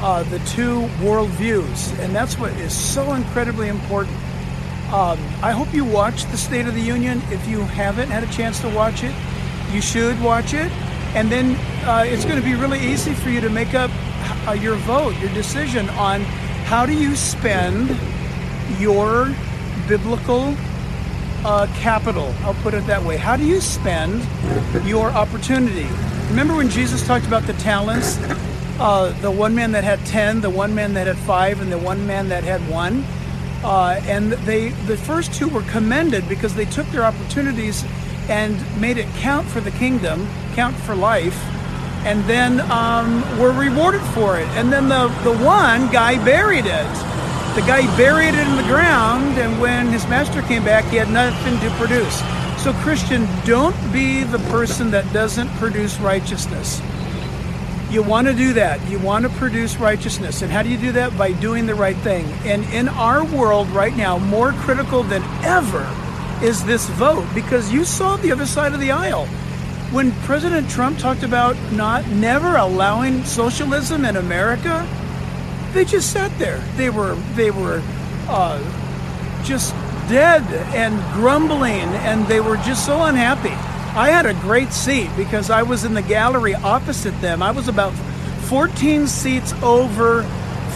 uh, 0.02 0.24
the 0.24 0.40
two 0.40 0.82
worldviews, 1.06 1.96
and 2.00 2.16
that's 2.16 2.40
what 2.40 2.52
is 2.54 2.76
so 2.76 3.14
incredibly 3.14 3.68
important. 3.68 4.18
Um, 4.92 5.20
I 5.44 5.52
hope 5.52 5.72
you 5.72 5.86
watch 5.86 6.26
the 6.32 6.38
State 6.38 6.66
of 6.66 6.74
the 6.74 6.82
Union. 6.82 7.22
If 7.30 7.48
you 7.48 7.62
haven't 7.62 8.10
had 8.10 8.24
a 8.24 8.32
chance 8.34 8.60
to 8.62 8.70
watch 8.70 9.04
it, 9.04 9.14
you 9.72 9.82
should 9.82 10.20
watch 10.20 10.56
it, 10.56 10.72
and 11.14 11.32
then 11.32 11.56
uh, 11.86 12.06
it's 12.08 12.26
going 12.26 12.40
to 12.40 12.44
be 12.44 12.56
really 12.56 12.80
easy 12.80 13.14
for 13.14 13.30
you 13.30 13.40
to 13.40 13.50
make 13.52 13.76
up 13.76 13.92
uh, 14.48 14.54
your 14.54 14.78
vote, 14.78 15.16
your 15.20 15.32
decision 15.36 15.88
on 15.92 16.22
how 16.66 16.88
do 16.88 16.94
you 16.94 17.16
spend 17.16 17.96
your 18.80 19.34
biblical 19.88 20.56
uh, 21.44 21.68
capital. 21.80 22.34
I'll 22.42 22.54
put 22.56 22.74
it 22.74 22.86
that 22.88 23.04
way. 23.04 23.18
How 23.18 23.36
do 23.36 23.46
you 23.46 23.62
spend 23.62 24.24
your 24.86 25.10
opportunity? 25.10 25.88
Remember 26.30 26.56
when 26.56 26.70
Jesus 26.70 27.06
talked 27.06 27.26
about 27.26 27.44
the 27.44 27.54
talents? 27.54 28.18
uh, 28.82 29.12
the 29.22 29.30
one 29.30 29.54
man 29.54 29.72
that 29.74 29.84
had 29.84 30.04
10, 30.08 30.42
the 30.42 30.50
one 30.50 30.74
man 30.74 30.96
that 30.96 31.06
had 31.06 31.18
5, 31.18 31.62
and 31.62 31.72
the 31.72 31.78
one 31.78 32.08
man 32.08 32.30
that 32.30 32.44
had 32.44 32.68
1. 32.68 33.06
Uh, 33.64 34.02
and 34.06 34.32
they, 34.32 34.70
the 34.88 34.98
first 34.98 35.34
two 35.34 35.48
were 35.48 35.62
commended 35.64 36.28
because 36.28 36.56
they 36.56 36.66
took 36.66 36.88
their 36.88 37.04
opportunities 37.04 37.86
and 38.28 38.58
made 38.82 38.98
it 38.98 39.08
count 39.18 39.48
for 39.48 39.62
the 39.62 39.70
kingdom, 39.72 40.28
count 40.56 40.76
for 40.76 40.96
life, 40.96 41.40
and 42.06 42.24
then 42.24 42.60
um, 42.72 43.22
were 43.38 43.52
rewarded 43.52 44.02
for 44.16 44.40
it. 44.40 44.48
And 44.58 44.74
then 44.74 44.90
the, 44.90 45.10
the 45.24 45.38
one 45.38 45.92
guy 45.92 46.24
buried 46.26 46.66
it. 46.66 46.88
The 47.56 47.62
guy 47.68 47.86
buried 47.98 48.34
it 48.34 48.48
in 48.48 48.56
the 48.56 48.64
ground, 48.64 49.38
and 49.38 49.60
when 49.60 49.88
his 49.88 50.08
master 50.08 50.42
came 50.44 50.64
back, 50.64 50.86
he 50.86 50.96
had 50.96 51.10
nothing 51.10 51.60
to 51.60 51.70
produce. 51.76 52.18
So, 52.64 52.72
Christian, 52.76 53.28
don't 53.44 53.76
be 53.92 54.24
the 54.24 54.40
person 54.50 54.92
that 54.92 55.12
doesn't 55.12 55.50
produce 55.56 56.00
righteousness. 56.00 56.82
You 57.90 58.04
want 58.04 58.28
to 58.28 58.34
do 58.34 58.54
that. 58.54 58.80
You 58.90 59.00
want 59.00 59.24
to 59.26 59.30
produce 59.32 59.76
righteousness. 59.76 60.44
And 60.44 60.50
how 60.50 60.64
do 60.64 60.70
you 60.70 60.78
do 60.78 60.94
that? 60.94 61.18
By 61.18 61.34
doing 61.34 61.66
the 61.66 61.76
right 61.76 61.98
thing. 61.98 62.26
And 62.46 62.64
in 62.74 62.88
our 62.88 63.26
world 63.26 63.68
right 63.72 63.98
now, 63.98 64.18
more 64.18 64.54
critical 64.54 65.04
than 65.04 65.22
ever 65.44 65.86
is 66.42 66.64
this 66.64 66.88
vote 66.92 67.28
because 67.36 67.74
you 67.74 67.84
saw 67.84 68.16
the 68.16 68.32
other 68.32 68.46
side 68.46 68.74
of 68.74 68.80
the 68.80 68.92
aisle. 68.92 69.26
When 69.92 70.14
President 70.22 70.70
Trump 70.70 71.00
talked 71.00 71.24
about 71.24 71.58
not 71.74 72.08
never 72.08 72.56
allowing 72.56 73.26
socialism 73.26 74.06
in 74.06 74.16
America, 74.16 74.88
they 75.74 75.86
just 75.86 76.12
sat 76.12 76.38
there. 76.38 76.60
They 76.76 76.90
were 76.90 77.16
they 77.36 77.52
were 77.52 77.82
uh, 78.28 78.60
just 79.44 79.74
dead 80.10 80.44
and 80.76 80.96
grumbling, 81.14 81.90
and 82.06 82.26
they 82.28 82.40
were 82.42 82.58
just 82.58 82.86
so 82.86 83.04
unhappy. 83.04 83.56
I 83.98 84.10
had 84.10 84.26
a 84.26 84.34
great 84.34 84.72
seat 84.72 85.10
because 85.18 85.50
I 85.50 85.64
was 85.64 85.84
in 85.84 85.94
the 85.94 86.02
gallery 86.02 86.56
opposite 86.56 87.20
them. 87.22 87.44
I 87.44 87.52
was 87.52 87.68
about 87.68 87.94
14 88.48 89.08
seats 89.08 89.54
over 89.64 90.24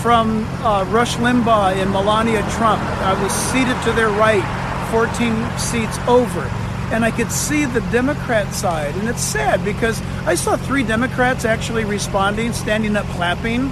from 0.02 0.44
uh, 0.64 0.84
Rush 0.86 1.16
Limbaugh 1.16 1.76
and 1.76 1.92
Melania 1.92 2.42
Trump. 2.52 2.82
I 2.82 3.22
was 3.24 3.32
seated 3.32 3.82
to 3.84 3.92
their 3.94 4.10
right, 4.10 4.44
14 4.92 5.60
seats 5.60 5.98
over. 6.08 6.42
And 6.94 7.04
I 7.04 7.12
could 7.12 7.32
see 7.32 7.66
the 7.66 7.82
Democrat 7.92 8.54
side. 8.54 8.96
And 8.96 9.10
it's 9.10 9.22
sad 9.22 9.66
because 9.66 10.02
I 10.26 10.36
saw 10.36 10.58
three 10.58 10.84
Democrats 10.84 11.44
actually 11.44 11.86
responding, 11.86 12.54
standing 12.54 12.96
up, 12.96 13.06
clapping 13.08 13.72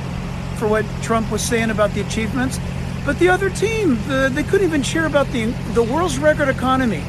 for 0.64 0.70
what 0.70 0.86
Trump 1.02 1.30
was 1.30 1.42
saying 1.42 1.72
about 1.72 1.92
the 1.92 2.00
achievements. 2.00 2.58
But 3.06 3.20
the 3.20 3.28
other 3.28 3.50
team, 3.50 3.98
the, 4.08 4.32
they 4.32 4.44
couldn't 4.44 4.66
even 4.66 4.82
cheer 4.82 5.06
about 5.06 5.28
the, 5.28 5.48
the 5.74 5.84
world's 5.84 6.18
record 6.18 6.48
economy. 6.48 7.04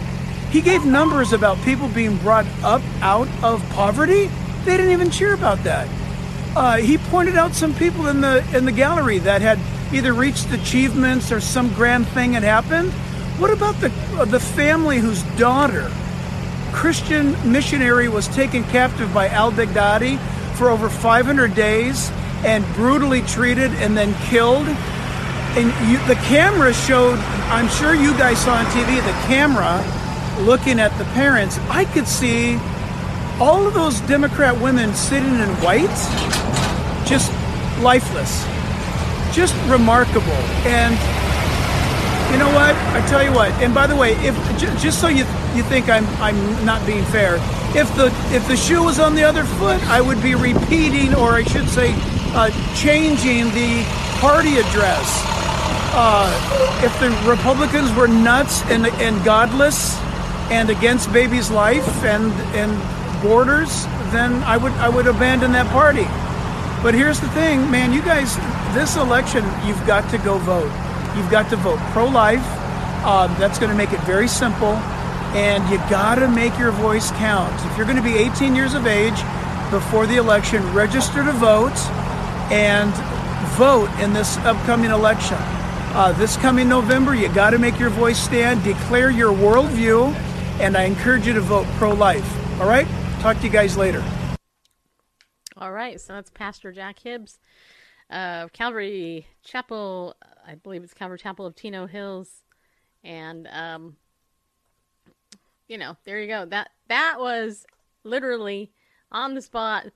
He 0.50 0.60
gave 0.60 0.84
numbers 0.84 1.32
about 1.32 1.56
people 1.62 1.86
being 1.88 2.16
brought 2.16 2.46
up 2.64 2.82
out 3.00 3.28
of 3.44 3.62
poverty. 3.70 4.28
They 4.64 4.76
didn't 4.76 4.90
even 4.90 5.08
cheer 5.08 5.34
about 5.34 5.62
that. 5.62 5.88
Uh, 6.56 6.78
he 6.78 6.98
pointed 6.98 7.36
out 7.36 7.54
some 7.54 7.72
people 7.74 8.08
in 8.08 8.20
the 8.20 8.44
in 8.56 8.64
the 8.64 8.72
gallery 8.72 9.18
that 9.18 9.40
had 9.40 9.60
either 9.94 10.12
reached 10.12 10.52
achievements 10.52 11.30
or 11.30 11.40
some 11.40 11.72
grand 11.74 12.08
thing 12.08 12.32
had 12.32 12.42
happened. 12.42 12.90
What 13.38 13.52
about 13.52 13.80
the 13.80 13.92
uh, 14.18 14.24
the 14.24 14.40
family 14.40 14.98
whose 14.98 15.22
daughter, 15.36 15.92
Christian 16.72 17.36
missionary, 17.50 18.08
was 18.08 18.26
taken 18.26 18.64
captive 18.64 19.14
by 19.14 19.28
Al 19.28 19.52
Baghdadi 19.52 20.18
for 20.56 20.70
over 20.70 20.88
500 20.88 21.54
days 21.54 22.10
and 22.44 22.64
brutally 22.74 23.22
treated 23.22 23.72
and 23.72 23.96
then 23.96 24.14
killed? 24.28 24.66
And 25.56 25.66
you, 25.90 25.98
the 26.06 26.20
camera 26.26 26.72
showed. 26.72 27.18
I'm 27.50 27.68
sure 27.68 27.94
you 27.94 28.12
guys 28.18 28.38
saw 28.38 28.54
on 28.54 28.64
TV 28.66 28.96
the 28.96 29.12
camera 29.26 29.82
looking 30.40 30.80
at 30.80 30.96
the 30.98 31.04
parents, 31.12 31.58
I 31.70 31.84
could 31.84 32.06
see 32.06 32.58
all 33.40 33.66
of 33.66 33.74
those 33.74 34.00
Democrat 34.02 34.60
women 34.60 34.94
sitting 34.94 35.34
in 35.34 35.48
white, 35.62 35.88
just 37.06 37.32
lifeless, 37.82 38.44
just 39.34 39.54
remarkable. 39.68 40.40
And 40.66 40.94
you 42.32 42.38
know 42.38 42.52
what? 42.54 42.74
I 42.74 43.04
tell 43.08 43.22
you 43.22 43.32
what. 43.32 43.50
And 43.62 43.74
by 43.74 43.86
the 43.86 43.96
way, 43.96 44.12
if 44.26 44.34
just 44.58 45.00
so 45.00 45.08
you 45.08 45.24
you 45.54 45.62
think 45.62 45.88
I'm 45.88 46.06
I'm 46.20 46.64
not 46.64 46.84
being 46.86 47.04
fair, 47.04 47.36
if 47.76 47.94
the 47.96 48.06
if 48.34 48.46
the 48.48 48.56
shoe 48.56 48.82
was 48.82 48.98
on 48.98 49.14
the 49.14 49.22
other 49.22 49.44
foot, 49.44 49.80
I 49.88 50.00
would 50.00 50.22
be 50.22 50.34
repeating, 50.34 51.14
or 51.14 51.34
I 51.34 51.44
should 51.44 51.68
say, 51.68 51.94
uh, 52.34 52.50
changing 52.74 53.46
the 53.54 53.84
party 54.20 54.58
address. 54.58 55.06
Uh, 55.96 56.26
if 56.82 56.92
the 56.98 57.10
Republicans 57.28 57.92
were 57.94 58.08
nuts 58.08 58.62
and 58.62 58.86
and 58.86 59.24
godless, 59.24 59.96
and 60.50 60.68
against 60.68 61.12
baby's 61.12 61.50
life 61.50 61.86
and 62.04 62.32
and 62.54 62.72
borders, 63.22 63.84
then 64.10 64.42
I 64.42 64.56
would 64.56 64.72
I 64.72 64.88
would 64.88 65.06
abandon 65.06 65.52
that 65.52 65.66
party. 65.70 66.06
But 66.82 66.94
here's 66.94 67.18
the 67.18 67.30
thing, 67.30 67.70
man, 67.70 67.94
you 67.94 68.02
guys, 68.02 68.36
this 68.74 68.96
election, 68.96 69.42
you've 69.66 69.86
got 69.86 70.10
to 70.10 70.18
go 70.18 70.36
vote. 70.38 70.70
You've 71.16 71.30
got 71.30 71.48
to 71.48 71.56
vote 71.56 71.78
pro-life. 71.92 72.44
Um, 73.06 73.34
that's 73.38 73.58
going 73.58 73.70
to 73.70 73.76
make 73.76 73.92
it 73.92 74.00
very 74.00 74.28
simple, 74.28 74.74
and 75.32 75.66
you 75.70 75.78
got 75.88 76.16
to 76.16 76.28
make 76.28 76.58
your 76.58 76.72
voice 76.72 77.10
count. 77.12 77.54
If 77.70 77.76
you're 77.78 77.86
going 77.86 77.96
to 77.96 78.02
be 78.02 78.16
18 78.16 78.54
years 78.54 78.74
of 78.74 78.86
age 78.86 79.16
before 79.70 80.06
the 80.06 80.16
election, 80.16 80.60
register 80.74 81.24
to 81.24 81.32
vote 81.32 81.72
and 82.50 82.92
vote 83.56 83.88
in 84.00 84.12
this 84.12 84.36
upcoming 84.38 84.90
election. 84.90 85.38
Uh, 85.96 86.12
this 86.12 86.36
coming 86.36 86.68
November, 86.68 87.14
you 87.14 87.32
got 87.32 87.50
to 87.50 87.58
make 87.58 87.78
your 87.78 87.90
voice 87.90 88.18
stand, 88.18 88.62
declare 88.64 89.10
your 89.10 89.32
worldview, 89.32 90.12
and 90.60 90.76
I 90.76 90.84
encourage 90.84 91.26
you 91.26 91.32
to 91.32 91.40
vote 91.40 91.66
pro 91.76 91.92
life. 91.92 92.60
All 92.60 92.68
right? 92.68 92.86
Talk 93.20 93.38
to 93.38 93.44
you 93.44 93.50
guys 93.50 93.76
later. 93.76 94.04
All 95.56 95.70
right, 95.70 96.00
so 96.00 96.14
that's 96.14 96.30
Pastor 96.30 96.72
Jack 96.72 96.98
Hibbs 96.98 97.38
of 98.10 98.52
Calvary 98.52 99.28
Chapel. 99.44 100.16
I 100.46 100.56
believe 100.56 100.82
it's 100.82 100.94
Calvary 100.94 101.18
Chapel 101.18 101.46
of 101.46 101.54
Chino 101.54 101.86
Hills, 101.86 102.42
and 103.04 103.48
um, 103.52 103.96
you 105.68 105.78
know, 105.78 105.96
there 106.04 106.20
you 106.20 106.26
go. 106.26 106.44
That 106.44 106.70
that 106.88 107.16
was 107.18 107.64
literally 108.02 108.72
on 109.12 109.34
the 109.34 109.42
spot 109.42 109.86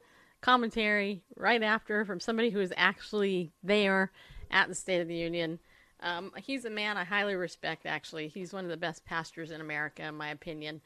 commentary 0.41 1.23
right 1.37 1.63
after 1.63 2.05
from 2.05 2.21
somebody 2.21 2.51
who 2.51 2.59
was 2.59 2.73
actually 2.77 3.53
there 3.63 4.13
at 4.51 4.69
the 4.69 4.75
State 4.75 5.01
of 5.01 5.09
the 5.09 5.15
Union. 5.15 5.59
Um, 6.01 6.31
he's 6.37 6.65
a 6.65 6.71
man 6.71 6.97
I 6.97 7.05
highly 7.05 7.35
respect. 7.35 7.87
Actually, 7.87 8.29
he's 8.29 8.53
one 8.53 8.65
of 8.65 8.71
the 8.71 8.77
best 8.77 9.05
pastors 9.05 9.51
in 9.51 9.61
America, 9.61 10.05
in 10.05 10.15
my 10.15 10.31
opinion. 10.31 10.81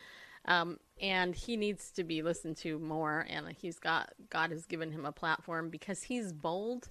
Um, 0.46 0.78
and 1.00 1.34
he 1.34 1.57
needs 1.57 1.90
to 1.92 2.05
be 2.05 2.22
listened 2.22 2.57
to 2.59 2.78
more. 2.78 3.26
And 3.28 3.46
he's 3.50 3.78
got 3.78 4.12
God 4.30 4.50
has 4.50 4.66
given 4.66 4.90
him 4.90 5.05
a 5.05 5.12
platform 5.12 5.70
because 5.70 6.03
he's 6.03 6.32
bold 6.32 6.88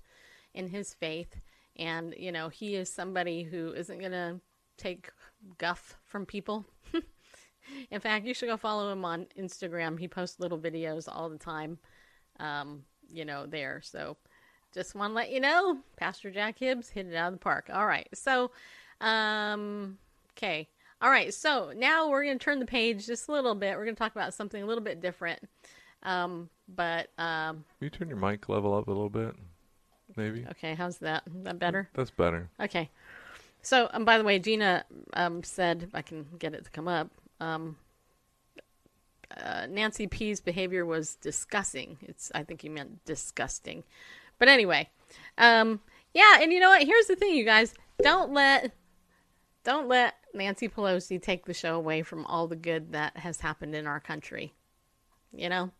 in 0.53 0.67
his 0.67 0.93
faith, 0.93 1.39
and 1.77 2.13
you 2.17 2.31
know 2.31 2.49
he 2.49 2.75
is 2.75 2.91
somebody 2.91 3.43
who 3.43 3.71
isn't 3.73 3.99
gonna 3.99 4.39
take 4.77 5.09
guff 5.57 5.97
from 6.05 6.25
people. 6.25 6.65
in 7.91 7.99
fact, 7.99 8.25
you 8.25 8.33
should 8.33 8.49
go 8.49 8.57
follow 8.57 8.91
him 8.91 9.05
on 9.05 9.27
Instagram. 9.37 9.99
He 9.99 10.07
posts 10.07 10.39
little 10.39 10.59
videos 10.59 11.07
all 11.07 11.29
the 11.29 11.37
time. 11.37 11.79
Um, 12.39 12.83
you 13.09 13.25
know 13.25 13.45
there. 13.45 13.81
So 13.83 14.17
just 14.73 14.95
want 14.95 15.11
to 15.11 15.15
let 15.15 15.31
you 15.31 15.39
know, 15.39 15.79
Pastor 15.97 16.31
Jack 16.31 16.57
Hibbs 16.57 16.89
hit 16.89 17.05
it 17.05 17.15
out 17.15 17.27
of 17.27 17.33
the 17.33 17.43
park. 17.43 17.69
All 17.71 17.85
right. 17.85 18.07
So, 18.13 18.51
um, 19.01 19.97
okay. 20.37 20.67
All 21.01 21.09
right. 21.09 21.33
So 21.33 21.73
now 21.75 22.09
we're 22.09 22.23
going 22.23 22.39
to 22.39 22.43
turn 22.43 22.59
the 22.59 22.65
page 22.65 23.05
just 23.05 23.27
a 23.27 23.31
little 23.31 23.55
bit. 23.55 23.75
We're 23.77 23.83
going 23.83 23.95
to 23.95 23.99
talk 23.99 24.15
about 24.15 24.33
something 24.33 24.61
a 24.61 24.65
little 24.65 24.83
bit 24.83 25.01
different. 25.01 25.41
Um, 26.03 26.49
but, 26.67 27.09
um, 27.17 27.65
Can 27.79 27.85
you 27.85 27.89
turn 27.89 28.07
your 28.07 28.17
mic 28.17 28.47
level 28.47 28.73
up 28.73 28.87
a 28.87 28.91
little 28.91 29.09
bit? 29.09 29.35
Maybe. 30.15 30.45
okay. 30.51 30.73
How's 30.73 30.97
that? 30.99 31.23
Is 31.27 31.43
that 31.43 31.59
better? 31.59 31.89
That's 31.93 32.11
better. 32.11 32.49
Okay. 32.59 32.89
So, 33.61 33.89
um, 33.93 34.05
by 34.05 34.17
the 34.17 34.23
way, 34.23 34.39
Gina 34.39 34.85
um, 35.13 35.43
said, 35.43 35.83
if 35.83 35.93
I 35.93 36.01
can 36.01 36.25
get 36.39 36.53
it 36.53 36.63
to 36.63 36.71
come 36.71 36.87
up, 36.87 37.09
um, 37.39 37.75
uh, 39.37 39.67
Nancy 39.69 40.07
P's 40.07 40.39
behavior 40.39 40.85
was 40.85 41.15
disgusting. 41.15 41.97
It's, 42.01 42.31
I 42.33 42.43
think 42.43 42.63
you 42.63 42.71
meant 42.71 43.03
disgusting. 43.05 43.83
But 44.39 44.47
anyway, 44.47 44.89
um, 45.37 45.81
yeah, 46.13 46.39
and 46.41 46.51
you 46.51 46.59
know 46.59 46.69
what? 46.69 46.83
Here's 46.83 47.07
the 47.07 47.15
thing, 47.15 47.35
you 47.35 47.45
guys. 47.45 47.73
Don't 48.01 48.33
let, 48.33 48.71
don't 49.63 49.87
let 49.87 50.15
Nancy 50.33 50.67
Pelosi 50.67 51.21
take 51.21 51.45
the 51.45 51.53
show 51.53 51.75
away 51.75 52.01
from 52.01 52.25
all 52.25 52.47
the 52.47 52.55
good 52.55 52.93
that 52.93 53.17
has 53.17 53.39
happened 53.39 53.75
in 53.75 53.87
our 53.87 53.99
country. 53.99 54.53
You 55.33 55.49
know, 55.49 55.71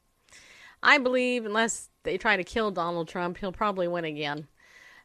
I 0.83 0.97
believe 0.97 1.45
unless 1.45 1.89
they 2.03 2.17
try 2.17 2.37
to 2.37 2.43
kill 2.43 2.71
Donald 2.71 3.07
Trump, 3.07 3.37
he'll 3.37 3.51
probably 3.51 3.87
win 3.87 4.05
again. 4.05 4.47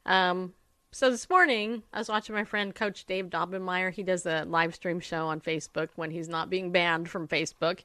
Um, 0.05 0.55
so 0.97 1.11
this 1.11 1.29
morning, 1.29 1.83
I 1.93 1.99
was 1.99 2.09
watching 2.09 2.35
my 2.35 2.45
friend 2.45 2.75
Coach 2.75 3.05
Dave 3.05 3.27
Daubenmire. 3.27 3.93
He 3.93 4.03
does 4.03 4.25
a 4.25 4.47
live 4.47 4.75
stream 4.75 4.99
show 4.99 5.27
on 5.27 5.43
Facebook 5.43 5.91
when 5.95 6.11
he's 6.11 6.27
not 6.27 6.49
being 6.49 6.73
banned 6.73 7.11
from 7.11 7.29
Facebook 7.29 7.81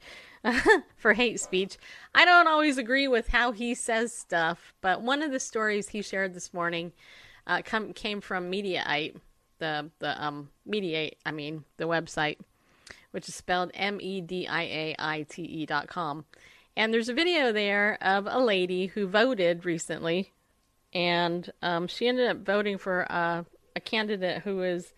for 0.95 1.11
hate 1.11 1.41
speech. 1.41 1.77
I 2.15 2.23
don't 2.23 2.47
always 2.47 2.77
agree 2.77 3.09
with 3.09 3.27
how 3.27 3.51
he 3.51 3.75
says 3.75 4.13
stuff, 4.13 4.73
but 4.79 5.01
one 5.01 5.21
of 5.21 5.31
the 5.31 5.41
stories 5.41 5.89
he 5.89 6.01
shared 6.01 6.33
this 6.33 6.53
morning 6.53 6.93
uh, 7.47 7.61
come, 7.65 7.91
came 7.91 8.21
from 8.21 8.49
Mediaite, 8.49 9.17
the 9.59 9.91
the 9.99 10.23
um 10.23 10.49
Mediaite, 10.65 11.15
I 11.25 11.31
mean 11.31 11.65
the 11.75 11.89
website, 11.89 12.37
which 13.11 13.27
is 13.27 13.35
spelled 13.35 13.71
M 13.73 13.99
E 13.99 14.21
D 14.21 14.47
I 14.47 14.61
A 14.61 14.95
I 14.97 15.23
T 15.23 15.41
E 15.41 15.65
dot 15.65 15.89
com. 15.89 16.23
And 16.77 16.93
there's 16.93 17.09
a 17.09 17.13
video 17.13 17.51
there 17.51 17.97
of 17.99 18.25
a 18.25 18.39
lady 18.39 18.85
who 18.85 19.05
voted 19.05 19.65
recently 19.65 20.31
and 20.93 21.51
um, 21.61 21.87
she 21.87 22.07
ended 22.07 22.27
up 22.27 22.37
voting 22.37 22.77
for 22.77 23.09
uh, 23.11 23.43
a 23.75 23.79
candidate 23.79 24.41
who 24.41 24.61
is 24.61 24.93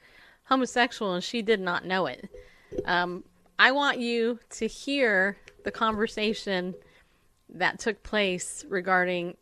homosexual, 0.45 1.13
and 1.13 1.23
she 1.23 1.41
did 1.41 1.59
not 1.59 1.85
know 1.85 2.05
it. 2.05 2.29
Um, 2.85 3.23
I 3.59 3.71
want 3.71 3.99
you 3.99 4.39
to 4.51 4.67
hear 4.67 5.37
the 5.63 5.71
conversation 5.71 6.73
that 7.49 7.79
took 7.79 8.01
place 8.03 8.65
regarding 8.67 9.37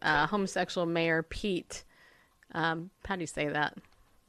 uh, 0.00 0.26
homosexual 0.26 0.86
Mayor 0.86 1.22
Pete. 1.22 1.84
Um, 2.52 2.90
how 3.04 3.16
do 3.16 3.20
you 3.20 3.26
say 3.26 3.48
that? 3.48 3.76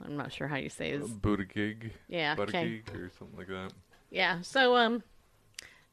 I'm 0.03 0.17
not 0.17 0.31
sure 0.31 0.47
how 0.47 0.55
you 0.55 0.69
say 0.69 0.91
his. 0.91 1.09
Buttigieg. 1.09 1.91
Yeah, 2.07 2.35
okay. 2.39 2.81
Or 2.93 3.11
something 3.17 3.37
like 3.37 3.47
that. 3.47 3.71
Yeah. 4.09 4.41
So 4.41 4.75
um, 4.75 5.03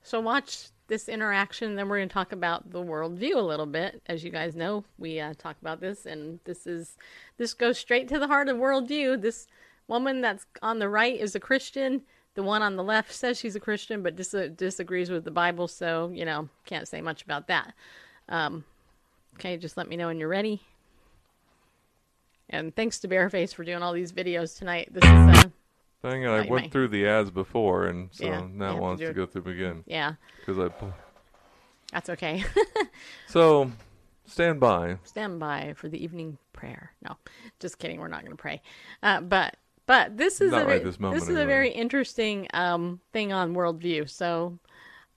so 0.03 0.21
watch 0.21 0.69
this 0.89 1.09
interaction. 1.09 1.75
Then 1.75 1.89
we're 1.89 1.99
going 1.99 2.09
to 2.09 2.13
talk 2.13 2.33
about 2.33 2.71
the 2.71 2.83
worldview 2.83 3.37
a 3.37 3.41
little 3.41 3.67
bit. 3.67 4.03
As 4.07 4.25
you 4.25 4.31
guys 4.31 4.55
know, 4.55 4.85
we 4.99 5.21
uh, 5.21 5.35
talk 5.35 5.57
about 5.61 5.81
this, 5.81 6.07
and 6.07 6.41
this 6.45 6.67
is 6.67 6.97
this 7.39 7.55
goes 7.55 7.79
straight 7.79 8.09
to 8.09 8.19
the 8.19 8.27
heart 8.27 8.49
of 8.49 8.57
worldview. 8.57 9.21
This 9.21 9.47
woman 9.89 10.21
that's 10.21 10.47
on 10.63 10.79
the 10.79 10.89
right 10.89 11.19
is 11.19 11.35
a 11.35 11.41
Christian. 11.41 12.03
The 12.35 12.43
one 12.43 12.63
on 12.63 12.77
the 12.77 12.85
left 12.85 13.13
says 13.13 13.39
she's 13.39 13.57
a 13.57 13.61
Christian, 13.61 14.03
but 14.03 14.17
dis- 14.17 14.51
disagrees 14.57 15.11
with 15.11 15.25
the 15.25 15.31
Bible. 15.31 15.69
So 15.69 16.11
you 16.13 16.25
know, 16.25 16.49
can't 16.65 16.89
say 16.89 17.01
much 17.01 17.23
about 17.23 17.49
that. 17.49 17.75
Um, 18.29 18.65
okay, 19.35 19.57
just 19.57 19.77
let 19.77 19.89
me 19.89 19.97
know 19.97 20.09
when 20.09 20.19
you're 20.19 20.29
ready. 20.29 20.63
And 22.49 22.75
thanks 22.77 23.01
to 23.01 23.09
Bareface 23.09 23.53
for 23.53 23.65
doing 23.65 23.83
all 23.83 23.93
these 23.93 24.13
videos 24.13 24.57
tonight. 24.57 24.89
This 24.93 25.03
is 25.03 25.45
uh, 25.45 25.49
I 26.07 26.39
Right, 26.39 26.51
went 26.51 26.73
through 26.73 26.89
the 26.89 27.07
ads 27.07 27.31
before, 27.31 27.87
and 27.87 28.09
so 28.13 28.25
Yeah, 28.25 28.47
now 28.53 28.73
it 28.73 28.75
to 28.75 28.81
wants 28.81 29.03
to, 29.03 29.13
go 29.13 29.27
through 29.27 29.43
them 29.43 29.53
again. 29.53 29.85
Yeah. 29.87 30.15
Because 30.39 30.59
I. 30.59 30.71
that's 31.93 32.11
okay. 32.11 32.45
So, 33.29 33.71
stand 34.27 34.61
by. 34.61 34.99
stand 35.05 35.39
by 35.41 35.75
for 35.77 35.89
the 35.89 36.03
evening 36.03 36.39
prayer. 36.53 36.93
No, 37.03 37.17
just 37.61 37.79
kidding. 37.79 38.01
We're 38.01 38.09
not 38.09 38.23
going 38.23 38.37
to 38.37 38.41
pray. 38.41 38.63
Uh, 39.03 39.21
but 39.21 39.57
but 39.87 40.17
this 40.17 40.41
is 40.41 40.53
Not 40.53 40.63
a 40.63 40.67
right 40.67 40.83
this 40.85 40.99
moment, 40.99 41.23
is 41.23 41.29
a 41.29 41.47
very 41.47 41.71
interesting 41.71 42.49
um, 42.55 43.01
thing 43.13 43.33
on 43.33 43.55
worldview. 43.55 44.09
So 44.11 44.59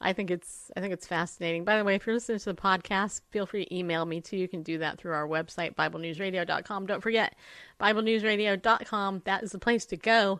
I 0.01 0.13
think 0.13 0.29
it's 0.31 0.71
I 0.77 0.79
think 0.79 0.93
it's 0.93 1.07
fascinating. 1.07 1.63
By 1.63 1.77
the 1.77 1.83
way, 1.83 1.95
if 1.95 2.05
you're 2.05 2.15
listening 2.15 2.39
to 2.39 2.45
the 2.53 2.61
podcast, 2.61 3.21
feel 3.31 3.45
free 3.45 3.65
to 3.65 3.75
email 3.75 4.05
me 4.05 4.21
too. 4.21 4.37
You 4.37 4.47
can 4.47 4.63
do 4.63 4.77
that 4.79 4.97
through 4.97 5.13
our 5.13 5.27
website, 5.27 5.75
BibleNewsRadio.com. 5.75 6.85
Don't 6.85 7.01
forget, 7.01 7.35
BibleNewsRadio.com. 7.81 9.21
That 9.25 9.43
is 9.43 9.51
the 9.51 9.59
place 9.59 9.85
to 9.87 9.97
go. 9.97 10.39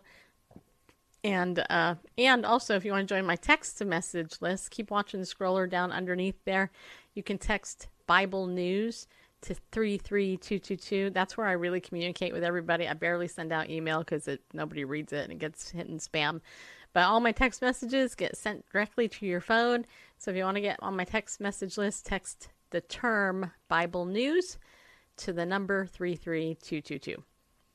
And 1.22 1.64
uh, 1.68 1.96
and 2.16 2.46
also, 2.46 2.76
if 2.76 2.84
you 2.84 2.92
want 2.92 3.06
to 3.06 3.14
join 3.14 3.26
my 3.26 3.36
text 3.36 3.78
to 3.78 3.84
message 3.84 4.36
list, 4.40 4.70
keep 4.70 4.90
watching 4.90 5.20
the 5.20 5.26
scroller 5.26 5.68
down 5.68 5.92
underneath 5.92 6.42
there. 6.44 6.70
You 7.14 7.22
can 7.22 7.36
text 7.36 7.88
Bible 8.06 8.46
News 8.46 9.06
to 9.42 9.54
three 9.70 9.98
three 9.98 10.36
two 10.38 10.58
two 10.58 10.76
two. 10.76 11.10
That's 11.10 11.36
where 11.36 11.46
I 11.46 11.52
really 11.52 11.80
communicate 11.80 12.32
with 12.32 12.42
everybody. 12.42 12.88
I 12.88 12.94
barely 12.94 13.28
send 13.28 13.52
out 13.52 13.68
email 13.68 13.98
because 13.98 14.28
it 14.28 14.40
nobody 14.54 14.84
reads 14.84 15.12
it 15.12 15.24
and 15.24 15.32
it 15.32 15.38
gets 15.38 15.70
hit 15.70 15.88
in 15.88 15.98
spam. 15.98 16.40
But 16.92 17.04
all 17.04 17.20
my 17.20 17.32
text 17.32 17.62
messages 17.62 18.14
get 18.14 18.36
sent 18.36 18.64
directly 18.72 19.06
to 19.08 19.26
your 19.26 19.40
phone. 19.40 19.86
So 20.18 20.30
if 20.30 20.36
you 20.36 20.44
want 20.44 20.56
to 20.56 20.60
get 20.62 20.78
on 20.82 20.96
my 20.96 21.04
text 21.04 21.40
message 21.40 21.78
list, 21.78 22.06
text 22.06 22.48
the 22.70 22.80
term 22.80 23.50
Bible 23.68 24.06
News 24.06 24.58
to 25.18 25.32
the 25.32 25.46
number 25.46 25.86
three 25.86 26.16
three 26.16 26.56
two 26.62 26.80
two 26.80 26.98
two. 26.98 27.22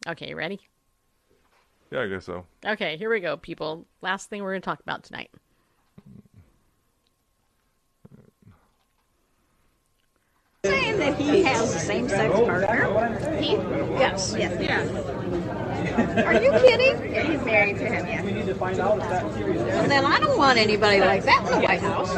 Okay, 0.08 0.30
you 0.30 0.36
ready? 0.36 0.60
Yeah, 1.92 2.02
I 2.02 2.08
guess 2.08 2.26
so. 2.26 2.46
Okay, 2.66 2.98
here 2.98 3.10
we 3.10 3.20
go, 3.20 3.38
people. 3.38 3.86
Last 4.02 4.30
thing 4.30 4.44
we're 4.44 4.52
going 4.52 4.62
to 4.62 4.66
talk 4.66 4.80
about 4.82 5.04
tonight. 5.04 5.30
Saying 10.66 10.98
that 10.98 11.16
he 11.16 11.44
has 11.44 11.76
a 11.76 11.80
same-sex 11.80 12.34
partner. 12.34 13.40
He? 13.40 13.52
Yes. 13.52 14.34
Yes. 14.36 14.60
Yes. 14.60 14.90
Are 16.26 16.34
you 16.42 16.52
kidding? 16.52 17.14
Yeah, 17.14 17.24
he's 17.24 17.44
married 17.46 17.78
to 17.78 17.86
him, 17.86 18.08
yes. 18.08 18.24
Well, 18.60 19.88
then 19.88 20.06
I 20.06 20.20
don't 20.20 20.38
want 20.38 20.58
anybody 20.58 21.00
like 21.02 21.24
that 21.24 21.46
in 21.46 21.52
the 21.52 21.60
White 21.60 21.82
House. 21.82 22.10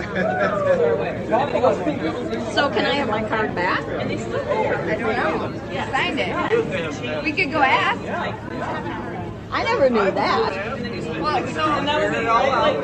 So 2.56 2.70
can 2.70 2.86
I 2.86 2.94
have 2.94 3.10
my 3.10 3.24
card 3.28 3.54
back? 3.54 3.84
I 3.86 4.04
don't 4.96 5.16
know. 5.18 5.50
He 5.70 5.76
signed 5.92 6.20
it. 6.20 7.24
We 7.24 7.34
could 7.34 7.52
go 7.52 7.62
ask. 7.62 8.00
I 9.50 9.64
never 9.64 9.90
knew 9.90 10.12
that. 10.12 10.80
Well, 11.22 11.48
so 11.48 11.64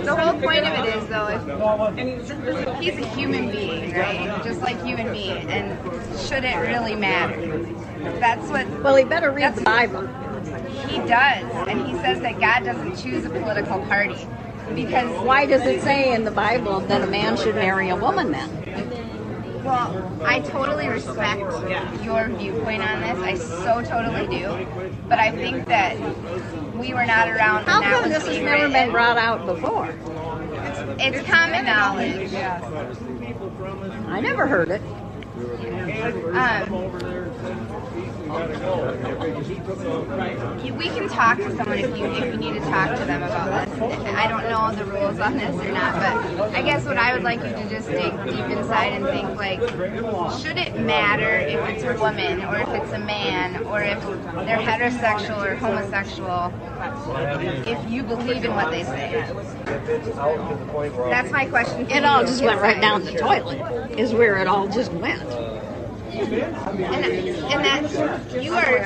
the 0.03 0.15
whole 0.15 0.39
point 0.39 0.65
of 0.65 0.85
it 0.85 0.95
is, 0.95 1.07
though, 1.07 1.27
if 1.97 2.79
he's 2.79 2.97
a 2.97 3.07
human 3.09 3.51
being, 3.51 3.93
right? 3.93 4.43
Just 4.43 4.61
like 4.61 4.77
you 4.85 4.95
and 4.95 5.11
me, 5.11 5.29
and 5.29 5.77
should 6.19 6.43
it 6.43 6.55
really 6.57 6.95
matter? 6.95 7.63
That's 8.19 8.49
what. 8.49 8.67
Well, 8.81 8.95
he 8.95 9.03
better 9.03 9.31
read 9.31 9.55
the 9.55 9.61
Bible. 9.61 10.07
He 10.87 10.97
does, 10.99 11.67
and 11.67 11.85
he 11.85 11.93
says 11.95 12.21
that 12.21 12.39
God 12.39 12.63
doesn't 12.63 12.97
choose 12.97 13.25
a 13.25 13.29
political 13.29 13.79
party 13.85 14.27
because. 14.73 15.09
Why 15.25 15.45
does 15.45 15.63
it 15.65 15.81
say 15.81 16.13
in 16.13 16.23
the 16.23 16.31
Bible 16.31 16.79
that 16.81 17.01
a 17.01 17.07
man 17.07 17.37
should 17.37 17.55
marry 17.55 17.89
a 17.89 17.95
woman 17.95 18.31
then? 18.31 18.49
Well, 19.63 20.21
I 20.25 20.41
totally 20.41 20.89
respect 20.89 21.41
your 22.03 22.27
viewpoint 22.27 22.83
on 22.83 22.99
this. 23.01 23.17
I 23.19 23.35
so 23.35 23.81
totally 23.81 24.27
do. 24.27 24.67
But 25.07 25.19
I 25.19 25.31
think 25.31 25.67
that 25.67 25.97
we 26.75 26.93
were 26.93 27.05
not 27.05 27.29
around. 27.29 27.65
How 27.65 27.81
come 27.81 28.09
this 28.09 28.27
has 28.27 28.39
never 28.39 28.67
been 28.67 28.91
brought 28.91 29.17
out 29.17 29.45
before? 29.45 29.95
It's 30.99 31.25
common 31.29 31.65
knowledge. 31.65 32.33
I 34.07 34.19
never 34.19 34.47
heard 34.47 34.69
it. 34.69 34.81
Um, 35.33 36.69
we 40.77 40.89
can 40.89 41.07
talk 41.09 41.37
to 41.37 41.55
someone 41.55 41.77
if 41.79 41.97
you 41.97 42.05
if 42.05 42.33
you 42.33 42.37
need 42.37 42.53
to 42.53 42.59
talk 42.59 42.97
to 42.97 43.05
them 43.05 43.23
about 43.23 43.67
this. 43.67 43.72
I 43.91 44.27
don't 44.27 44.43
know 44.43 44.73
the 44.75 44.85
rules 44.85 45.19
on 45.19 45.37
this 45.37 45.55
or 45.55 45.71
not, 45.71 45.93
but 46.37 46.53
I 46.55 46.61
guess 46.61 46.85
what 46.85 46.97
I 46.97 47.13
would 47.13 47.23
like 47.23 47.39
you 47.43 47.49
to 47.49 47.69
just 47.69 47.87
dig 47.87 48.11
deep 48.25 48.45
inside 48.45 48.93
and 48.93 49.05
think 49.05 49.37
like, 49.37 49.59
should 50.39 50.57
it 50.57 50.79
matter 50.79 51.37
if 51.39 51.59
it's 51.69 51.83
a 51.83 51.99
woman 51.99 52.43
or 52.45 52.57
if 52.57 52.69
it's 52.69 52.91
a 52.93 52.99
man 52.99 53.63
or 53.65 53.81
if 53.81 54.01
they're 54.45 54.59
heterosexual 54.59 55.45
or 55.45 55.55
homosexual? 55.55 56.53
If 57.67 57.89
you 57.89 58.03
believe 58.03 58.45
in 58.45 58.55
what 58.55 58.71
they 58.71 58.83
say, 58.83 59.25
that's 61.09 61.31
my 61.31 61.45
question. 61.45 61.89
It 61.89 62.05
all 62.05 62.21
just 62.21 62.43
went 62.43 62.61
right 62.61 62.79
down 62.79 63.03
the 63.03 63.13
toilet, 63.13 63.99
is 63.99 64.13
where 64.13 64.37
it 64.37 64.47
all 64.47 64.67
just 64.67 64.91
went. 64.93 65.21
And, 66.23 66.33
and 66.35 67.65
that's 67.65 68.33
you 68.33 68.53
are 68.53 68.77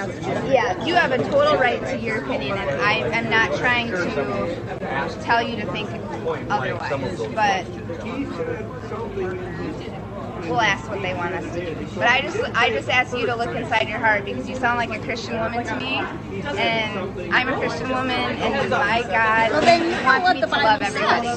yeah 0.52 0.84
you 0.86 0.96
have 0.96 1.12
a 1.12 1.20
total 1.20 1.56
right 1.58 1.86
to 1.86 1.98
your 1.98 2.24
opinion 2.24 2.58
and 2.58 2.70
I 2.82 2.94
am 3.16 3.30
not 3.30 3.58
trying 3.60 3.92
to 3.92 5.20
tell 5.22 5.44
you 5.44 5.56
to 5.58 5.66
think 5.72 5.88
otherwise 6.50 7.20
but 7.36 7.66
we'll 10.50 10.62
ask 10.62 10.90
what 10.90 11.02
they 11.02 11.14
want 11.14 11.36
us 11.36 11.54
to 11.54 11.76
do. 11.76 11.88
But 11.96 12.08
I 12.08 12.22
just 12.22 12.38
I 12.56 12.70
just 12.70 12.90
ask 12.90 13.16
you 13.16 13.26
to 13.26 13.36
look 13.36 13.56
inside 13.56 13.88
your 13.90 14.00
heart 14.00 14.26
because 14.26 14.48
you 14.48 14.56
sound 14.56 14.78
like 14.78 14.92
a 14.98 15.04
Christian 15.04 15.40
woman 15.40 15.66
to 15.66 15.76
me. 15.78 15.98
And 16.58 17.34
I'm 17.34 17.50
a 17.50 17.58
Christian 17.58 17.90
woman 17.90 18.12
and 18.12 18.70
my 18.70 19.02
God 19.04 19.52
Well, 19.52 19.62
then 19.62 19.84
you 19.86 20.06
wants 20.06 20.34
me 20.34 20.42
to 20.42 20.48
love 20.48 20.82
everybody. 20.82 21.28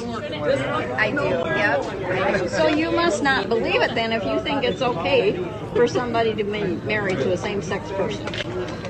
I 0.93 1.11
do 1.11 1.23
yep. 1.57 2.49
So 2.49 2.67
you 2.67 2.91
must 2.91 3.23
not 3.23 3.49
believe 3.49 3.81
it 3.81 3.95
then 3.95 4.11
if 4.13 4.23
you 4.23 4.39
think 4.41 4.63
it's 4.63 4.81
okay 4.81 5.43
for 5.73 5.87
somebody 5.87 6.35
to 6.35 6.43
be 6.43 6.63
married 6.85 7.17
to 7.19 7.31
a 7.31 7.37
same-sex 7.37 7.89
person. 7.91 8.80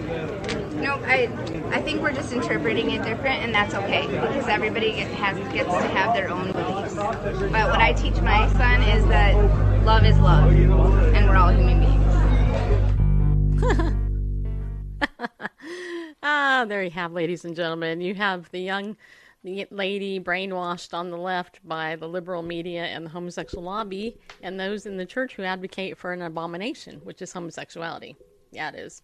No, 0.82 0.96
I 1.06 1.30
I 1.72 1.82
think 1.82 2.02
we're 2.02 2.12
just 2.12 2.34
interpreting 2.34 2.90
it 2.90 3.04
different, 3.04 3.44
and 3.44 3.54
that's 3.54 3.76
okay 3.76 4.08
because 4.08 4.48
everybody 4.48 4.94
get, 4.94 5.08
has 5.12 5.38
gets 5.54 5.70
to 5.70 5.88
have 5.90 6.16
their 6.16 6.30
own 6.30 6.52
beliefs. 6.52 6.96
But 6.96 7.70
what 7.70 7.80
I 7.80 7.94
teach 7.94 8.20
my 8.22 8.52
son 8.54 8.82
is 8.84 9.06
that 9.06 9.36
love 9.86 10.04
is 10.04 10.18
love, 10.20 10.52
and 10.52 11.30
we're 11.30 11.38
all 11.38 11.50
human 11.50 11.80
beings. 11.80 12.02
Ah, 16.24 16.66
there 16.68 16.84
you 16.84 16.92
have, 16.92 17.14
ladies 17.14 17.46
and 17.46 17.56
gentlemen. 17.56 18.00
You 18.00 18.14
have 18.14 18.52
the 18.52 18.60
young 18.60 18.96
the 19.44 19.68
lady 19.72 20.20
brainwashed 20.20 20.94
on 20.94 21.10
the 21.10 21.18
left 21.18 21.60
by 21.68 21.96
the 21.96 22.08
liberal 22.08 22.44
media 22.44 22.84
and 22.84 23.06
the 23.06 23.10
homosexual 23.10 23.64
lobby, 23.64 24.18
and 24.44 24.60
those 24.60 24.86
in 24.86 24.98
the 24.98 25.06
church 25.06 25.34
who 25.34 25.44
advocate 25.44 25.98
for 25.98 26.14
an 26.14 26.22
abomination, 26.22 27.02
which 27.04 27.24
is 27.24 27.34
homosexuality. 27.34 28.16
Yeah, 28.52 28.70
it 28.70 28.76
is. 28.76 29.02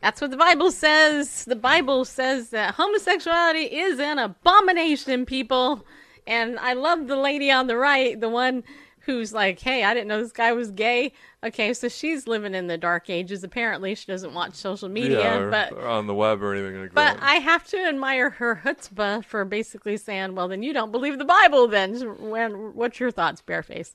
That's 0.00 0.20
what 0.20 0.30
the 0.30 0.36
Bible 0.36 0.70
says. 0.70 1.44
The 1.44 1.56
Bible 1.56 2.04
says 2.04 2.50
that 2.50 2.74
homosexuality 2.74 3.64
is 3.64 3.98
an 3.98 4.18
abomination, 4.18 5.26
people. 5.26 5.84
And 6.26 6.58
I 6.58 6.72
love 6.72 7.06
the 7.06 7.16
lady 7.16 7.50
on 7.50 7.66
the 7.66 7.76
right, 7.76 8.18
the 8.18 8.28
one 8.28 8.64
who's 9.00 9.32
like, 9.32 9.58
hey, 9.60 9.84
I 9.84 9.94
didn't 9.94 10.08
know 10.08 10.22
this 10.22 10.32
guy 10.32 10.52
was 10.52 10.70
gay. 10.70 11.12
Okay, 11.42 11.72
so 11.72 11.88
she's 11.88 12.26
living 12.26 12.54
in 12.54 12.66
the 12.66 12.76
dark 12.76 13.08
ages. 13.08 13.42
Apparently, 13.42 13.94
she 13.94 14.06
doesn't 14.06 14.34
watch 14.34 14.54
social 14.54 14.88
media, 14.88 15.20
yeah, 15.20 15.38
or, 15.38 15.50
but 15.50 15.72
or 15.72 15.86
on 15.86 16.06
the 16.06 16.14
web 16.14 16.42
or 16.42 16.54
anything 16.54 16.80
like 16.80 16.92
but 16.92 17.14
that. 17.14 17.22
I 17.22 17.36
have 17.36 17.66
to 17.68 17.78
admire 17.78 18.30
her 18.30 18.60
chutzpah 18.62 19.24
for 19.24 19.44
basically 19.46 19.96
saying, 19.96 20.34
"Well, 20.34 20.48
then 20.48 20.62
you 20.62 20.74
don't 20.74 20.92
believe 20.92 21.18
the 21.18 21.24
Bible." 21.24 21.66
Then, 21.66 21.94
when 22.30 22.74
what's 22.74 23.00
your 23.00 23.10
thoughts, 23.10 23.42
Bareface? 23.46 23.94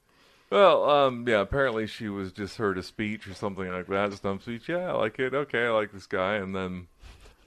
Well, 0.56 0.90
um, 0.90 1.28
yeah, 1.28 1.42
apparently 1.42 1.86
she 1.86 2.08
was 2.08 2.32
just 2.32 2.56
heard 2.56 2.78
a 2.78 2.84
speech 2.84 3.28
or 3.28 3.34
something 3.34 3.70
like 3.70 3.88
that, 3.88 4.14
stump 4.14 4.42
speech. 4.42 4.70
Yeah, 4.70 4.88
I 4.88 4.94
like 4.94 5.20
it. 5.20 5.34
Okay, 5.34 5.66
I 5.66 5.70
like 5.72 5.92
this 5.92 6.08
guy. 6.08 6.36
And 6.36 6.56
then 6.56 6.88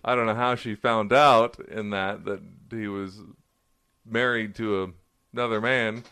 I 0.04 0.14
don't 0.14 0.26
know 0.26 0.34
how 0.34 0.56
she 0.56 0.74
found 0.74 1.10
out 1.10 1.58
in 1.58 1.88
that 1.88 2.26
that 2.26 2.42
he 2.70 2.86
was 2.86 3.22
married 4.04 4.54
to 4.56 4.82
a, 4.82 4.88
another 5.32 5.58
man. 5.58 6.04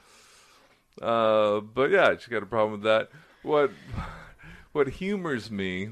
Uh, 1.03 1.61
but 1.61 1.91
yeah, 1.91 2.17
she 2.17 2.31
got 2.31 2.43
a 2.43 2.47
problem 2.47 2.81
with 2.81 2.85
that. 2.85 3.11
What 3.43 3.73
what 4.73 4.89
humors 4.89 5.51
me 5.51 5.91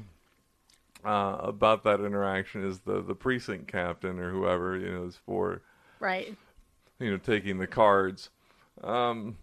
uh, 1.05 1.37
about 1.39 1.83
that 1.83 1.99
interaction 1.99 2.67
is 2.67 2.79
the 2.79 3.03
the 3.03 3.13
precinct 3.13 3.67
captain 3.67 4.17
or 4.17 4.31
whoever 4.31 4.75
you 4.75 4.91
know 4.91 5.05
is 5.05 5.19
for 5.23 5.61
Right. 5.99 6.35
you 6.97 7.11
know, 7.11 7.17
taking 7.17 7.59
the 7.59 7.67
cards. 7.67 8.31
Um, 8.83 9.37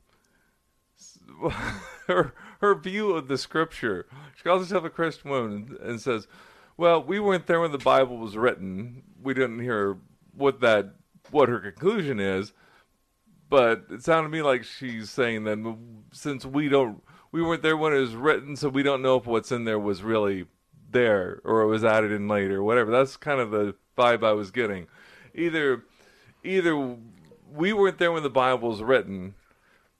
her 2.06 2.34
her 2.60 2.74
view 2.74 3.12
of 3.12 3.28
the 3.28 3.38
scripture. 3.38 4.06
She 4.36 4.44
calls 4.44 4.62
herself 4.62 4.84
a 4.84 4.90
Christian 4.90 5.30
woman 5.30 5.76
and 5.82 6.00
says, 6.00 6.26
"Well, 6.76 7.02
we 7.02 7.20
weren't 7.20 7.46
there 7.46 7.60
when 7.60 7.72
the 7.72 7.78
Bible 7.78 8.18
was 8.18 8.36
written. 8.36 9.02
We 9.22 9.34
didn't 9.34 9.60
hear 9.60 9.98
what 10.34 10.60
that 10.60 10.94
what 11.30 11.48
her 11.48 11.58
conclusion 11.58 12.20
is." 12.20 12.52
But 13.48 13.84
it 13.90 14.02
sounded 14.02 14.30
to 14.30 14.32
me 14.32 14.40
like 14.40 14.64
she's 14.64 15.10
saying 15.10 15.44
that 15.44 15.76
since 16.10 16.46
we 16.46 16.70
don't, 16.70 17.02
we 17.32 17.42
weren't 17.42 17.62
there 17.62 17.76
when 17.76 17.92
it 17.92 17.98
was 17.98 18.14
written, 18.14 18.56
so 18.56 18.70
we 18.70 18.82
don't 18.82 19.02
know 19.02 19.16
if 19.16 19.26
what's 19.26 19.52
in 19.52 19.64
there 19.64 19.78
was 19.78 20.02
really 20.02 20.46
there 20.90 21.40
or 21.44 21.60
it 21.60 21.66
was 21.66 21.84
added 21.84 22.12
in 22.12 22.28
later, 22.28 22.62
whatever. 22.62 22.90
That's 22.90 23.16
kind 23.18 23.40
of 23.40 23.50
the 23.50 23.74
vibe 23.96 24.24
I 24.24 24.32
was 24.32 24.50
getting. 24.50 24.86
Either, 25.34 25.84
either 26.42 26.96
we 27.52 27.72
weren't 27.72 27.98
there 27.98 28.12
when 28.12 28.22
the 28.22 28.30
Bible 28.30 28.70
was 28.70 28.82
written, 28.82 29.34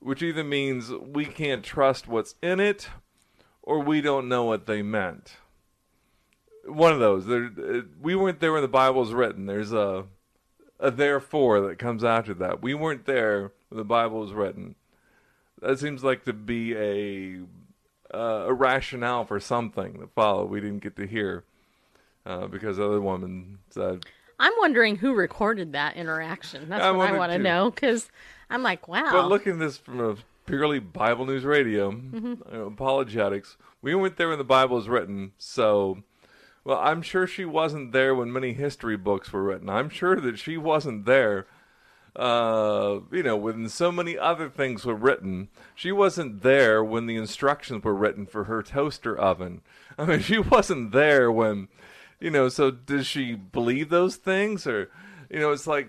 which 0.03 0.22
either 0.22 0.44
means 0.44 0.90
we 0.90 1.24
can't 1.24 1.64
trust 1.64 2.09
what's 2.09 2.34
in 2.42 2.61
it, 2.61 2.88
or 3.62 3.78
we 3.80 4.00
don't 4.00 4.28
know 4.28 4.44
what 4.44 4.66
they 4.66 4.82
meant. 4.82 5.36
One 6.64 6.92
of 6.92 7.00
those. 7.00 7.26
There, 7.26 7.84
we 8.00 8.14
weren't 8.14 8.40
there 8.40 8.53
when 8.53 8.62
the 8.62 8.68
Bible 8.68 9.00
was 9.00 9.12
written. 9.12 9.46
There's 9.46 9.72
a 9.72 10.05
a 10.78 10.90
therefore 10.90 11.61
that 11.61 11.78
comes 11.78 12.03
after 12.03 12.34
that. 12.34 12.61
We 12.61 12.74
weren't 12.74 13.07
there 13.07 13.53
when 13.68 13.78
the 13.78 13.84
Bible 13.84 14.20
was 14.20 14.32
written. 14.32 14.74
That 15.61 15.78
seems 15.78 16.03
like 16.03 16.24
to 16.24 16.32
be 16.32 16.74
a 16.74 17.40
uh, 18.14 18.46
a 18.48 18.53
rationale 18.53 19.24
for 19.24 19.40
something 19.40 20.00
that 20.00 20.12
followed. 20.14 20.50
We 20.50 20.61
didn't 20.61 20.82
get 20.82 20.96
to 20.96 21.07
hear 21.07 21.44
uh, 22.26 22.46
because 22.48 22.76
the 22.76 22.86
other 22.86 23.00
woman 23.00 23.59
said, 23.70 24.05
I'm 24.38 24.53
wondering 24.59 24.96
who 24.96 25.14
recorded 25.14 25.72
that 25.72 25.96
interaction. 25.96 26.68
That's 26.68 26.82
I 26.82 26.90
what 26.90 27.09
I 27.09 27.16
want 27.16 27.32
to 27.32 27.38
know 27.38 27.70
because 27.70 28.11
I'm 28.53 28.62
like, 28.62 28.86
wow. 28.88 29.11
But 29.11 29.28
looking 29.28 29.55
at 29.55 29.59
this 29.59 29.76
from 29.78 30.00
a 30.00 30.16
purely 30.46 30.78
Bible 30.78 31.26
News 31.26 31.44
Radio, 31.44 31.90
Mhm. 31.92 32.53
you 32.53 32.62
apologetics, 32.66 33.57
we 33.80 33.94
weren't 33.94 34.16
there 34.16 34.28
when 34.28 34.38
the 34.38 34.44
Bible 34.44 34.76
was 34.76 34.88
written, 34.88 35.32
so. 35.38 36.03
Well, 36.64 36.78
I'm 36.78 37.03
sure 37.03 37.26
she 37.26 37.44
wasn't 37.44 37.90
there 37.90 38.14
when 38.14 38.32
many 38.32 38.53
history 38.53 38.96
books 38.96 39.32
were 39.32 39.42
written. 39.42 39.68
I'm 39.68 39.88
sure 39.88 40.20
that 40.20 40.38
she 40.38 40.57
wasn't 40.57 41.07
there, 41.07 41.46
uh, 42.14 43.00
you 43.11 43.22
know, 43.22 43.36
when 43.36 43.68
so 43.68 43.90
many 43.90 44.16
other 44.18 44.48
things 44.48 44.84
were 44.84 44.94
written. 44.94 45.48
She 45.74 45.90
wasn't 45.90 46.42
there 46.42 46.84
when 46.84 47.07
the 47.07 47.16
instructions 47.16 47.82
were 47.82 47.94
written 47.94 48.26
for 48.26 48.44
her 48.44 48.62
toaster 48.62 49.18
oven. 49.18 49.62
I 49.98 50.05
mean, 50.05 50.20
she 50.20 50.38
wasn't 50.38 50.92
there 50.92 51.32
when, 51.32 51.66
you 52.20 52.30
know, 52.30 52.48
so 52.48 52.70
does 52.70 53.07
she 53.07 53.34
believe 53.34 53.88
those 53.88 54.16
things? 54.16 54.66
Or, 54.66 54.88
you 55.30 55.40
know, 55.40 55.50
it's 55.50 55.66
like, 55.66 55.88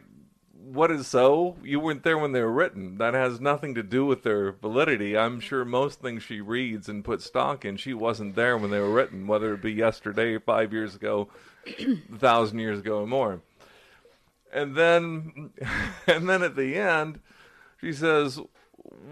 what 0.63 0.91
is 0.91 1.07
so? 1.07 1.57
You 1.63 1.79
weren't 1.79 2.03
there 2.03 2.17
when 2.17 2.31
they 2.31 2.41
were 2.41 2.51
written. 2.51 2.97
That 2.97 3.13
has 3.13 3.41
nothing 3.41 3.75
to 3.75 3.83
do 3.83 4.05
with 4.05 4.23
their 4.23 4.53
validity. 4.53 5.17
I'm 5.17 5.39
sure 5.39 5.65
most 5.65 6.01
things 6.01 6.23
she 6.23 6.39
reads 6.39 6.87
and 6.87 7.03
puts 7.03 7.25
stock 7.25 7.65
in, 7.65 7.77
she 7.77 7.93
wasn't 7.93 8.35
there 8.35 8.57
when 8.57 8.71
they 8.71 8.79
were 8.79 8.93
written, 8.93 9.27
whether 9.27 9.53
it 9.53 9.61
be 9.61 9.73
yesterday, 9.73 10.37
five 10.37 10.71
years 10.71 10.95
ago, 10.95 11.29
a 11.67 11.95
thousand 12.17 12.59
years 12.59 12.79
ago, 12.79 12.99
or 12.99 13.07
more. 13.07 13.41
And 14.53 14.75
then, 14.75 15.51
and 16.07 16.29
then 16.29 16.43
at 16.43 16.55
the 16.55 16.75
end, 16.75 17.19
she 17.81 17.91
says, 17.91 18.39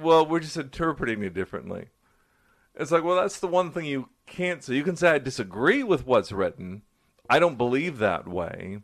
"Well, 0.02 0.26
we're 0.26 0.40
just 0.40 0.58
interpreting 0.58 1.24
it 1.24 1.34
differently." 1.34 1.90
It's 2.76 2.92
like, 2.92 3.04
well, 3.04 3.18
that's 3.18 3.40
the 3.40 3.48
one 3.48 3.72
thing 3.72 3.86
you 3.86 4.10
can't 4.26 4.64
say. 4.64 4.76
You 4.76 4.84
can 4.84 4.96
say 4.96 5.10
I 5.10 5.20
disagree 5.20 5.84
with 5.84 6.06
what's 6.06 6.32
written. 6.32 6.84
I 7.30 7.40
don't 7.40 7.58
believe 7.58 7.98
that 7.98 8.28
way. 8.28 8.80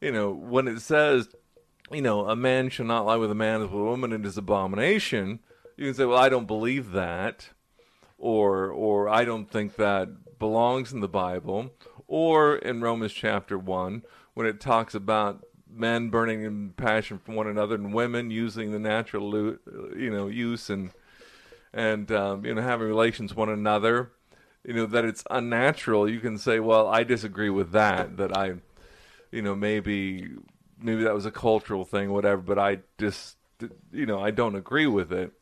You 0.00 0.12
know, 0.12 0.30
when 0.30 0.68
it 0.68 0.80
says, 0.80 1.28
you 1.90 2.02
know, 2.02 2.28
a 2.28 2.36
man 2.36 2.70
shall 2.70 2.86
not 2.86 3.06
lie 3.06 3.16
with 3.16 3.30
a 3.30 3.34
man 3.34 3.62
as 3.62 3.68
with 3.68 3.80
a 3.80 3.84
woman, 3.84 4.12
it 4.12 4.24
is 4.24 4.38
abomination. 4.38 5.40
You 5.76 5.86
can 5.86 5.94
say, 5.94 6.04
well, 6.04 6.18
I 6.18 6.28
don't 6.28 6.46
believe 6.46 6.92
that, 6.92 7.50
or 8.18 8.70
or 8.70 9.08
I 9.08 9.24
don't 9.24 9.50
think 9.50 9.76
that 9.76 10.38
belongs 10.38 10.92
in 10.92 11.00
the 11.00 11.08
Bible, 11.08 11.70
or 12.06 12.56
in 12.56 12.80
Romans 12.80 13.12
chapter 13.12 13.58
one 13.58 14.02
when 14.34 14.46
it 14.46 14.60
talks 14.60 14.94
about 14.94 15.44
men 15.68 16.08
burning 16.08 16.44
in 16.44 16.70
passion 16.70 17.18
for 17.18 17.32
one 17.32 17.48
another 17.48 17.74
and 17.74 17.92
women 17.92 18.30
using 18.30 18.70
the 18.70 18.78
natural, 18.78 19.56
you 19.96 20.10
know, 20.10 20.28
use 20.28 20.70
and 20.70 20.90
and 21.74 22.10
um, 22.12 22.44
you 22.44 22.54
know 22.54 22.62
having 22.62 22.86
relations 22.86 23.32
with 23.32 23.38
one 23.38 23.48
another 23.48 24.12
you 24.64 24.72
know 24.72 24.86
that 24.86 25.04
it's 25.04 25.24
unnatural 25.30 26.08
you 26.08 26.20
can 26.20 26.38
say 26.38 26.60
well 26.60 26.86
i 26.86 27.02
disagree 27.02 27.50
with 27.50 27.72
that 27.72 28.16
that 28.16 28.34
i 28.36 28.54
you 29.30 29.42
know 29.42 29.54
maybe 29.54 30.30
maybe 30.80 31.04
that 31.04 31.14
was 31.14 31.26
a 31.26 31.30
cultural 31.30 31.84
thing 31.84 32.10
whatever 32.12 32.40
but 32.42 32.58
i 32.58 32.78
just 32.98 33.36
you 33.92 34.06
know 34.06 34.20
i 34.20 34.30
don't 34.30 34.54
agree 34.56 34.86
with 34.86 35.12
it 35.12 35.32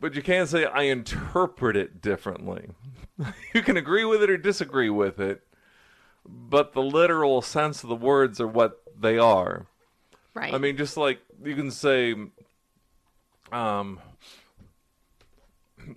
but 0.00 0.14
you 0.14 0.22
can't 0.22 0.48
say 0.48 0.64
i 0.66 0.82
interpret 0.82 1.76
it 1.76 2.00
differently 2.00 2.68
you 3.54 3.62
can 3.62 3.76
agree 3.76 4.04
with 4.04 4.22
it 4.22 4.30
or 4.30 4.36
disagree 4.36 4.90
with 4.90 5.18
it 5.20 5.42
but 6.26 6.72
the 6.72 6.82
literal 6.82 7.42
sense 7.42 7.82
of 7.82 7.88
the 7.88 7.96
words 7.96 8.40
are 8.40 8.48
what 8.48 8.82
they 8.98 9.18
are 9.18 9.66
Right. 10.34 10.54
i 10.54 10.58
mean 10.58 10.76
just 10.76 10.96
like 10.96 11.20
you 11.44 11.54
can 11.54 11.70
say 11.70 12.14
um 13.50 13.98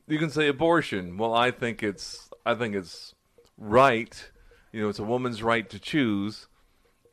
you 0.08 0.18
can 0.18 0.30
say 0.30 0.48
abortion. 0.48 1.18
Well, 1.18 1.34
I 1.34 1.52
think 1.52 1.84
it's 1.84 2.30
I 2.46 2.56
think 2.56 2.76
it's 2.76 3.14
right. 3.58 4.32
You 4.72 4.82
know, 4.82 4.90
it's 4.90 5.00
a 5.00 5.04
woman's 5.04 5.44
right 5.44 5.70
to 5.70 5.80
choose. 5.80 6.48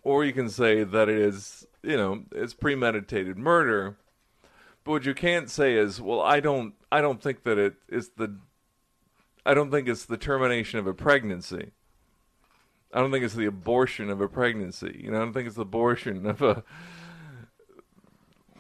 Or 0.03 0.25
you 0.25 0.33
can 0.33 0.49
say 0.49 0.85
that 0.85 1.09
it 1.09 1.19
is, 1.19 1.67
you 1.83 1.97
know, 1.97 2.25
it's 2.33 2.55
premeditated 2.55 3.39
murder. 3.39 3.97
But 4.85 4.91
what 4.91 5.05
you 5.05 5.15
can't 5.15 5.49
say 5.49 5.75
is, 5.75 6.01
well, 6.01 6.21
I 6.21 6.41
don't 6.41 6.75
I 6.91 7.01
don't 7.01 7.23
think 7.23 7.45
that 7.45 7.59
it 7.59 7.75
is 7.89 8.11
the 8.17 8.37
I 9.47 9.55
don't 9.55 9.71
think 9.71 9.89
it's 9.89 10.05
the 10.05 10.17
termination 10.17 10.79
of 10.79 10.87
a 10.87 10.95
pregnancy. 10.95 11.71
I 12.93 13.01
don't 13.01 13.11
think 13.11 13.25
it's 13.25 13.35
the 13.35 13.47
abortion 13.47 14.11
of 14.11 14.21
a 14.21 14.29
pregnancy. 14.29 15.01
You 15.03 15.11
know, 15.11 15.19
I 15.19 15.21
don't 15.21 15.33
think 15.33 15.47
it's 15.47 15.57
the 15.57 15.63
abortion 15.63 16.27
of 16.27 16.43
a 16.43 16.65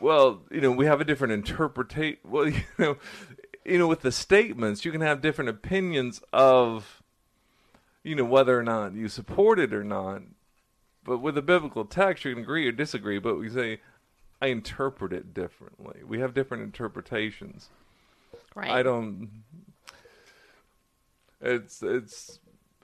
well, 0.02 0.42
you 0.50 0.60
know, 0.60 0.72
we 0.72 0.86
have 0.86 1.00
a 1.00 1.04
different 1.04 1.32
interpretation. 1.32 2.18
Well, 2.24 2.48
you 2.48 2.62
know, 2.78 2.96
you 3.64 3.78
know, 3.78 3.86
with 3.86 4.00
the 4.00 4.12
statements, 4.12 4.84
you 4.84 4.90
can 4.90 5.00
have 5.00 5.20
different 5.20 5.48
opinions 5.48 6.20
of, 6.32 7.02
you 8.02 8.16
know, 8.16 8.24
whether 8.24 8.58
or 8.58 8.64
not 8.64 8.94
you 8.94 9.08
support 9.08 9.58
it 9.58 9.72
or 9.72 9.84
not. 9.84 10.22
But 11.04 11.18
with 11.18 11.36
a 11.36 11.42
biblical 11.42 11.84
text, 11.84 12.24
you 12.24 12.34
can 12.34 12.42
agree 12.42 12.66
or 12.66 12.72
disagree. 12.72 13.18
But 13.18 13.38
we 13.38 13.50
say, 13.50 13.80
I 14.40 14.46
interpret 14.46 15.12
it 15.12 15.34
differently. 15.34 16.00
We 16.06 16.20
have 16.20 16.34
different 16.34 16.62
interpretations. 16.62 17.68
Right. 18.54 18.70
I 18.70 18.82
don't. 18.82 19.28
It's 21.40 21.82
it's 21.82 22.38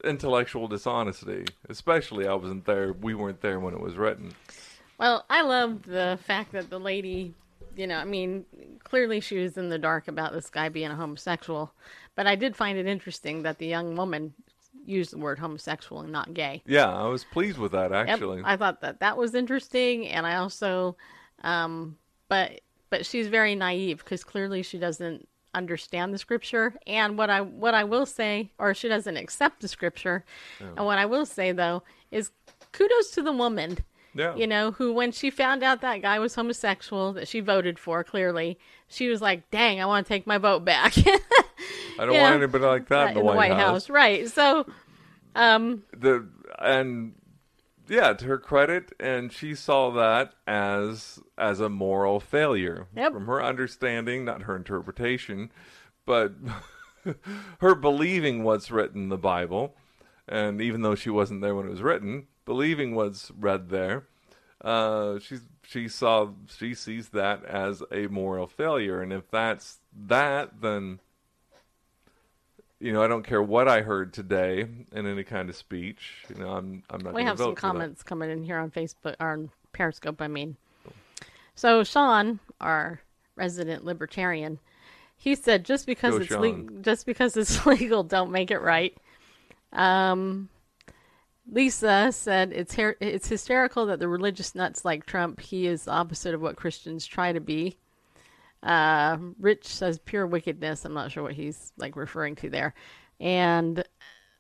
intellectual 0.04 0.68
dishonesty. 0.68 1.46
Especially, 1.68 2.26
I 2.26 2.34
wasn't 2.34 2.64
there. 2.64 2.92
We 2.92 3.14
weren't 3.14 3.40
there 3.40 3.60
when 3.60 3.74
it 3.74 3.80
was 3.80 3.96
written. 3.96 4.32
Well, 4.98 5.24
I 5.30 5.42
love 5.42 5.84
the 5.84 6.18
fact 6.24 6.52
that 6.52 6.70
the 6.70 6.80
lady, 6.80 7.34
you 7.76 7.86
know, 7.86 7.96
I 7.96 8.04
mean, 8.04 8.46
clearly 8.82 9.20
she 9.20 9.38
was 9.38 9.56
in 9.56 9.68
the 9.68 9.78
dark 9.78 10.08
about 10.08 10.32
this 10.32 10.50
guy 10.50 10.68
being 10.68 10.90
a 10.90 10.96
homosexual, 10.96 11.72
but 12.16 12.26
I 12.26 12.34
did 12.34 12.56
find 12.56 12.76
it 12.78 12.86
interesting 12.86 13.42
that 13.42 13.58
the 13.58 13.66
young 13.66 13.94
woman 13.94 14.34
used 14.89 15.12
the 15.12 15.18
word 15.18 15.39
homosexual 15.39 16.01
and 16.01 16.12
not 16.12 16.34
gay. 16.34 16.62
Yeah, 16.66 16.93
I 16.93 17.07
was 17.09 17.24
pleased 17.24 17.59
with 17.59 17.72
that 17.72 17.91
Yep, 17.91 18.09
actually. 18.09 18.43
I 18.45 18.57
thought 18.57 18.80
that 18.80 19.01
that 19.01 19.16
was 19.16 19.34
interesting, 19.34 20.09
and 20.09 20.26
I 20.26 20.36
also, 20.36 20.97
um, 21.43 21.97
but 22.28 22.61
but 22.91 23.05
she's 23.05 23.28
very 23.28 23.55
naive 23.55 23.99
because 23.99 24.24
clearly 24.24 24.62
she 24.62 24.78
doesn't 24.78 25.28
understand 25.55 26.12
the 26.12 26.18
scripture. 26.18 26.74
And 26.86 27.18
what 27.18 27.30
I 27.30 27.41
what 27.41 27.74
I 27.74 27.84
will 27.84 28.07
say, 28.07 28.51
or 28.59 28.74
she 28.74 28.89
doesn't 28.89 29.16
accept 29.16 29.61
the 29.61 29.68
scripture. 29.68 30.24
And 30.61 30.86
what 30.86 30.99
I 30.99 31.07
will 31.07 31.26
say 31.26 31.53
though 31.53 31.82
is 32.11 32.30
kudos 32.72 33.11
to 33.12 33.22
the 33.22 33.32
woman. 33.32 33.78
Yeah. 34.14 34.34
You 34.34 34.47
know, 34.47 34.72
who 34.72 34.93
when 34.93 35.12
she 35.12 35.30
found 35.30 35.62
out 35.62 35.80
that 35.82 36.03
guy 36.03 36.18
was 36.18 36.34
homosexual 36.34 37.12
that 37.12 37.28
she 37.28 37.41
voted 37.41 37.78
for, 37.78 38.03
clearly, 38.03 38.59
she 38.89 39.09
was 39.09 39.20
like, 39.20 39.51
"Dang, 39.51 39.80
I 39.80 39.86
want 39.86 40.07
to 40.07 40.09
take 40.12 40.26
my 40.26 40.39
vote 40.39 40.64
back." 40.64 40.95
I 41.98 42.06
don't 42.06 42.18
want 42.20 42.34
anybody 42.36 42.64
like 42.64 42.88
that 42.88 43.09
in 43.09 43.14
the, 43.14 43.20
White, 43.24 43.52
House. 43.52 43.90
Right. 43.90 44.28
So, 44.28 44.66
um, 45.34 45.82
The 45.96 46.28
and 46.59 47.14
yeah, 47.88 48.12
to 48.12 48.24
her 48.26 48.38
credit, 48.38 48.92
and 49.00 49.32
she 49.32 49.54
saw 49.54 49.90
that 49.92 50.34
as 50.46 51.18
as 51.36 51.61
a 51.61 51.68
moral 51.68 52.20
failure 52.20 52.86
Yep. 52.94 53.12
from 53.12 53.26
her 53.26 53.42
understanding, 53.42 54.24
not 54.24 54.42
her 54.42 54.54
interpretation, 54.56 55.50
but 56.04 56.32
her 57.61 57.74
believing 57.74 58.44
what's 58.44 58.70
written 58.70 59.04
in 59.04 59.09
the 59.09 59.16
Bible, 59.16 59.74
and 60.26 60.61
even 60.61 60.82
though 60.82 60.94
she 60.94 61.11
wasn't 61.11 61.40
there 61.40 61.54
when 61.54 61.66
it 61.66 61.70
was 61.70 61.82
written, 61.82 62.26
believing 62.44 62.94
what's 62.94 63.30
read 63.30 63.70
there, 63.70 64.06
uh, 64.62 65.18
she 65.18 65.38
she 65.62 65.88
saw 65.88 66.30
she 66.46 66.74
sees 66.74 67.11
that 67.11 67.44
as 67.44 67.82
a 67.90 68.06
moral 68.09 68.46
failure, 68.46 69.00
and 69.00 69.12
if 69.12 69.30
that's 69.30 69.78
that, 69.94 70.61
then 70.61 71.00
you 72.80 72.92
know 72.92 73.02
I 73.02 73.08
don't 73.08 73.24
care 73.24 73.42
what 73.42 73.68
I 73.68 73.82
heard 73.82 74.12
today 74.12 74.60
in 74.92 75.06
any 75.06 75.24
kind 75.24 75.48
of 75.48 75.56
speech. 75.56 76.24
You 76.28 76.42
know, 76.42 76.50
I'm 76.50 76.82
I'm 76.90 77.00
not. 77.00 77.14
we 77.14 77.22
have 77.24 77.38
some 77.38 77.54
comments 77.54 78.02
coming 78.02 78.30
in 78.30 78.42
here 78.42 78.58
on 78.58 78.70
Facebook 78.70 79.16
or 79.20 79.32
on 79.32 79.50
Periscope. 79.72 80.20
I 80.20 80.28
mean, 80.28 80.56
so 81.54 81.84
Sean, 81.84 82.40
our 82.60 83.00
resident 83.36 83.84
libertarian, 83.84 84.58
he 85.16 85.34
said 85.34 85.64
just 85.64 85.86
because 85.86 86.14
Go 86.14 86.20
it's 86.20 86.30
le- 86.30 86.80
just 86.82 87.06
because 87.06 87.36
it's 87.36 87.64
legal, 87.66 88.02
don't 88.02 88.30
make 88.30 88.50
it 88.50 88.60
right. 88.60 88.96
Um, 89.72 90.48
Lisa 91.50 92.12
said 92.12 92.52
it's 92.52 92.74
her- 92.74 92.96
it's 93.00 93.28
hysterical 93.28 93.86
that 93.86 93.98
the 93.98 94.08
religious 94.08 94.54
nuts 94.54 94.84
like 94.84 95.06
Trump, 95.06 95.40
he 95.40 95.66
is 95.66 95.84
the 95.84 95.92
opposite 95.92 96.34
of 96.34 96.40
what 96.40 96.56
Christians 96.56 97.06
try 97.06 97.32
to 97.32 97.40
be. 97.40 97.78
Uh, 98.62 99.18
Rich 99.38 99.66
says 99.66 99.98
pure 99.98 100.26
wickedness. 100.26 100.84
I'm 100.84 100.94
not 100.94 101.12
sure 101.12 101.22
what 101.22 101.34
he's 101.34 101.72
like 101.76 101.96
referring 101.96 102.34
to 102.36 102.50
there. 102.50 102.74
And 103.20 103.84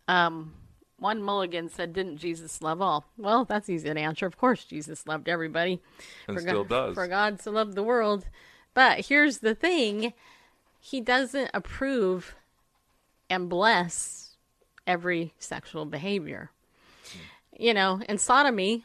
um, 0.08 0.54
one 0.98 1.22
Mulligan 1.22 1.68
said, 1.68 1.92
"Didn't 1.92 2.18
Jesus 2.18 2.60
love 2.62 2.82
all?" 2.82 3.04
Well, 3.16 3.44
that's 3.44 3.68
easy 3.68 3.92
to 3.92 3.98
answer. 3.98 4.26
Of 4.26 4.38
course, 4.38 4.64
Jesus 4.64 5.06
loved 5.06 5.28
everybody. 5.28 5.80
And 6.26 6.36
For 6.36 6.40
still 6.42 6.64
God, 6.64 6.86
does. 6.86 6.94
For 6.94 7.06
God 7.06 7.40
so 7.40 7.52
loved 7.52 7.74
the 7.74 7.82
world. 7.82 8.26
But 8.74 9.06
here's 9.06 9.38
the 9.38 9.54
thing: 9.54 10.12
He 10.80 11.00
doesn't 11.00 11.50
approve 11.54 12.34
and 13.30 13.48
bless 13.48 14.36
every 14.86 15.34
sexual 15.38 15.84
behavior. 15.84 16.50
You 17.56 17.74
know, 17.74 18.00
and 18.08 18.20
sodomy 18.20 18.84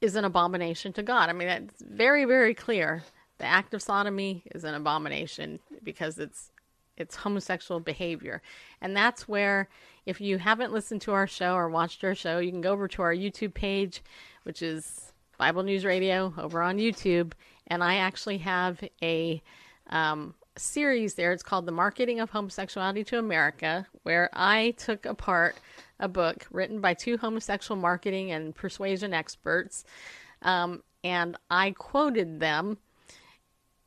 is 0.00 0.16
an 0.16 0.24
abomination 0.24 0.92
to 0.94 1.02
God. 1.02 1.28
I 1.28 1.32
mean, 1.32 1.48
that's 1.48 1.82
very, 1.82 2.24
very 2.24 2.54
clear. 2.54 3.04
The 3.40 3.46
act 3.46 3.72
of 3.72 3.80
sodomy 3.80 4.42
is 4.54 4.64
an 4.64 4.74
abomination 4.74 5.60
because 5.82 6.18
it's 6.18 6.52
it's 6.98 7.16
homosexual 7.16 7.80
behavior. 7.80 8.42
And 8.82 8.94
that's 8.94 9.26
where 9.26 9.70
if 10.04 10.20
you 10.20 10.36
haven't 10.36 10.74
listened 10.74 11.00
to 11.02 11.12
our 11.12 11.26
show 11.26 11.54
or 11.54 11.70
watched 11.70 12.04
our 12.04 12.14
show, 12.14 12.38
you 12.38 12.50
can 12.50 12.60
go 12.60 12.72
over 12.72 12.86
to 12.88 13.00
our 13.00 13.14
YouTube 13.14 13.54
page, 13.54 14.02
which 14.42 14.60
is 14.60 15.14
Bible 15.38 15.62
News 15.62 15.86
Radio 15.86 16.34
over 16.36 16.60
on 16.60 16.76
YouTube, 16.76 17.32
and 17.68 17.82
I 17.82 17.96
actually 17.96 18.36
have 18.38 18.84
a 19.02 19.42
um, 19.86 20.34
series 20.58 21.14
there. 21.14 21.32
It's 21.32 21.42
called 21.42 21.64
The 21.64 21.72
Marketing 21.72 22.20
of 22.20 22.28
Homosexuality 22.28 23.04
to 23.04 23.18
America, 23.18 23.86
where 24.02 24.28
I 24.34 24.74
took 24.76 25.06
apart 25.06 25.56
a 25.98 26.08
book 26.08 26.46
written 26.50 26.82
by 26.82 26.92
two 26.92 27.16
homosexual 27.16 27.80
marketing 27.80 28.32
and 28.32 28.54
persuasion 28.54 29.14
experts, 29.14 29.84
um, 30.42 30.82
and 31.02 31.38
I 31.50 31.70
quoted 31.70 32.40
them 32.40 32.76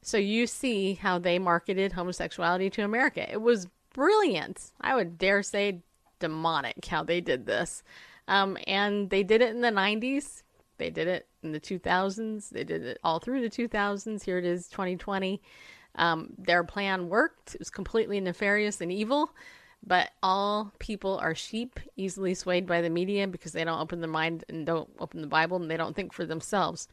so 0.04 0.18
you 0.18 0.48
see 0.48 0.96
how 0.96 1.18
they 1.18 1.40
marketed 1.40 1.94
homosexuality 1.94 2.70
to 2.72 2.84
America. 2.84 3.32
It 3.32 3.42
was 3.42 3.68
brilliant. 3.94 4.72
I 4.82 4.96
would 4.96 5.18
dare 5.18 5.44
say 5.44 5.82
demonic 6.20 6.86
how 6.86 7.04
they 7.04 7.22
did 7.22 7.46
this. 7.46 7.84
Um, 8.28 8.58
and 8.68 9.10
they 9.10 9.24
did 9.24 9.42
it 9.42 9.50
in 9.50 9.62
the 9.62 9.70
90s. 9.70 10.44
They 10.78 10.90
did 10.90 11.08
it 11.08 11.28
in 11.44 11.52
the 11.52 11.60
2000s. 11.60 12.50
They 12.50 12.64
did 12.64 12.84
it 12.84 13.00
all 13.04 13.20
through 13.20 13.42
the 13.42 13.50
2000s. 13.50 14.24
Here 14.24 14.38
it 14.38 14.46
is, 14.46 14.68
2020. 14.70 15.42
Um, 15.96 16.30
their 16.38 16.64
plan 16.64 17.10
worked. 17.10 17.56
It 17.56 17.60
was 17.60 17.70
completely 17.70 18.20
nefarious 18.20 18.82
and 18.82 18.92
evil. 18.92 19.32
But 19.86 20.12
all 20.24 20.72
people 20.80 21.20
are 21.22 21.36
sheep, 21.36 21.80
easily 21.98 22.34
swayed 22.34 22.66
by 22.66 22.82
the 22.82 22.90
media 22.90 23.28
because 23.28 23.52
they 23.52 23.66
don't 23.66 23.82
open 23.82 24.00
their 24.00 24.10
mind 24.10 24.46
and 24.48 24.66
don't 24.66 24.90
open 25.00 25.22
the 25.22 25.28
Bible 25.28 25.58
and 25.58 25.70
they 25.70 25.78
don't 25.78 25.96
think 25.96 26.14
for 26.14 26.26
themselves. 26.26 26.88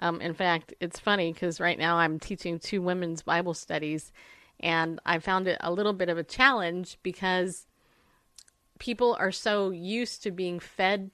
Um, 0.00 0.20
in 0.20 0.34
fact, 0.34 0.74
it's 0.80 0.98
funny 0.98 1.32
because 1.32 1.60
right 1.60 1.78
now 1.78 1.96
I'm 1.96 2.18
teaching 2.18 2.58
two 2.58 2.82
women's 2.82 3.22
Bible 3.22 3.54
studies, 3.54 4.12
and 4.60 5.00
I 5.06 5.18
found 5.18 5.48
it 5.48 5.58
a 5.60 5.72
little 5.72 5.92
bit 5.92 6.08
of 6.08 6.18
a 6.18 6.24
challenge 6.24 6.98
because 7.02 7.66
people 8.78 9.16
are 9.18 9.32
so 9.32 9.70
used 9.70 10.22
to 10.22 10.30
being 10.30 10.58
fed, 10.60 11.10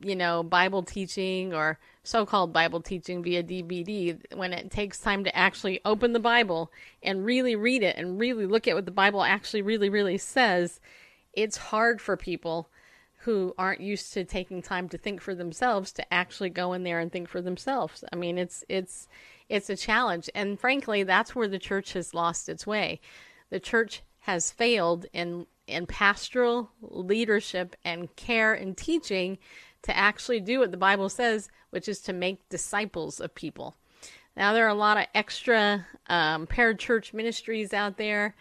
you 0.00 0.16
know, 0.16 0.42
Bible 0.42 0.82
teaching 0.82 1.54
or 1.54 1.78
so 2.02 2.26
called 2.26 2.52
Bible 2.52 2.80
teaching 2.80 3.22
via 3.22 3.42
DVD 3.42 4.18
when 4.34 4.52
it 4.52 4.70
takes 4.70 4.98
time 4.98 5.24
to 5.24 5.36
actually 5.36 5.80
open 5.84 6.12
the 6.12 6.20
Bible 6.20 6.72
and 7.02 7.24
really 7.24 7.56
read 7.56 7.82
it 7.82 7.96
and 7.96 8.18
really 8.18 8.46
look 8.46 8.66
at 8.66 8.74
what 8.74 8.84
the 8.84 8.90
Bible 8.90 9.22
actually 9.22 9.62
really, 9.62 9.88
really 9.88 10.18
says. 10.18 10.80
It's 11.32 11.56
hard 11.56 12.00
for 12.00 12.16
people 12.16 12.68
who 13.24 13.54
aren't 13.56 13.80
used 13.80 14.12
to 14.12 14.22
taking 14.22 14.60
time 14.60 14.86
to 14.86 14.98
think 14.98 15.18
for 15.18 15.34
themselves 15.34 15.92
to 15.92 16.14
actually 16.14 16.50
go 16.50 16.74
in 16.74 16.82
there 16.82 17.00
and 17.00 17.10
think 17.10 17.26
for 17.26 17.40
themselves. 17.40 18.04
I 18.12 18.16
mean, 18.16 18.36
it's 18.36 18.64
it's 18.68 19.08
it's 19.48 19.70
a 19.70 19.76
challenge, 19.76 20.28
and 20.34 20.60
frankly, 20.60 21.02
that's 21.04 21.34
where 21.34 21.48
the 21.48 21.58
church 21.58 21.94
has 21.94 22.12
lost 22.12 22.48
its 22.50 22.66
way. 22.66 23.00
The 23.48 23.60
church 23.60 24.02
has 24.20 24.50
failed 24.50 25.06
in 25.14 25.46
in 25.66 25.86
pastoral 25.86 26.70
leadership 26.82 27.74
and 27.82 28.14
care 28.16 28.52
and 28.52 28.76
teaching 28.76 29.38
to 29.82 29.96
actually 29.96 30.40
do 30.40 30.58
what 30.58 30.70
the 30.70 30.76
Bible 30.76 31.08
says, 31.08 31.48
which 31.70 31.88
is 31.88 32.00
to 32.00 32.12
make 32.12 32.46
disciples 32.50 33.20
of 33.20 33.34
people. 33.34 33.74
Now 34.36 34.52
there 34.52 34.66
are 34.66 34.68
a 34.68 34.74
lot 34.74 34.98
of 34.98 35.06
extra 35.14 35.86
um, 36.08 36.46
parachurch 36.46 37.14
ministries 37.14 37.72
out 37.72 37.96
there 37.96 38.34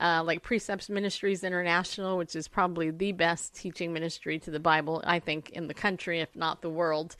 uh, 0.00 0.22
like 0.24 0.42
Precepts 0.42 0.88
Ministries 0.88 1.44
International, 1.44 2.16
which 2.16 2.34
is 2.34 2.48
probably 2.48 2.90
the 2.90 3.12
best 3.12 3.54
teaching 3.54 3.92
ministry 3.92 4.38
to 4.40 4.50
the 4.50 4.60
Bible, 4.60 5.02
I 5.06 5.18
think, 5.18 5.50
in 5.50 5.68
the 5.68 5.74
country, 5.74 6.20
if 6.20 6.34
not 6.34 6.62
the 6.62 6.70
world, 6.70 7.16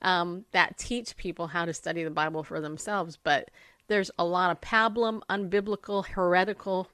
um, 0.00 0.44
that 0.52 0.78
teach 0.78 1.16
people 1.16 1.46
how 1.46 1.64
to 1.64 1.74
study 1.74 2.04
the 2.04 2.10
Bible 2.10 2.42
for 2.42 2.60
themselves. 2.60 3.18
But 3.22 3.50
there's 3.88 4.10
a 4.18 4.24
lot 4.24 4.50
of 4.50 4.60
pablum, 4.60 5.20
unbiblical, 5.28 6.06
heretical 6.06 6.88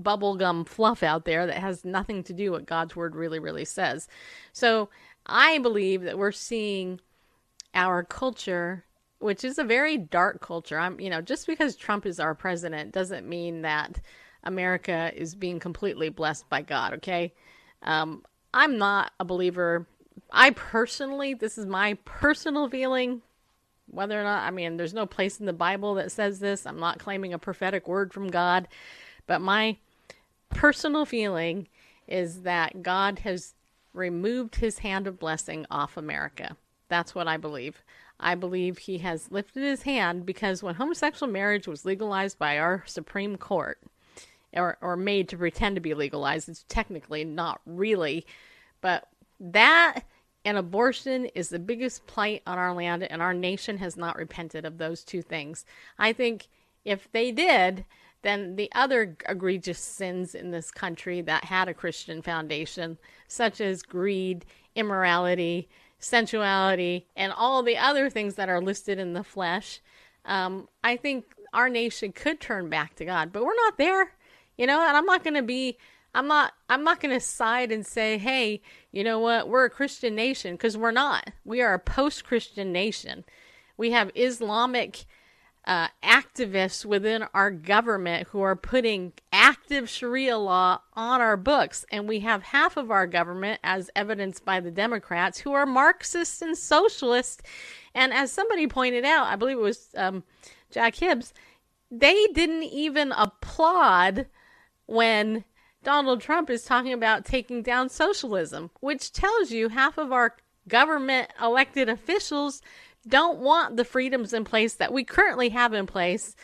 bubblegum 0.00 0.66
fluff 0.66 1.02
out 1.02 1.24
there 1.24 1.46
that 1.46 1.58
has 1.58 1.84
nothing 1.84 2.22
to 2.22 2.32
do 2.32 2.50
with 2.50 2.60
what 2.60 2.66
God's 2.66 2.96
word 2.96 3.14
really, 3.14 3.38
really 3.38 3.64
says. 3.64 4.08
So 4.52 4.88
I 5.26 5.58
believe 5.58 6.02
that 6.02 6.16
we're 6.16 6.32
seeing 6.32 7.00
our 7.74 8.02
culture 8.02 8.84
which 9.20 9.44
is 9.44 9.58
a 9.58 9.64
very 9.64 9.96
dark 9.96 10.40
culture. 10.40 10.78
I'm, 10.78 11.00
you 11.00 11.10
know, 11.10 11.20
just 11.20 11.46
because 11.46 11.76
Trump 11.76 12.06
is 12.06 12.20
our 12.20 12.34
president 12.34 12.92
doesn't 12.92 13.28
mean 13.28 13.62
that 13.62 14.00
America 14.44 15.12
is 15.14 15.34
being 15.34 15.58
completely 15.58 16.08
blessed 16.08 16.48
by 16.48 16.62
God, 16.62 16.94
okay? 16.94 17.32
Um, 17.82 18.24
I'm 18.54 18.78
not 18.78 19.12
a 19.20 19.24
believer. 19.24 19.86
I 20.32 20.50
personally, 20.50 21.34
this 21.34 21.58
is 21.58 21.66
my 21.66 21.94
personal 22.04 22.68
feeling, 22.68 23.22
whether 23.90 24.20
or 24.20 24.24
not, 24.24 24.46
I 24.46 24.50
mean, 24.50 24.76
there's 24.76 24.94
no 24.94 25.06
place 25.06 25.40
in 25.40 25.46
the 25.46 25.52
Bible 25.52 25.94
that 25.94 26.12
says 26.12 26.38
this. 26.40 26.66
I'm 26.66 26.80
not 26.80 26.98
claiming 26.98 27.32
a 27.32 27.38
prophetic 27.38 27.88
word 27.88 28.12
from 28.12 28.28
God, 28.28 28.68
but 29.26 29.40
my 29.40 29.76
personal 30.50 31.04
feeling 31.04 31.68
is 32.06 32.42
that 32.42 32.82
God 32.82 33.20
has 33.20 33.54
removed 33.92 34.56
his 34.56 34.78
hand 34.78 35.06
of 35.06 35.18
blessing 35.18 35.66
off 35.70 35.96
America. 35.96 36.56
That's 36.88 37.14
what 37.14 37.28
I 37.28 37.36
believe. 37.36 37.82
I 38.20 38.34
believe 38.34 38.78
he 38.78 38.98
has 38.98 39.30
lifted 39.30 39.62
his 39.62 39.82
hand 39.82 40.26
because 40.26 40.62
when 40.62 40.74
homosexual 40.74 41.30
marriage 41.32 41.68
was 41.68 41.84
legalized 41.84 42.38
by 42.38 42.58
our 42.58 42.82
Supreme 42.86 43.36
Court, 43.36 43.78
or, 44.54 44.78
or 44.80 44.96
made 44.96 45.28
to 45.28 45.36
pretend 45.36 45.76
to 45.76 45.80
be 45.80 45.94
legalized, 45.94 46.48
it's 46.48 46.64
technically 46.68 47.24
not 47.24 47.60
really, 47.66 48.26
but 48.80 49.08
that 49.40 50.02
and 50.44 50.56
abortion 50.56 51.26
is 51.26 51.48
the 51.48 51.58
biggest 51.58 52.06
plight 52.06 52.42
on 52.46 52.58
our 52.58 52.72
land, 52.72 53.02
and 53.02 53.20
our 53.20 53.34
nation 53.34 53.78
has 53.78 53.96
not 53.96 54.16
repented 54.16 54.64
of 54.64 54.78
those 54.78 55.04
two 55.04 55.20
things. 55.20 55.64
I 55.98 56.12
think 56.12 56.48
if 56.84 57.10
they 57.12 57.32
did, 57.32 57.84
then 58.22 58.56
the 58.56 58.70
other 58.74 59.16
egregious 59.28 59.78
sins 59.78 60.34
in 60.34 60.50
this 60.50 60.70
country 60.70 61.20
that 61.22 61.44
had 61.44 61.68
a 61.68 61.74
Christian 61.74 62.22
foundation, 62.22 62.98
such 63.26 63.60
as 63.60 63.82
greed, 63.82 64.46
immorality, 64.74 65.68
sensuality, 65.98 67.06
and 67.16 67.32
all 67.32 67.62
the 67.62 67.76
other 67.76 68.08
things 68.08 68.36
that 68.36 68.48
are 68.48 68.62
listed 68.62 68.98
in 68.98 69.12
the 69.12 69.24
flesh, 69.24 69.80
um, 70.24 70.68
I 70.82 70.96
think 70.96 71.24
our 71.52 71.68
nation 71.68 72.12
could 72.12 72.40
turn 72.40 72.68
back 72.68 72.94
to 72.96 73.04
God. 73.04 73.32
But 73.32 73.44
we're 73.44 73.54
not 73.54 73.78
there, 73.78 74.12
you 74.58 74.66
know. 74.66 74.86
And 74.86 74.96
I'm 74.96 75.06
not 75.06 75.24
going 75.24 75.34
to 75.34 75.42
be, 75.42 75.78
I'm 76.14 76.26
not, 76.26 76.52
I'm 76.68 76.84
not 76.84 77.00
going 77.00 77.14
to 77.14 77.20
side 77.20 77.72
and 77.72 77.86
say, 77.86 78.18
hey, 78.18 78.60
you 78.92 79.02
know 79.02 79.18
what, 79.18 79.48
we're 79.48 79.64
a 79.64 79.70
Christian 79.70 80.14
nation 80.14 80.54
because 80.54 80.76
we're 80.76 80.90
not. 80.90 81.30
We 81.44 81.62
are 81.62 81.72
a 81.72 81.78
post-Christian 81.78 82.72
nation. 82.72 83.24
We 83.76 83.92
have 83.92 84.10
Islamic 84.14 85.06
uh, 85.64 85.88
activists 86.02 86.86
within 86.86 87.26
our 87.34 87.50
government 87.50 88.28
who 88.28 88.40
are 88.40 88.56
putting 88.56 89.12
active 89.32 89.88
Sharia 89.88 90.38
law 90.38 90.80
on 90.94 91.20
our 91.20 91.36
books. 91.36 91.84
And 91.92 92.08
we 92.08 92.20
have 92.20 92.42
half 92.42 92.78
of 92.78 92.90
our 92.90 93.06
government, 93.06 93.60
as 93.62 93.90
evidenced 93.94 94.46
by 94.46 94.60
the 94.60 94.70
Democrats, 94.70 95.38
who 95.40 95.52
are 95.52 95.66
Marxists 95.66 96.40
and 96.40 96.56
socialists. 96.56 97.42
And 97.94 98.14
as 98.14 98.32
somebody 98.32 98.66
pointed 98.66 99.04
out, 99.04 99.26
I 99.26 99.36
believe 99.36 99.58
it 99.58 99.62
was 99.62 99.90
um, 99.94 100.24
Jack 100.70 100.94
Hibbs, 100.94 101.34
they 101.90 102.28
didn't 102.28 102.64
even 102.64 103.12
applaud 103.12 104.26
when 104.88 105.44
Donald 105.84 106.20
Trump 106.20 106.50
is 106.50 106.64
talking 106.64 106.92
about 106.92 107.24
taking 107.24 107.62
down 107.62 107.88
socialism, 107.88 108.70
which 108.80 109.12
tells 109.12 109.50
you 109.50 109.68
half 109.68 109.98
of 109.98 110.10
our 110.10 110.34
government 110.66 111.30
elected 111.40 111.88
officials 111.88 112.62
don't 113.06 113.38
want 113.38 113.76
the 113.76 113.84
freedoms 113.84 114.32
in 114.32 114.44
place 114.44 114.74
that 114.74 114.92
we 114.92 115.04
currently 115.04 115.50
have 115.50 115.72
in 115.72 115.86
place 115.86 116.34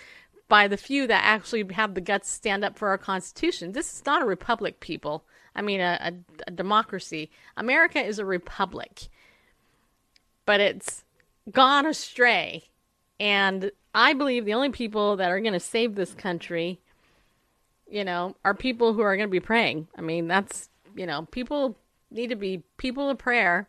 by 0.49 0.69
the 0.69 0.77
few 0.77 1.07
that 1.07 1.25
actually 1.25 1.67
have 1.73 1.95
the 1.95 2.01
guts 2.01 2.29
to 2.29 2.35
stand 2.35 2.65
up 2.65 2.79
for 2.79 2.89
our 2.89 2.99
Constitution. 2.99 3.73
This 3.73 3.93
is 3.95 4.07
not 4.07 4.23
a 4.23 4.27
republic, 4.27 4.79
people. 4.79 5.25
I 5.57 5.63
mean, 5.63 5.81
a, 5.81 5.99
a, 6.01 6.13
a 6.47 6.51
democracy. 6.51 7.31
America 7.57 8.01
is 8.01 8.19
a 8.19 8.25
republic, 8.25 9.09
but 10.45 10.61
it's 10.61 11.05
gone 11.51 11.87
astray. 11.87 12.65
And 13.19 13.71
I 13.95 14.13
believe 14.13 14.45
the 14.45 14.55
only 14.55 14.71
people 14.71 15.17
that 15.17 15.31
are 15.31 15.41
going 15.41 15.55
to 15.55 15.61
save 15.61 15.95
this 15.95 16.13
country, 16.13 16.81
you 17.89 18.05
know, 18.05 18.37
are 18.45 18.55
people 18.55 18.93
who 18.93 19.03
are 19.03 19.17
going 19.17 19.29
to 19.29 19.33
be 19.33 19.41
praying. 19.41 19.89
I 19.97 20.01
mean, 20.01 20.27
that's, 20.29 20.69
you 20.97 21.07
know, 21.07 21.27
people 21.31 21.77
need 22.11 22.31
to 22.31 22.37
be 22.37 22.63
people 22.77 23.11
of 23.11 23.19
prayer. 23.19 23.69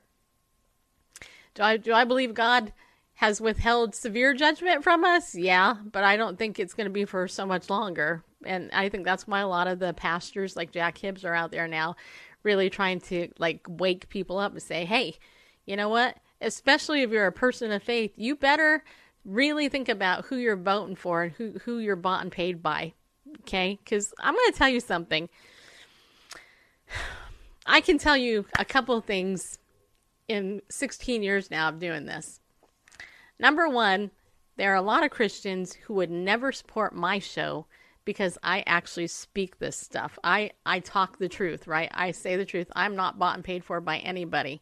Do 1.53 1.63
I 1.63 1.78
do 1.78 1.93
I 1.93 2.03
believe 2.03 2.34
God 2.34 2.74
has 3.16 3.39
withheld 3.39 3.95
severe 3.95 4.34
judgment 4.34 4.84
from 4.84 5.03
us? 5.03 5.36
Yeah, 5.36 5.76
but 5.91 6.03
I 6.03 6.18
don't 6.18 6.38
think 6.38 6.59
it's 6.59 6.74
going 6.74 6.86
to 6.86 6.93
be 6.93 7.05
for 7.05 7.28
so 7.28 7.45
much 7.45 7.70
longer. 7.70 8.24
And 8.45 8.70
I 8.72 8.89
think 8.89 9.05
that's 9.05 9.28
why 9.28 9.39
a 9.39 9.47
lot 9.47 9.68
of 9.68 9.80
the 9.80 9.93
pastors 9.93 10.55
like 10.55 10.72
Jack 10.72 10.97
Hibbs 10.97 11.26
are 11.26 11.34
out 11.34 11.51
there 11.51 11.68
now 11.68 11.95
really 12.43 12.70
trying 12.70 12.99
to 13.01 13.30
like 13.39 13.66
wake 13.68 14.09
people 14.09 14.38
up 14.38 14.51
and 14.51 14.61
say, 14.61 14.86
"Hey, 14.86 15.16
you 15.66 15.76
know 15.76 15.89
what? 15.89 16.18
Especially 16.41 17.01
if 17.01 17.09
you're 17.09 17.26
a 17.26 17.32
person 17.32 17.72
of 17.72 17.82
faith, 17.82 18.13
you 18.16 18.36
better 18.36 18.84
really 19.24 19.70
think 19.70 19.89
about 19.89 20.26
who 20.26 20.36
you're 20.36 20.55
voting 20.55 20.95
for 20.95 21.24
and 21.24 21.32
who 21.34 21.53
who 21.63 21.80
you're 21.80 21.95
bought 21.95 22.22
and 22.22 22.32
paid 22.32 22.61
by." 22.61 22.93
Okay? 23.41 23.79
Cuz 23.86 24.13
I'm 24.19 24.33
going 24.33 24.51
to 24.51 24.57
tell 24.57 24.69
you 24.69 24.79
something. 24.79 25.29
I 27.65 27.81
can 27.81 27.97
tell 27.97 28.17
you 28.17 28.45
a 28.59 28.65
couple 28.65 28.99
things 29.01 29.59
in 30.27 30.61
16 30.69 31.23
years 31.23 31.49
now 31.49 31.69
of 31.69 31.79
doing 31.79 32.05
this. 32.05 32.39
Number 33.39 33.67
one, 33.67 34.11
there 34.57 34.71
are 34.71 34.75
a 34.75 34.81
lot 34.81 35.03
of 35.03 35.11
Christians 35.11 35.73
who 35.73 35.95
would 35.95 36.11
never 36.11 36.51
support 36.51 36.95
my 36.95 37.19
show 37.19 37.65
because 38.05 38.38
I 38.43 38.63
actually 38.67 39.07
speak 39.07 39.57
this 39.57 39.77
stuff. 39.77 40.17
I, 40.23 40.51
I 40.65 40.79
talk 40.79 41.17
the 41.17 41.27
truth, 41.27 41.67
right? 41.67 41.89
I 41.93 42.11
say 42.11 42.36
the 42.36 42.45
truth. 42.45 42.71
I'm 42.75 42.95
not 42.95 43.19
bought 43.19 43.36
and 43.36 43.43
paid 43.43 43.63
for 43.63 43.81
by 43.81 43.97
anybody. 43.97 44.61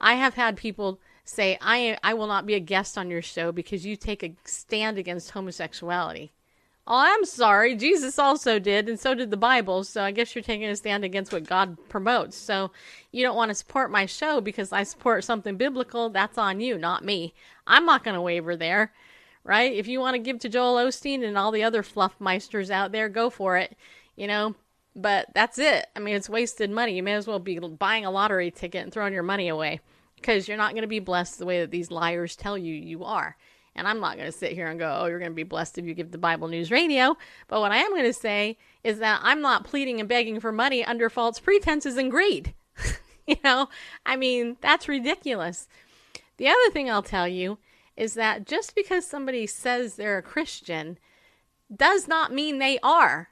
I 0.00 0.14
have 0.14 0.34
had 0.34 0.56
people 0.56 1.00
say, 1.24 1.58
I, 1.60 1.98
I 2.02 2.14
will 2.14 2.28
not 2.28 2.46
be 2.46 2.54
a 2.54 2.60
guest 2.60 2.96
on 2.96 3.10
your 3.10 3.20
show 3.20 3.52
because 3.52 3.84
you 3.84 3.96
take 3.96 4.22
a 4.22 4.34
stand 4.44 4.96
against 4.96 5.32
homosexuality. 5.32 6.32
Oh, 6.90 6.96
I'm 6.96 7.26
sorry. 7.26 7.76
Jesus 7.76 8.18
also 8.18 8.58
did, 8.58 8.88
and 8.88 8.98
so 8.98 9.14
did 9.14 9.30
the 9.30 9.36
Bible. 9.36 9.84
So 9.84 10.02
I 10.02 10.10
guess 10.10 10.34
you're 10.34 10.42
taking 10.42 10.66
a 10.66 10.74
stand 10.74 11.04
against 11.04 11.34
what 11.34 11.44
God 11.44 11.76
promotes. 11.90 12.34
So 12.34 12.70
you 13.12 13.22
don't 13.22 13.36
want 13.36 13.50
to 13.50 13.54
support 13.54 13.90
my 13.90 14.06
show 14.06 14.40
because 14.40 14.72
I 14.72 14.84
support 14.84 15.22
something 15.22 15.58
biblical. 15.58 16.08
That's 16.08 16.38
on 16.38 16.60
you, 16.60 16.78
not 16.78 17.04
me. 17.04 17.34
I'm 17.66 17.84
not 17.84 18.04
going 18.04 18.14
to 18.14 18.22
waver 18.22 18.56
there, 18.56 18.94
right? 19.44 19.70
If 19.70 19.86
you 19.86 20.00
want 20.00 20.14
to 20.14 20.18
give 20.18 20.38
to 20.38 20.48
Joel 20.48 20.76
Osteen 20.76 21.22
and 21.22 21.36
all 21.36 21.50
the 21.50 21.62
other 21.62 21.82
fluff 21.82 22.18
meisters 22.18 22.70
out 22.70 22.90
there, 22.90 23.10
go 23.10 23.28
for 23.28 23.58
it, 23.58 23.76
you 24.16 24.26
know. 24.26 24.54
But 24.96 25.26
that's 25.34 25.58
it. 25.58 25.88
I 25.94 26.00
mean, 26.00 26.16
it's 26.16 26.30
wasted 26.30 26.70
money. 26.70 26.96
You 26.96 27.02
may 27.02 27.12
as 27.12 27.26
well 27.26 27.38
be 27.38 27.58
buying 27.58 28.06
a 28.06 28.10
lottery 28.10 28.50
ticket 28.50 28.82
and 28.82 28.90
throwing 28.90 29.12
your 29.12 29.22
money 29.22 29.48
away 29.48 29.80
because 30.16 30.48
you're 30.48 30.56
not 30.56 30.72
going 30.72 30.82
to 30.82 30.88
be 30.88 31.00
blessed 31.00 31.38
the 31.38 31.46
way 31.46 31.60
that 31.60 31.70
these 31.70 31.90
liars 31.90 32.34
tell 32.34 32.56
you 32.56 32.72
you 32.72 33.04
are. 33.04 33.36
And 33.78 33.86
I'm 33.86 34.00
not 34.00 34.16
going 34.16 34.30
to 34.30 34.36
sit 34.36 34.52
here 34.52 34.66
and 34.66 34.78
go, 34.78 34.98
oh, 35.00 35.06
you're 35.06 35.20
going 35.20 35.30
to 35.30 35.36
be 35.36 35.44
blessed 35.44 35.78
if 35.78 35.84
you 35.84 35.94
give 35.94 36.10
the 36.10 36.18
Bible 36.18 36.48
News 36.48 36.70
Radio. 36.70 37.16
But 37.46 37.60
what 37.60 37.72
I 37.72 37.78
am 37.78 37.90
going 37.90 38.04
to 38.04 38.12
say 38.12 38.58
is 38.82 38.98
that 38.98 39.20
I'm 39.22 39.40
not 39.40 39.64
pleading 39.64 40.00
and 40.00 40.08
begging 40.08 40.40
for 40.40 40.52
money 40.52 40.84
under 40.84 41.08
false 41.08 41.38
pretenses 41.38 41.96
and 41.96 42.10
greed. 42.10 42.54
you 43.26 43.36
know, 43.44 43.68
I 44.04 44.16
mean, 44.16 44.56
that's 44.60 44.88
ridiculous. 44.88 45.68
The 46.38 46.48
other 46.48 46.70
thing 46.72 46.90
I'll 46.90 47.02
tell 47.02 47.28
you 47.28 47.58
is 47.96 48.14
that 48.14 48.46
just 48.46 48.74
because 48.74 49.06
somebody 49.06 49.46
says 49.46 49.94
they're 49.94 50.18
a 50.18 50.22
Christian 50.22 50.98
does 51.74 52.08
not 52.08 52.32
mean 52.32 52.58
they 52.58 52.78
are. 52.82 53.28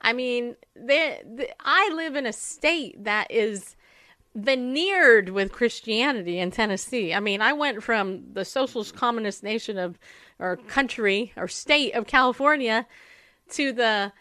I 0.00 0.12
mean, 0.12 0.56
they, 0.76 1.22
they, 1.24 1.52
I 1.60 1.90
live 1.94 2.14
in 2.14 2.26
a 2.26 2.32
state 2.32 3.02
that 3.04 3.30
is 3.30 3.76
veneered 4.38 5.30
with 5.30 5.52
Christianity 5.52 6.38
in 6.38 6.50
Tennessee. 6.50 7.12
I 7.12 7.20
mean, 7.20 7.42
I 7.42 7.52
went 7.52 7.82
from 7.82 8.32
the 8.32 8.44
socialist 8.44 8.94
communist 8.94 9.42
nation 9.42 9.78
of 9.78 9.98
or 10.38 10.56
country 10.56 11.32
or 11.36 11.48
state 11.48 11.94
of 11.94 12.06
California 12.06 12.86
to 13.50 13.72
the 13.72 14.12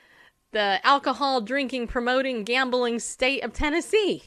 the 0.53 0.79
alcohol 0.85 1.41
drinking, 1.41 1.87
promoting, 1.87 2.43
gambling 2.43 2.99
state 2.99 3.43
of 3.43 3.53
Tennessee 3.53 4.23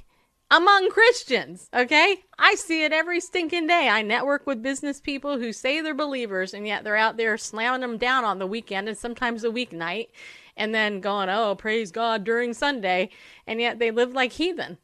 among 0.50 0.90
Christians, 0.90 1.68
okay? 1.72 2.22
I 2.38 2.56
see 2.56 2.84
it 2.84 2.92
every 2.92 3.20
stinking 3.20 3.66
day. 3.66 3.88
I 3.88 4.02
network 4.02 4.46
with 4.46 4.62
business 4.62 5.00
people 5.00 5.38
who 5.38 5.52
say 5.52 5.80
they're 5.80 5.94
believers 5.94 6.52
and 6.52 6.66
yet 6.66 6.84
they're 6.84 6.96
out 6.96 7.16
there 7.16 7.38
slamming 7.38 7.80
them 7.80 7.96
down 7.98 8.24
on 8.24 8.38
the 8.38 8.46
weekend 8.46 8.88
and 8.88 8.98
sometimes 8.98 9.44
a 9.44 9.48
weeknight 9.48 10.08
and 10.56 10.74
then 10.74 11.00
going, 11.00 11.28
"Oh, 11.30 11.54
praise 11.54 11.90
God" 11.90 12.22
during 12.24 12.52
Sunday, 12.52 13.10
and 13.46 13.60
yet 13.60 13.78
they 13.78 13.90
live 13.90 14.12
like 14.12 14.32
heathen 14.32 14.78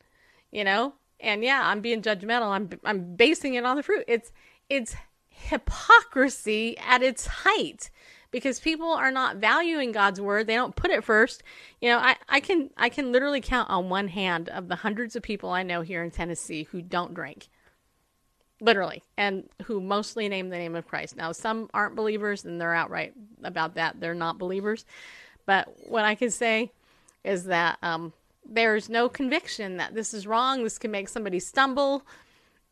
you 0.56 0.64
know? 0.64 0.94
And 1.20 1.44
yeah 1.44 1.62
i'm 1.64 1.80
being 1.80 2.02
judgmental. 2.02 2.48
I'm 2.48 2.68
i'm 2.84 3.14
basing 3.14 3.54
it 3.54 3.64
on 3.64 3.76
the 3.76 3.82
fruit. 3.82 4.04
It's 4.08 4.32
it's 4.68 4.94
hypocrisy 5.28 6.76
at 6.78 7.02
its 7.02 7.26
height 7.26 7.90
because 8.30 8.58
people 8.58 8.90
are 8.90 9.10
not 9.10 9.36
valuing 9.36 9.92
god's 9.92 10.20
word. 10.20 10.46
They 10.46 10.54
don't 10.54 10.74
put 10.74 10.90
it 10.90 11.04
first. 11.04 11.42
You 11.80 11.90
know 11.90 11.98
i 11.98 12.16
i 12.28 12.40
can 12.40 12.70
i 12.76 12.88
can 12.88 13.12
literally 13.12 13.40
count 13.40 13.70
on 13.70 13.88
one 13.88 14.08
hand 14.08 14.48
of 14.48 14.68
the 14.68 14.76
hundreds 14.76 15.14
of 15.14 15.22
people 15.22 15.50
i 15.50 15.62
know 15.62 15.82
here 15.82 16.02
in 16.02 16.10
tennessee 16.10 16.64
who 16.64 16.82
don't 16.82 17.14
drink. 17.14 17.48
Literally. 18.60 19.02
And 19.18 19.48
who 19.64 19.82
mostly 19.82 20.28
name 20.28 20.48
the 20.48 20.58
name 20.58 20.74
of 20.74 20.86
christ. 20.86 21.16
Now 21.16 21.32
some 21.32 21.68
aren't 21.74 21.96
believers 21.96 22.44
and 22.46 22.58
they're 22.58 22.74
outright 22.74 23.12
about 23.44 23.74
that. 23.74 24.00
They're 24.00 24.14
not 24.14 24.38
believers. 24.38 24.84
But 25.44 25.68
what 25.88 26.04
i 26.04 26.14
can 26.14 26.30
say 26.30 26.72
is 27.24 27.44
that 27.44 27.78
um, 27.82 28.12
there's 28.48 28.88
no 28.88 29.08
conviction 29.08 29.76
that 29.78 29.94
this 29.94 30.14
is 30.14 30.26
wrong. 30.26 30.62
This 30.62 30.78
can 30.78 30.90
make 30.90 31.08
somebody 31.08 31.40
stumble. 31.40 32.06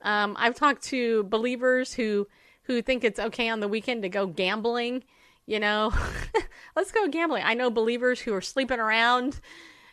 Um, 0.02 0.36
I've 0.38 0.54
talked 0.54 0.82
to 0.84 1.24
believers 1.24 1.94
who 1.94 2.26
who 2.64 2.80
think 2.80 3.04
it's 3.04 3.18
okay 3.18 3.48
on 3.48 3.60
the 3.60 3.68
weekend 3.68 4.02
to 4.02 4.08
go 4.08 4.26
gambling. 4.26 5.04
You 5.46 5.60
know, 5.60 5.92
let's 6.76 6.92
go 6.92 7.08
gambling. 7.08 7.42
I 7.44 7.54
know 7.54 7.70
believers 7.70 8.20
who 8.20 8.32
are 8.34 8.40
sleeping 8.40 8.80
around. 8.80 9.40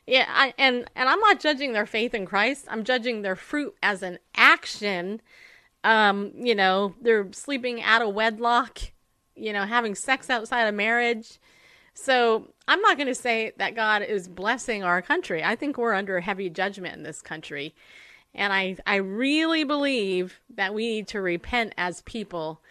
Yeah, 0.07 0.25
I, 0.29 0.53
and 0.57 0.89
and 0.95 1.09
I'm 1.09 1.19
not 1.19 1.39
judging 1.39 1.73
their 1.73 1.85
faith 1.85 2.13
in 2.13 2.25
Christ. 2.25 2.65
I'm 2.69 2.83
judging 2.83 3.21
their 3.21 3.35
fruit 3.35 3.75
as 3.81 4.03
an 4.03 4.19
action. 4.35 5.21
Um, 5.83 6.31
you 6.35 6.55
know, 6.55 6.95
they're 7.01 7.31
sleeping 7.33 7.81
out 7.81 8.01
of 8.01 8.13
wedlock. 8.13 8.79
You 9.35 9.53
know, 9.53 9.65
having 9.65 9.95
sex 9.95 10.29
outside 10.29 10.65
of 10.67 10.75
marriage. 10.75 11.39
So 11.93 12.47
I'm 12.67 12.81
not 12.81 12.97
going 12.97 13.07
to 13.07 13.15
say 13.15 13.51
that 13.57 13.75
God 13.75 14.01
is 14.01 14.27
blessing 14.27 14.83
our 14.83 15.01
country. 15.01 15.43
I 15.43 15.55
think 15.55 15.77
we're 15.77 15.93
under 15.93 16.19
heavy 16.19 16.49
judgment 16.49 16.95
in 16.95 17.03
this 17.03 17.21
country. 17.21 17.75
And 18.33 18.53
I, 18.53 18.77
I 18.87 18.95
really 18.95 19.63
believe 19.63 20.39
that 20.55 20.73
we 20.73 20.87
need 20.87 21.07
to 21.09 21.21
repent 21.21 21.73
as 21.77 22.01
people, 22.03 22.61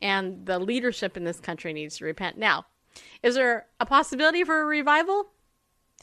and 0.00 0.46
the 0.46 0.60
leadership 0.60 1.16
in 1.16 1.24
this 1.24 1.40
country 1.40 1.72
needs 1.72 1.96
to 1.98 2.04
repent. 2.04 2.38
Now, 2.38 2.66
is 3.22 3.34
there 3.34 3.66
a 3.80 3.86
possibility 3.86 4.44
for 4.44 4.60
a 4.60 4.64
revival? 4.64 5.30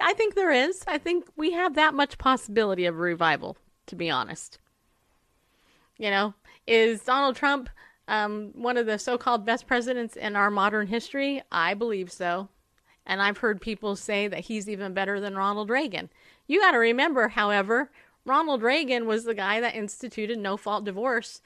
I 0.01 0.13
think 0.13 0.36
there 0.36 0.51
is. 0.51 0.84
I 0.86 0.97
think 0.97 1.26
we 1.38 1.53
have 1.53 1.76
that 1.76 1.93
much 1.93 2.17
possibility 2.17 2.86
of 2.86 2.97
revival, 2.97 3.55
to 3.88 3.95
be 3.95 4.09
honest. 4.09 4.59
You 5.97 6.09
know, 6.09 6.34
is 6.67 7.01
Donald 7.01 7.38
Trump 7.38 7.69
um, 8.09 8.51
one 8.53 8.76
of 8.76 8.86
the 8.86 8.99
so 8.99 9.17
called 9.17 9.45
best 9.45 9.65
presidents 9.65 10.17
in 10.17 10.36
our 10.36 10.51
modern 10.51 10.88
history? 10.88 11.41
I 11.53 11.73
believe 11.73 12.11
so. 12.11 12.49
And 13.06 13.22
I've 13.22 13.38
heard 13.38 13.62
people 13.62 13.95
say 13.95 14.28
that 14.28 14.41
he's 14.41 14.70
even 14.70 14.93
better 14.93 15.20
than 15.20 15.36
Ronald 15.36 15.70
Reagan. 15.70 16.10
You 16.47 16.60
got 16.60 16.72
to 16.72 16.78
remember, 16.78 17.30
however, 17.30 17.91
Ronald 18.26 18.64
Reagan 18.64 19.06
was 19.06 19.24
the 19.24 19.36
guy 19.36 19.60
that 19.60 19.76
instituted 19.76 20.39
no 20.39 20.58
fault 20.58 20.84
divorce 20.86 21.41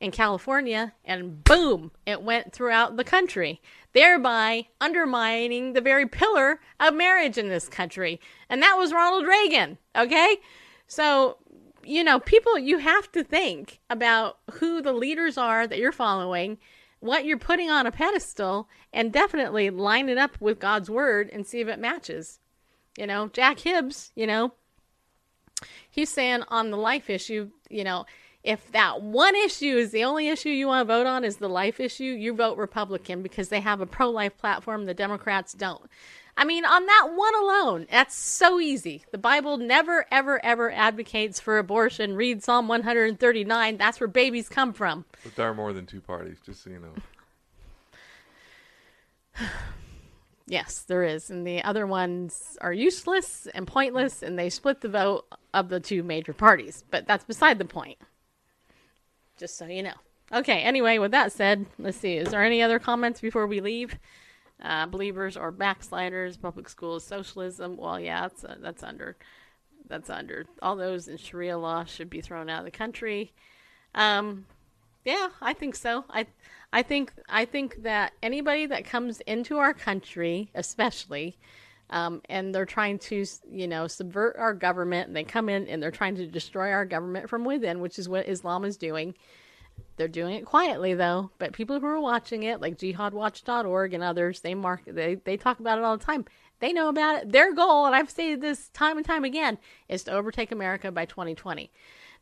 in 0.00 0.10
California, 0.10 0.94
and 1.04 1.44
boom, 1.44 1.90
it 2.06 2.22
went 2.22 2.52
throughout 2.52 2.96
the 2.96 3.04
country, 3.04 3.60
thereby 3.92 4.66
undermining 4.80 5.74
the 5.74 5.80
very 5.80 6.06
pillar 6.06 6.60
of 6.78 6.94
marriage 6.94 7.36
in 7.36 7.48
this 7.48 7.68
country. 7.68 8.18
And 8.48 8.62
that 8.62 8.76
was 8.78 8.94
Ronald 8.94 9.26
Reagan, 9.26 9.76
okay? 9.94 10.38
So, 10.86 11.36
you 11.84 12.02
know, 12.02 12.18
people, 12.18 12.58
you 12.58 12.78
have 12.78 13.12
to 13.12 13.22
think 13.22 13.80
about 13.90 14.38
who 14.52 14.80
the 14.80 14.94
leaders 14.94 15.36
are 15.36 15.66
that 15.66 15.78
you're 15.78 15.92
following 15.92 16.56
what 17.00 17.24
you're 17.24 17.38
putting 17.38 17.70
on 17.70 17.86
a 17.86 17.90
pedestal 17.90 18.68
and 18.92 19.12
definitely 19.12 19.70
line 19.70 20.08
it 20.08 20.18
up 20.18 20.40
with 20.40 20.60
God's 20.60 20.88
word 20.88 21.30
and 21.32 21.46
see 21.46 21.60
if 21.60 21.68
it 21.68 21.78
matches. 21.78 22.38
You 22.96 23.06
know, 23.06 23.28
Jack 23.28 23.60
Hibbs, 23.60 24.12
you 24.14 24.26
know, 24.26 24.52
he's 25.90 26.10
saying 26.10 26.44
on 26.48 26.70
the 26.70 26.76
life 26.76 27.08
issue, 27.10 27.50
you 27.68 27.84
know, 27.84 28.04
if 28.42 28.72
that 28.72 29.02
one 29.02 29.36
issue 29.36 29.76
is 29.76 29.90
the 29.90 30.04
only 30.04 30.28
issue 30.28 30.48
you 30.48 30.66
want 30.66 30.86
to 30.86 30.94
vote 30.94 31.06
on 31.06 31.24
is 31.24 31.36
the 31.36 31.48
life 31.48 31.78
issue, 31.78 32.04
you 32.04 32.34
vote 32.34 32.56
Republican 32.56 33.22
because 33.22 33.50
they 33.50 33.60
have 33.60 33.80
a 33.80 33.86
pro 33.86 34.08
life 34.08 34.36
platform 34.38 34.86
the 34.86 34.94
Democrats 34.94 35.52
don't. 35.52 35.82
I 36.40 36.44
mean, 36.44 36.64
on 36.64 36.86
that 36.86 37.08
one 37.14 37.34
alone, 37.34 37.86
that's 37.90 38.16
so 38.16 38.60
easy. 38.60 39.04
The 39.12 39.18
Bible 39.18 39.58
never, 39.58 40.06
ever, 40.10 40.42
ever 40.42 40.70
advocates 40.70 41.38
for 41.38 41.58
abortion. 41.58 42.16
Read 42.16 42.42
Psalm 42.42 42.66
139. 42.66 43.76
That's 43.76 44.00
where 44.00 44.08
babies 44.08 44.48
come 44.48 44.72
from. 44.72 45.04
But 45.22 45.36
there 45.36 45.46
are 45.46 45.54
more 45.54 45.74
than 45.74 45.84
two 45.84 46.00
parties, 46.00 46.38
just 46.44 46.64
so 46.64 46.70
you 46.70 46.78
know. 46.78 46.94
Yes, 50.46 50.80
there 50.80 51.04
is. 51.04 51.30
And 51.30 51.46
the 51.46 51.62
other 51.62 51.86
ones 51.86 52.58
are 52.60 52.72
useless 52.72 53.46
and 53.54 53.68
pointless, 53.68 54.20
and 54.20 54.36
they 54.36 54.50
split 54.50 54.80
the 54.80 54.88
vote 54.88 55.24
of 55.54 55.68
the 55.68 55.78
two 55.78 56.02
major 56.02 56.32
parties. 56.32 56.82
But 56.90 57.06
that's 57.06 57.22
beside 57.22 57.60
the 57.60 57.64
point. 57.64 57.98
Just 59.36 59.56
so 59.56 59.66
you 59.66 59.84
know. 59.84 59.94
Okay, 60.32 60.62
anyway, 60.62 60.98
with 60.98 61.12
that 61.12 61.30
said, 61.30 61.66
let's 61.78 61.98
see. 61.98 62.16
Is 62.16 62.30
there 62.30 62.42
any 62.42 62.62
other 62.62 62.80
comments 62.80 63.20
before 63.20 63.46
we 63.46 63.60
leave? 63.60 63.96
Uh, 64.62 64.86
believers 64.86 65.36
or 65.36 65.50
backsliders, 65.50 66.36
public 66.36 66.68
schools, 66.68 67.02
socialism. 67.02 67.76
Well, 67.78 67.98
yeah, 67.98 68.22
that's, 68.22 68.44
uh, 68.44 68.56
that's 68.60 68.82
under. 68.82 69.16
That's 69.88 70.10
under. 70.10 70.44
All 70.60 70.76
those 70.76 71.08
in 71.08 71.16
Sharia 71.16 71.56
law 71.56 71.84
should 71.84 72.10
be 72.10 72.20
thrown 72.20 72.50
out 72.50 72.60
of 72.60 72.64
the 72.66 72.70
country. 72.70 73.32
Um, 73.94 74.44
yeah, 75.04 75.28
I 75.40 75.54
think 75.54 75.74
so. 75.74 76.04
I 76.10 76.26
I 76.72 76.82
think 76.82 77.12
I 77.28 77.44
think 77.44 77.82
that 77.82 78.12
anybody 78.22 78.66
that 78.66 78.84
comes 78.84 79.20
into 79.22 79.58
our 79.58 79.74
country, 79.74 80.50
especially, 80.54 81.38
um, 81.88 82.20
and 82.28 82.54
they're 82.54 82.66
trying 82.66 82.98
to 83.00 83.24
you 83.50 83.66
know 83.66 83.86
subvert 83.86 84.36
our 84.38 84.54
government, 84.54 85.08
and 85.08 85.16
they 85.16 85.24
come 85.24 85.48
in 85.48 85.66
and 85.68 85.82
they're 85.82 85.90
trying 85.90 86.16
to 86.16 86.26
destroy 86.26 86.70
our 86.70 86.84
government 86.84 87.28
from 87.28 87.44
within, 87.44 87.80
which 87.80 87.98
is 87.98 88.08
what 88.08 88.28
Islam 88.28 88.64
is 88.64 88.76
doing. 88.76 89.14
They're 89.96 90.08
doing 90.08 90.34
it 90.34 90.44
quietly 90.44 90.94
though, 90.94 91.30
but 91.38 91.52
people 91.52 91.78
who 91.78 91.86
are 91.86 92.00
watching 92.00 92.42
it, 92.42 92.60
like 92.60 92.78
JihadWatch.org 92.78 93.94
and 93.94 94.02
others, 94.02 94.40
they 94.40 94.54
mark 94.54 94.82
they 94.86 95.16
they 95.16 95.36
talk 95.36 95.60
about 95.60 95.78
it 95.78 95.84
all 95.84 95.96
the 95.96 96.04
time. 96.04 96.24
They 96.60 96.72
know 96.72 96.88
about 96.88 97.22
it. 97.22 97.32
Their 97.32 97.54
goal, 97.54 97.86
and 97.86 97.94
I've 97.94 98.10
stated 98.10 98.40
this 98.40 98.68
time 98.68 98.96
and 98.98 99.06
time 99.06 99.24
again, 99.24 99.58
is 99.88 100.04
to 100.04 100.12
overtake 100.12 100.52
America 100.52 100.92
by 100.92 101.06
2020. 101.06 101.70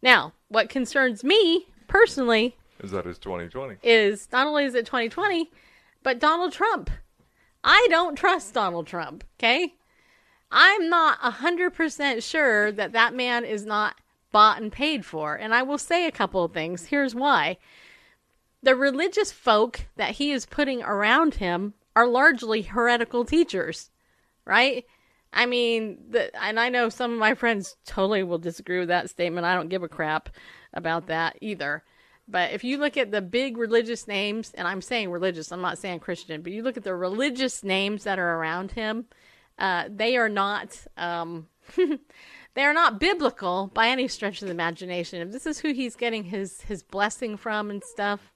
Now, 0.01 0.33
what 0.49 0.69
concerns 0.69 1.25
me 1.25 1.67
personally 1.89 2.57
Is 2.81 2.93
that 2.93 3.07
is 3.07 3.19
2020? 3.19 3.79
is 3.83 4.29
not 4.31 4.47
only 4.47 4.65
is 4.65 4.75
it 4.75 4.87
2020, 4.87 5.51
but 6.03 6.21
Donald 6.21 6.53
Trump. 6.53 6.91
I 7.65 7.87
don't 7.91 8.15
trust 8.15 8.55
Donald 8.55 8.87
Trump, 8.87 9.25
okay? 9.39 9.75
I'm 10.51 10.89
not 10.89 11.21
100% 11.21 12.23
sure 12.23 12.73
that 12.73 12.93
that 12.93 13.15
man 13.15 13.45
is 13.45 13.67
not 13.67 13.97
bought 14.33 14.61
and 14.61 14.73
paid 14.73 15.05
for. 15.05 15.35
And 15.35 15.55
I 15.55 15.63
will 15.63 15.79
say 15.79 16.07
a 16.07 16.13
couple 16.13 16.45
of 16.45 16.53
things. 16.53 16.87
Here's 16.87 17.15
why. 17.15 17.59
The 18.63 18.75
religious 18.75 19.33
folk 19.33 19.87
that 19.97 20.13
he 20.13 20.33
is 20.33 20.47
putting 20.47 20.83
around 20.83 21.35
him 21.35 21.75
are 21.95 22.07
largely 22.07 22.63
heretical 22.63 23.25
teachers, 23.25 23.91
right? 24.45 24.85
I 25.33 25.47
mean, 25.47 25.99
the, 26.11 26.35
and 26.43 26.59
I 26.59 26.69
know 26.69 26.89
some 26.89 27.13
of 27.13 27.19
my 27.19 27.35
friends 27.35 27.77
totally 27.85 28.23
will 28.23 28.39
disagree 28.39 28.79
with 28.79 28.89
that 28.89 29.11
statement. 29.11 29.47
I 29.47 29.55
don't 29.55 29.69
give 29.69 29.83
a 29.83 29.89
crap 29.89 30.31
about 30.73 31.07
that 31.07 31.37
either. 31.41 31.85
But 32.27 32.53
if 32.53 32.63
you 32.63 32.77
look 32.79 32.97
at 32.97 33.11
the 33.11 33.23
big 33.23 33.57
religious 33.57 34.07
names, 34.07 34.53
and 34.55 34.69
I'm 34.69 34.83
saying 34.83 35.11
religious, 35.11 35.51
I'm 35.51 35.63
not 35.63 35.79
saying 35.79 36.01
Christian, 36.01 36.43
but 36.43 36.53
you 36.53 36.63
look 36.63 36.77
at 36.77 36.85
the 36.85 36.95
religious 36.95 37.65
names 37.65 38.05
that 38.05 38.19
are 38.19 38.37
around 38.37 38.73
him, 38.73 39.07
uh, 39.59 39.85
they 39.89 40.17
are 40.17 40.29
not 40.29 40.77
um, 40.97 41.49
they 42.59 42.65
are 42.65 42.75
not 42.75 42.99
biblical 42.99 43.71
by 43.73 43.89
any 43.89 44.09
stretch 44.09 44.43
of 44.43 44.49
the 44.49 44.53
imagination. 44.53 45.23
If 45.23 45.33
this 45.33 45.47
is 45.47 45.61
who 45.61 45.73
he's 45.73 45.97
getting 45.97 46.25
his 46.25 46.63
his 46.63 46.83
blessing 46.83 47.37
from 47.37 47.71
and 47.71 47.83
stuff, 47.83 48.33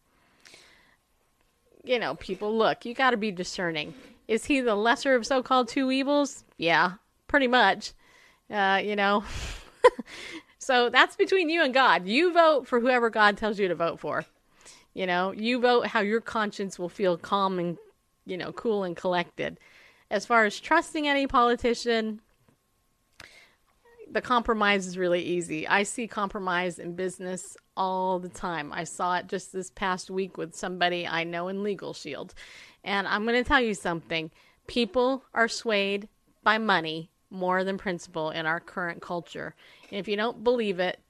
you 1.84 1.98
know, 1.98 2.14
people 2.14 2.56
look. 2.56 2.84
You 2.84 2.94
got 2.94 3.10
to 3.10 3.16
be 3.16 3.30
discerning. 3.30 3.94
Is 4.28 4.44
he 4.44 4.60
the 4.60 4.76
lesser 4.76 5.14
of 5.14 5.26
so-called 5.26 5.68
two 5.68 5.90
evils? 5.90 6.44
Yeah, 6.56 6.92
pretty 7.26 7.48
much. 7.48 7.92
Uh, 8.50 8.80
you 8.82 8.96
know. 8.96 9.24
So 10.62 10.90
that's 10.90 11.16
between 11.16 11.48
you 11.48 11.64
and 11.64 11.74
God. 11.74 12.06
You 12.06 12.32
vote 12.32 12.68
for 12.68 12.78
whoever 12.78 13.10
God 13.10 13.36
tells 13.36 13.58
you 13.58 13.66
to 13.66 13.74
vote 13.74 13.98
for. 13.98 14.24
You 14.94 15.08
know, 15.08 15.32
you 15.32 15.60
vote 15.60 15.88
how 15.88 16.02
your 16.02 16.20
conscience 16.20 16.78
will 16.78 16.88
feel 16.88 17.16
calm 17.16 17.58
and, 17.58 17.78
you 18.26 18.36
know, 18.36 18.52
cool 18.52 18.84
and 18.84 18.96
collected. 18.96 19.58
As 20.08 20.24
far 20.24 20.44
as 20.44 20.60
trusting 20.60 21.08
any 21.08 21.26
politician, 21.26 22.20
the 24.12 24.20
compromise 24.20 24.86
is 24.86 24.98
really 24.98 25.22
easy. 25.22 25.66
I 25.66 25.82
see 25.84 26.06
compromise 26.06 26.78
in 26.78 26.94
business 26.94 27.56
all 27.76 28.18
the 28.18 28.28
time. 28.28 28.72
I 28.72 28.84
saw 28.84 29.16
it 29.16 29.26
just 29.26 29.52
this 29.52 29.70
past 29.70 30.10
week 30.10 30.36
with 30.36 30.54
somebody 30.54 31.06
I 31.06 31.24
know 31.24 31.48
in 31.48 31.62
Legal 31.62 31.94
Shield. 31.94 32.34
And 32.84 33.08
I'm 33.08 33.24
going 33.24 33.42
to 33.42 33.48
tell 33.48 33.60
you 33.60 33.74
something 33.74 34.30
people 34.66 35.24
are 35.32 35.48
swayed 35.48 36.08
by 36.42 36.58
money 36.58 37.10
more 37.30 37.64
than 37.64 37.78
principle 37.78 38.30
in 38.30 38.44
our 38.44 38.60
current 38.60 39.00
culture. 39.00 39.54
And 39.90 39.98
if 39.98 40.06
you 40.06 40.16
don't 40.16 40.44
believe 40.44 40.78
it, 40.78 41.00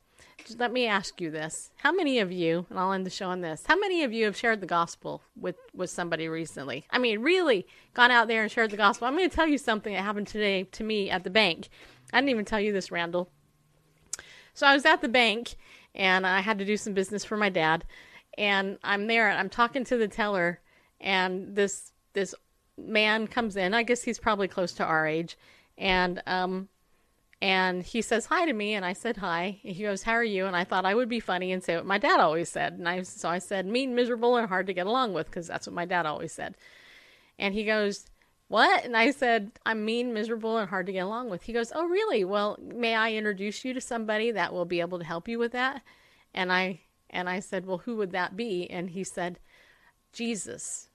just 0.45 0.61
let 0.61 0.73
me 0.73 0.87
ask 0.87 1.21
you 1.21 1.31
this. 1.31 1.71
How 1.77 1.93
many 1.93 2.19
of 2.19 2.33
you, 2.33 2.67
and 2.71 2.79
I'll 2.79 2.93
end 2.93 3.07
the 3.07 3.11
show 3.11 3.29
on 3.29 3.41
this, 3.41 3.65
how 3.67 3.79
many 3.79 4.03
of 4.03 4.13
you 4.13 4.25
have 4.25 4.37
shared 4.37 4.61
the 4.61 4.67
gospel 4.67 5.23
with, 5.37 5.57
with 5.75 5.91
somebody 5.91 6.29
recently? 6.29 6.85
I 6.91 6.99
mean, 6.99 7.21
really 7.21 7.67
gone 7.95 8.11
out 8.11 8.29
there 8.29 8.43
and 8.43 8.51
shared 8.51 8.71
the 8.71 8.77
gospel. 8.77 9.07
I'm 9.07 9.17
going 9.17 9.29
to 9.29 9.35
tell 9.35 9.47
you 9.47 9.59
something 9.59 9.93
that 9.93 10.03
happened 10.03 10.29
today 10.29 10.65
to 10.65 10.85
me 10.85 11.11
at 11.11 11.25
the 11.25 11.31
bank. 11.31 11.69
I 12.13 12.19
didn't 12.19 12.31
even 12.31 12.45
tell 12.45 12.61
you 12.61 12.73
this, 12.73 12.91
Randall. 12.91 13.31
So 14.55 14.67
I 14.67 14.75
was 14.75 14.85
at 14.85 15.01
the 15.01 15.09
bank 15.09 15.57
and 15.95 16.27
I 16.27 16.41
had 16.41 16.59
to 16.59 16.65
do 16.65 16.77
some 16.77 16.95
business 16.95 17.25
for 17.25 17.37
my 17.37 17.49
dad. 17.49 17.85
And 18.39 18.79
I'm 18.83 19.07
there 19.07 19.29
and 19.29 19.39
I'm 19.39 19.51
talking 19.51 19.85
to 19.85 19.97
the 19.97 20.09
teller 20.09 20.61
and 21.01 21.55
this 21.55 21.93
this 22.13 22.35
man 22.79 23.27
comes 23.27 23.57
in. 23.57 23.75
I 23.75 23.83
guess 23.83 24.03
he's 24.03 24.19
probably 24.19 24.49
close 24.49 24.73
to 24.75 24.85
our 24.85 25.07
age 25.07 25.37
and 25.79 26.23
um 26.27 26.69
and 27.41 27.83
he 27.83 28.03
says 28.03 28.27
hi 28.27 28.47
to 28.47 28.53
me 28.53 28.75
and 28.75 28.85
I 28.85 28.93
said 28.93 29.17
hi. 29.17 29.59
He 29.63 29.83
goes, 29.83 30.05
"How 30.05 30.13
are 30.13 30.25
you?" 30.25 30.47
And 30.47 30.55
I 30.55 30.65
thought 30.65 30.87
I 30.87 30.95
would 30.95 31.09
be 31.09 31.19
funny 31.19 31.51
and 31.51 31.63
say 31.63 31.75
what 31.75 31.85
my 31.85 31.99
dad 31.99 32.21
always 32.21 32.49
said. 32.49 32.75
And 32.75 32.89
I 32.89 33.03
so 33.03 33.29
I 33.29 33.39
said 33.39 33.67
mean, 33.67 33.95
miserable 33.95 34.37
and 34.37 34.49
hard 34.49 34.69
to 34.69 34.75
get 34.75 34.87
along 34.87 35.13
with 35.13 35.27
because 35.27 35.49
that's 35.49 35.67
what 35.67 35.75
my 35.75 35.85
dad 35.85 36.07
always 36.07 36.33
said. 36.33 36.57
And 37.39 37.53
he 37.53 37.65
goes, 37.65 38.07
"What?" 38.53 38.85
And 38.85 38.95
I 38.95 39.13
said, 39.13 39.53
"I'm 39.65 39.83
mean, 39.87 40.13
miserable 40.13 40.59
and 40.59 40.69
hard 40.69 40.85
to 40.85 40.93
get 40.93 41.07
along 41.07 41.31
with." 41.31 41.45
He 41.45 41.55
goes, 41.55 41.73
"Oh, 41.75 41.87
really? 41.87 42.23
Well, 42.23 42.59
may 42.61 42.95
I 42.95 43.13
introduce 43.15 43.65
you 43.65 43.73
to 43.73 43.81
somebody 43.81 44.31
that 44.31 44.53
will 44.53 44.67
be 44.67 44.81
able 44.81 44.99
to 44.99 45.07
help 45.07 45.27
you 45.27 45.39
with 45.39 45.53
that?" 45.53 45.81
And 46.35 46.53
I 46.53 46.83
and 47.09 47.31
I 47.31 47.41
said, 47.41 47.65
"Well, 47.65 47.79
who 47.79 47.97
would 47.97 48.11
that 48.13 48.37
be?" 48.37 48.69
And 48.69 48.91
he 48.91 49.05
said, 49.05 49.39
"Jesus." 50.13 50.91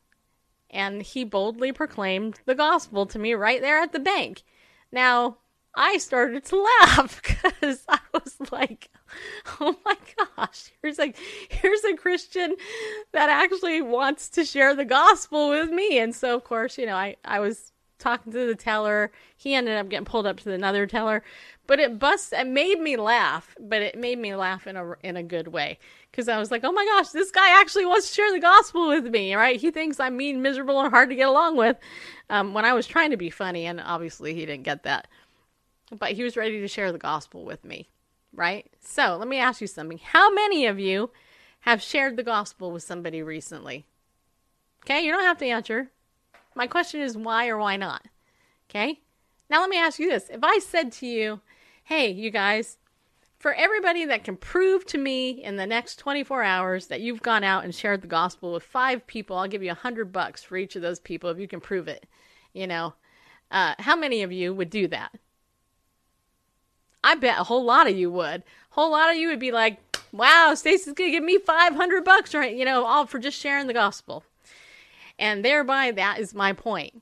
And 0.70 1.02
he 1.02 1.24
boldly 1.24 1.72
proclaimed 1.72 2.42
the 2.46 2.54
gospel 2.54 3.08
to 3.08 3.18
me 3.18 3.34
right 3.34 3.60
there 3.60 3.80
at 3.80 3.92
the 3.92 4.00
bank. 4.00 4.44
Now, 4.92 5.40
I 5.74 5.98
started 5.98 6.46
to 6.46 6.58
laugh 6.82 7.24
because 7.24 7.86
I 7.90 8.00
was 8.14 8.36
like, 8.52 8.92
oh 9.60 9.76
my 9.86 9.96
gosh, 10.36 10.72
here's 10.82 10.98
like 10.98 11.18
here's 11.50 11.84
a 11.84 11.96
Christian 11.96 12.56
that 13.12 13.30
actually 13.30 13.82
wants 13.82 14.30
to 14.30 14.46
share 14.46 14.76
the 14.76 14.86
gospel 14.86 15.50
with 15.50 15.70
me. 15.70 16.00
And 16.00 16.16
so 16.16 16.36
of 16.36 16.44
course, 16.44 16.78
you 16.78 16.86
know, 16.86 16.96
I, 16.96 17.16
I 17.26 17.40
was 17.40 17.72
talking 18.00 18.32
to 18.32 18.46
the 18.46 18.56
teller. 18.56 19.12
He 19.36 19.54
ended 19.54 19.78
up 19.78 19.90
getting 19.90 20.06
pulled 20.06 20.28
up 20.28 20.40
to 20.42 20.52
another 20.52 20.86
teller. 20.86 21.24
But 21.66 21.80
it 21.80 22.00
bust 22.00 22.34
it 22.34 22.48
made 22.48 22.80
me 22.80 22.96
laugh, 22.96 23.56
but 23.60 23.82
it 23.82 23.98
made 23.98 24.18
me 24.20 24.34
laugh 24.36 24.68
in 24.68 24.78
a 24.78 24.96
in 25.04 25.18
a 25.18 25.24
good 25.24 25.50
way. 25.50 25.80
Because 26.10 26.30
I 26.30 26.40
was 26.40 26.50
like, 26.50 26.64
oh 26.64 26.72
my 26.72 26.86
gosh, 26.86 27.10
this 27.10 27.30
guy 27.30 27.60
actually 27.60 27.86
wants 27.86 28.10
to 28.10 28.16
share 28.16 28.32
the 28.32 28.40
gospel 28.40 28.88
with 28.88 29.06
me, 29.06 29.36
right? 29.36 29.60
He 29.60 29.70
thinks 29.70 30.00
I'm 30.00 30.16
mean, 30.16 30.42
miserable, 30.42 30.80
and 30.80 30.90
hard 30.90 31.10
to 31.10 31.16
get 31.16 31.28
along 31.28 31.58
with. 31.58 31.78
Um, 32.30 32.54
when 32.54 32.64
I 32.64 32.74
was 32.74 32.88
trying 32.88 33.12
to 33.12 33.18
be 33.18 33.30
funny, 33.30 33.66
and 33.66 33.82
obviously 33.82 34.34
he 34.34 34.46
didn't 34.46 34.64
get 34.64 34.84
that. 34.84 35.08
But 35.92 36.14
he 36.14 36.24
was 36.24 36.38
ready 36.38 36.62
to 36.62 36.68
share 36.68 36.92
the 36.92 36.98
gospel 36.98 37.44
with 37.44 37.64
me, 37.66 37.90
right? 38.38 38.68
So 38.80 39.18
let 39.18 39.28
me 39.28 39.38
ask 39.38 39.60
you 39.60 39.68
something. 39.68 39.98
How 39.98 40.32
many 40.32 40.66
of 40.66 40.80
you 40.80 41.10
have 41.62 41.82
shared 41.82 42.16
the 42.16 42.24
gospel 42.24 42.72
with 42.72 42.84
somebody 42.84 43.22
recently? 43.22 43.86
Okay, 44.86 45.02
you 45.02 45.12
don't 45.12 45.24
have 45.24 45.40
to 45.40 45.46
answer. 45.46 45.92
My 46.56 46.68
question 46.68 47.02
is 47.02 47.18
why 47.18 47.50
or 47.50 47.58
why 47.58 47.76
not? 47.76 48.08
Okay? 48.70 49.02
Now 49.50 49.60
let 49.60 49.70
me 49.70 49.78
ask 49.78 50.00
you 50.00 50.10
this. 50.10 50.30
If 50.30 50.44
I 50.44 50.60
said 50.60 50.94
to 50.94 51.08
you, 51.08 51.42
hey, 51.84 52.10
you 52.12 52.30
guys, 52.30 52.78
for 53.40 53.54
everybody 53.54 54.06
that 54.06 54.24
can 54.24 54.38
prove 54.38 54.86
to 54.88 54.98
me 54.98 55.30
in 55.44 55.58
the 55.58 55.68
next 55.68 55.98
24 55.98 56.44
hours 56.44 56.88
that 56.88 57.02
you've 57.02 57.22
gone 57.22 57.44
out 57.44 57.64
and 57.64 57.74
shared 57.74 58.02
the 58.02 58.08
gospel 58.08 58.54
with 58.54 58.64
five 58.64 59.06
people, 59.08 59.38
I'll 59.38 59.48
give 59.48 59.64
you 59.64 59.72
a 59.72 59.76
hundred 59.76 60.12
bucks 60.12 60.44
for 60.44 60.58
each 60.58 60.76
of 60.76 60.82
those 60.82 61.00
people 61.00 61.30
if 61.30 61.40
you 61.40 61.48
can 61.48 61.60
prove 61.60 61.88
it. 61.88 62.06
You 62.54 62.68
know, 62.68 62.94
uh, 63.52 63.76
how 63.80 63.96
many 63.96 64.24
of 64.24 64.32
you 64.32 64.54
would 64.54 64.70
do 64.70 64.88
that? 64.88 65.12
I 67.08 67.16
bet 67.16 67.40
a 67.40 67.46
whole 67.46 67.64
lot 67.64 67.88
of 67.88 67.96
you 67.96 68.12
would. 68.12 68.42
A 68.42 68.44
whole 68.72 68.92
lot 68.92 69.10
of 69.10 69.16
you 69.16 69.30
would 69.30 69.40
be 69.40 69.54
like, 69.54 69.80
"Wow, 70.12 70.54
Stacy's 70.56 70.92
gonna 70.92 71.10
give 71.10 71.24
me 71.24 71.38
500 71.38 72.04
bucks, 72.04 72.36
right? 72.36 72.54
You 72.54 72.66
know, 72.66 72.84
all 72.84 73.06
for 73.06 73.18
just 73.18 73.40
sharing 73.40 73.68
the 73.68 73.74
gospel." 73.74 74.26
And 75.18 75.44
thereby, 75.44 75.92
that 75.92 76.20
is 76.20 76.34
my 76.34 76.52
point. 76.52 77.02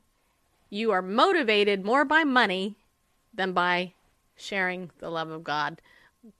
You 0.70 0.92
are 0.92 1.02
motivated 1.02 1.84
more 1.84 2.04
by 2.04 2.22
money 2.22 2.76
than 3.34 3.52
by 3.52 3.94
sharing 4.36 4.92
the 5.00 5.10
love 5.10 5.30
of 5.30 5.42
God 5.42 5.82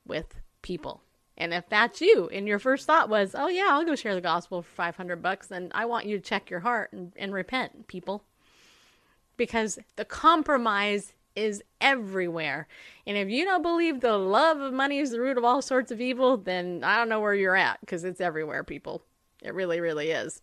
with 0.07 0.37
people. 0.63 1.03
And 1.37 1.53
if 1.53 1.69
that's 1.69 2.01
you, 2.01 2.29
and 2.29 2.47
your 2.47 2.61
first 2.61 2.87
thought 2.87 3.09
was, 3.09 3.35
"Oh 3.35 3.49
yeah, 3.49 3.67
I'll 3.71 3.85
go 3.85 3.97
share 3.97 4.15
the 4.15 4.21
gospel 4.21 4.63
for 4.63 4.71
500 4.71 5.21
bucks," 5.21 5.49
then 5.49 5.73
I 5.75 5.87
want 5.87 6.07
you 6.07 6.17
to 6.17 6.23
check 6.25 6.51
your 6.51 6.61
heart 6.61 6.93
and, 6.93 7.13
and 7.17 7.35
repent, 7.35 7.89
people. 7.89 8.23
Because 9.37 9.81
the 9.97 10.05
compromise 10.05 11.15
is 11.37 11.63
everywhere. 11.81 12.67
And 13.07 13.17
if 13.17 13.29
you 13.29 13.45
don't 13.45 13.63
believe 13.63 14.01
the 14.01 14.17
love 14.17 14.59
of 14.61 14.73
money 14.73 14.99
is 14.99 15.11
the 15.11 15.21
root 15.21 15.39
of 15.39 15.45
all 15.45 15.63
sorts 15.63 15.93
of 15.93 16.01
evil, 16.01 16.37
then 16.37 16.83
I 16.83 16.97
don't 16.97 17.09
know 17.09 17.21
where 17.21 17.35
you're 17.35 17.57
at 17.57 17.79
because 17.81 18.05
it's 18.05 18.21
everywhere, 18.21 18.65
people. 18.65 19.03
It 19.43 19.55
really, 19.55 19.81
really 19.81 20.11
is. 20.11 20.43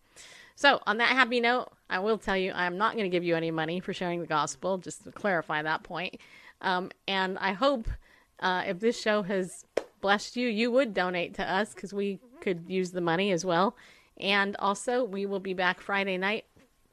So, 0.56 0.80
on 0.86 0.98
that 0.98 1.08
happy 1.08 1.40
note, 1.40 1.68
I 1.90 1.98
will 1.98 2.16
tell 2.16 2.36
you 2.36 2.52
I'm 2.52 2.78
not 2.78 2.92
going 2.92 3.04
to 3.04 3.10
give 3.10 3.24
you 3.24 3.34
any 3.34 3.50
money 3.50 3.80
for 3.80 3.92
sharing 3.92 4.20
the 4.20 4.26
gospel, 4.26 4.78
just 4.78 5.02
to 5.04 5.10
clarify 5.10 5.62
that 5.62 5.82
point. 5.82 6.18
Um, 6.60 6.90
and 7.08 7.36
I 7.38 7.52
hope 7.52 7.88
uh, 8.38 8.62
if 8.66 8.78
this 8.78 9.00
show 9.00 9.22
has 9.22 9.64
blessed 10.00 10.36
you, 10.36 10.48
you 10.48 10.70
would 10.70 10.94
donate 10.94 11.34
to 11.34 11.50
us 11.50 11.74
because 11.74 11.92
we 11.92 12.20
could 12.40 12.64
use 12.68 12.92
the 12.92 13.00
money 13.00 13.32
as 13.32 13.44
well. 13.44 13.76
And 14.18 14.54
also, 14.58 15.02
we 15.02 15.26
will 15.26 15.40
be 15.40 15.54
back 15.54 15.80
Friday 15.80 16.16
night, 16.16 16.44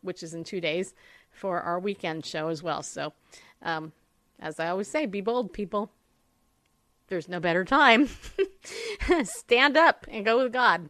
which 0.02 0.24
is 0.24 0.34
in 0.34 0.44
two 0.44 0.60
days, 0.60 0.96
for 1.30 1.62
our 1.62 1.80
weekend 1.80 2.26
show 2.26 2.48
as 2.48 2.64
well. 2.64 2.82
So, 2.82 3.14
um, 3.62 3.92
as 4.40 4.60
I 4.60 4.70
always 4.70 4.90
say, 4.90 5.06
be 5.06 5.22
bold, 5.22 5.54
people. 5.54 5.92
There's 7.08 7.28
no 7.28 7.40
better 7.40 7.66
time. 7.66 8.10
Stand 9.24 9.78
up 9.78 10.06
and 10.10 10.26
go 10.26 10.44
with 10.44 10.54
God 10.54 10.90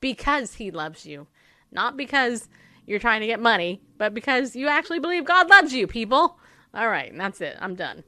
because 0.00 0.54
He 0.54 0.70
loves 0.70 1.06
you. 1.06 1.26
Not 1.70 1.96
because 1.96 2.48
you're 2.86 2.98
trying 2.98 3.20
to 3.20 3.26
get 3.26 3.40
money, 3.40 3.80
but 3.98 4.12
because 4.12 4.56
you 4.56 4.66
actually 4.66 4.98
believe 4.98 5.24
God 5.24 5.48
loves 5.48 5.72
you, 5.72 5.86
people. 5.86 6.38
All 6.74 6.88
right, 6.88 7.16
that's 7.16 7.40
it. 7.40 7.56
I'm 7.60 7.74
done. 7.74 8.02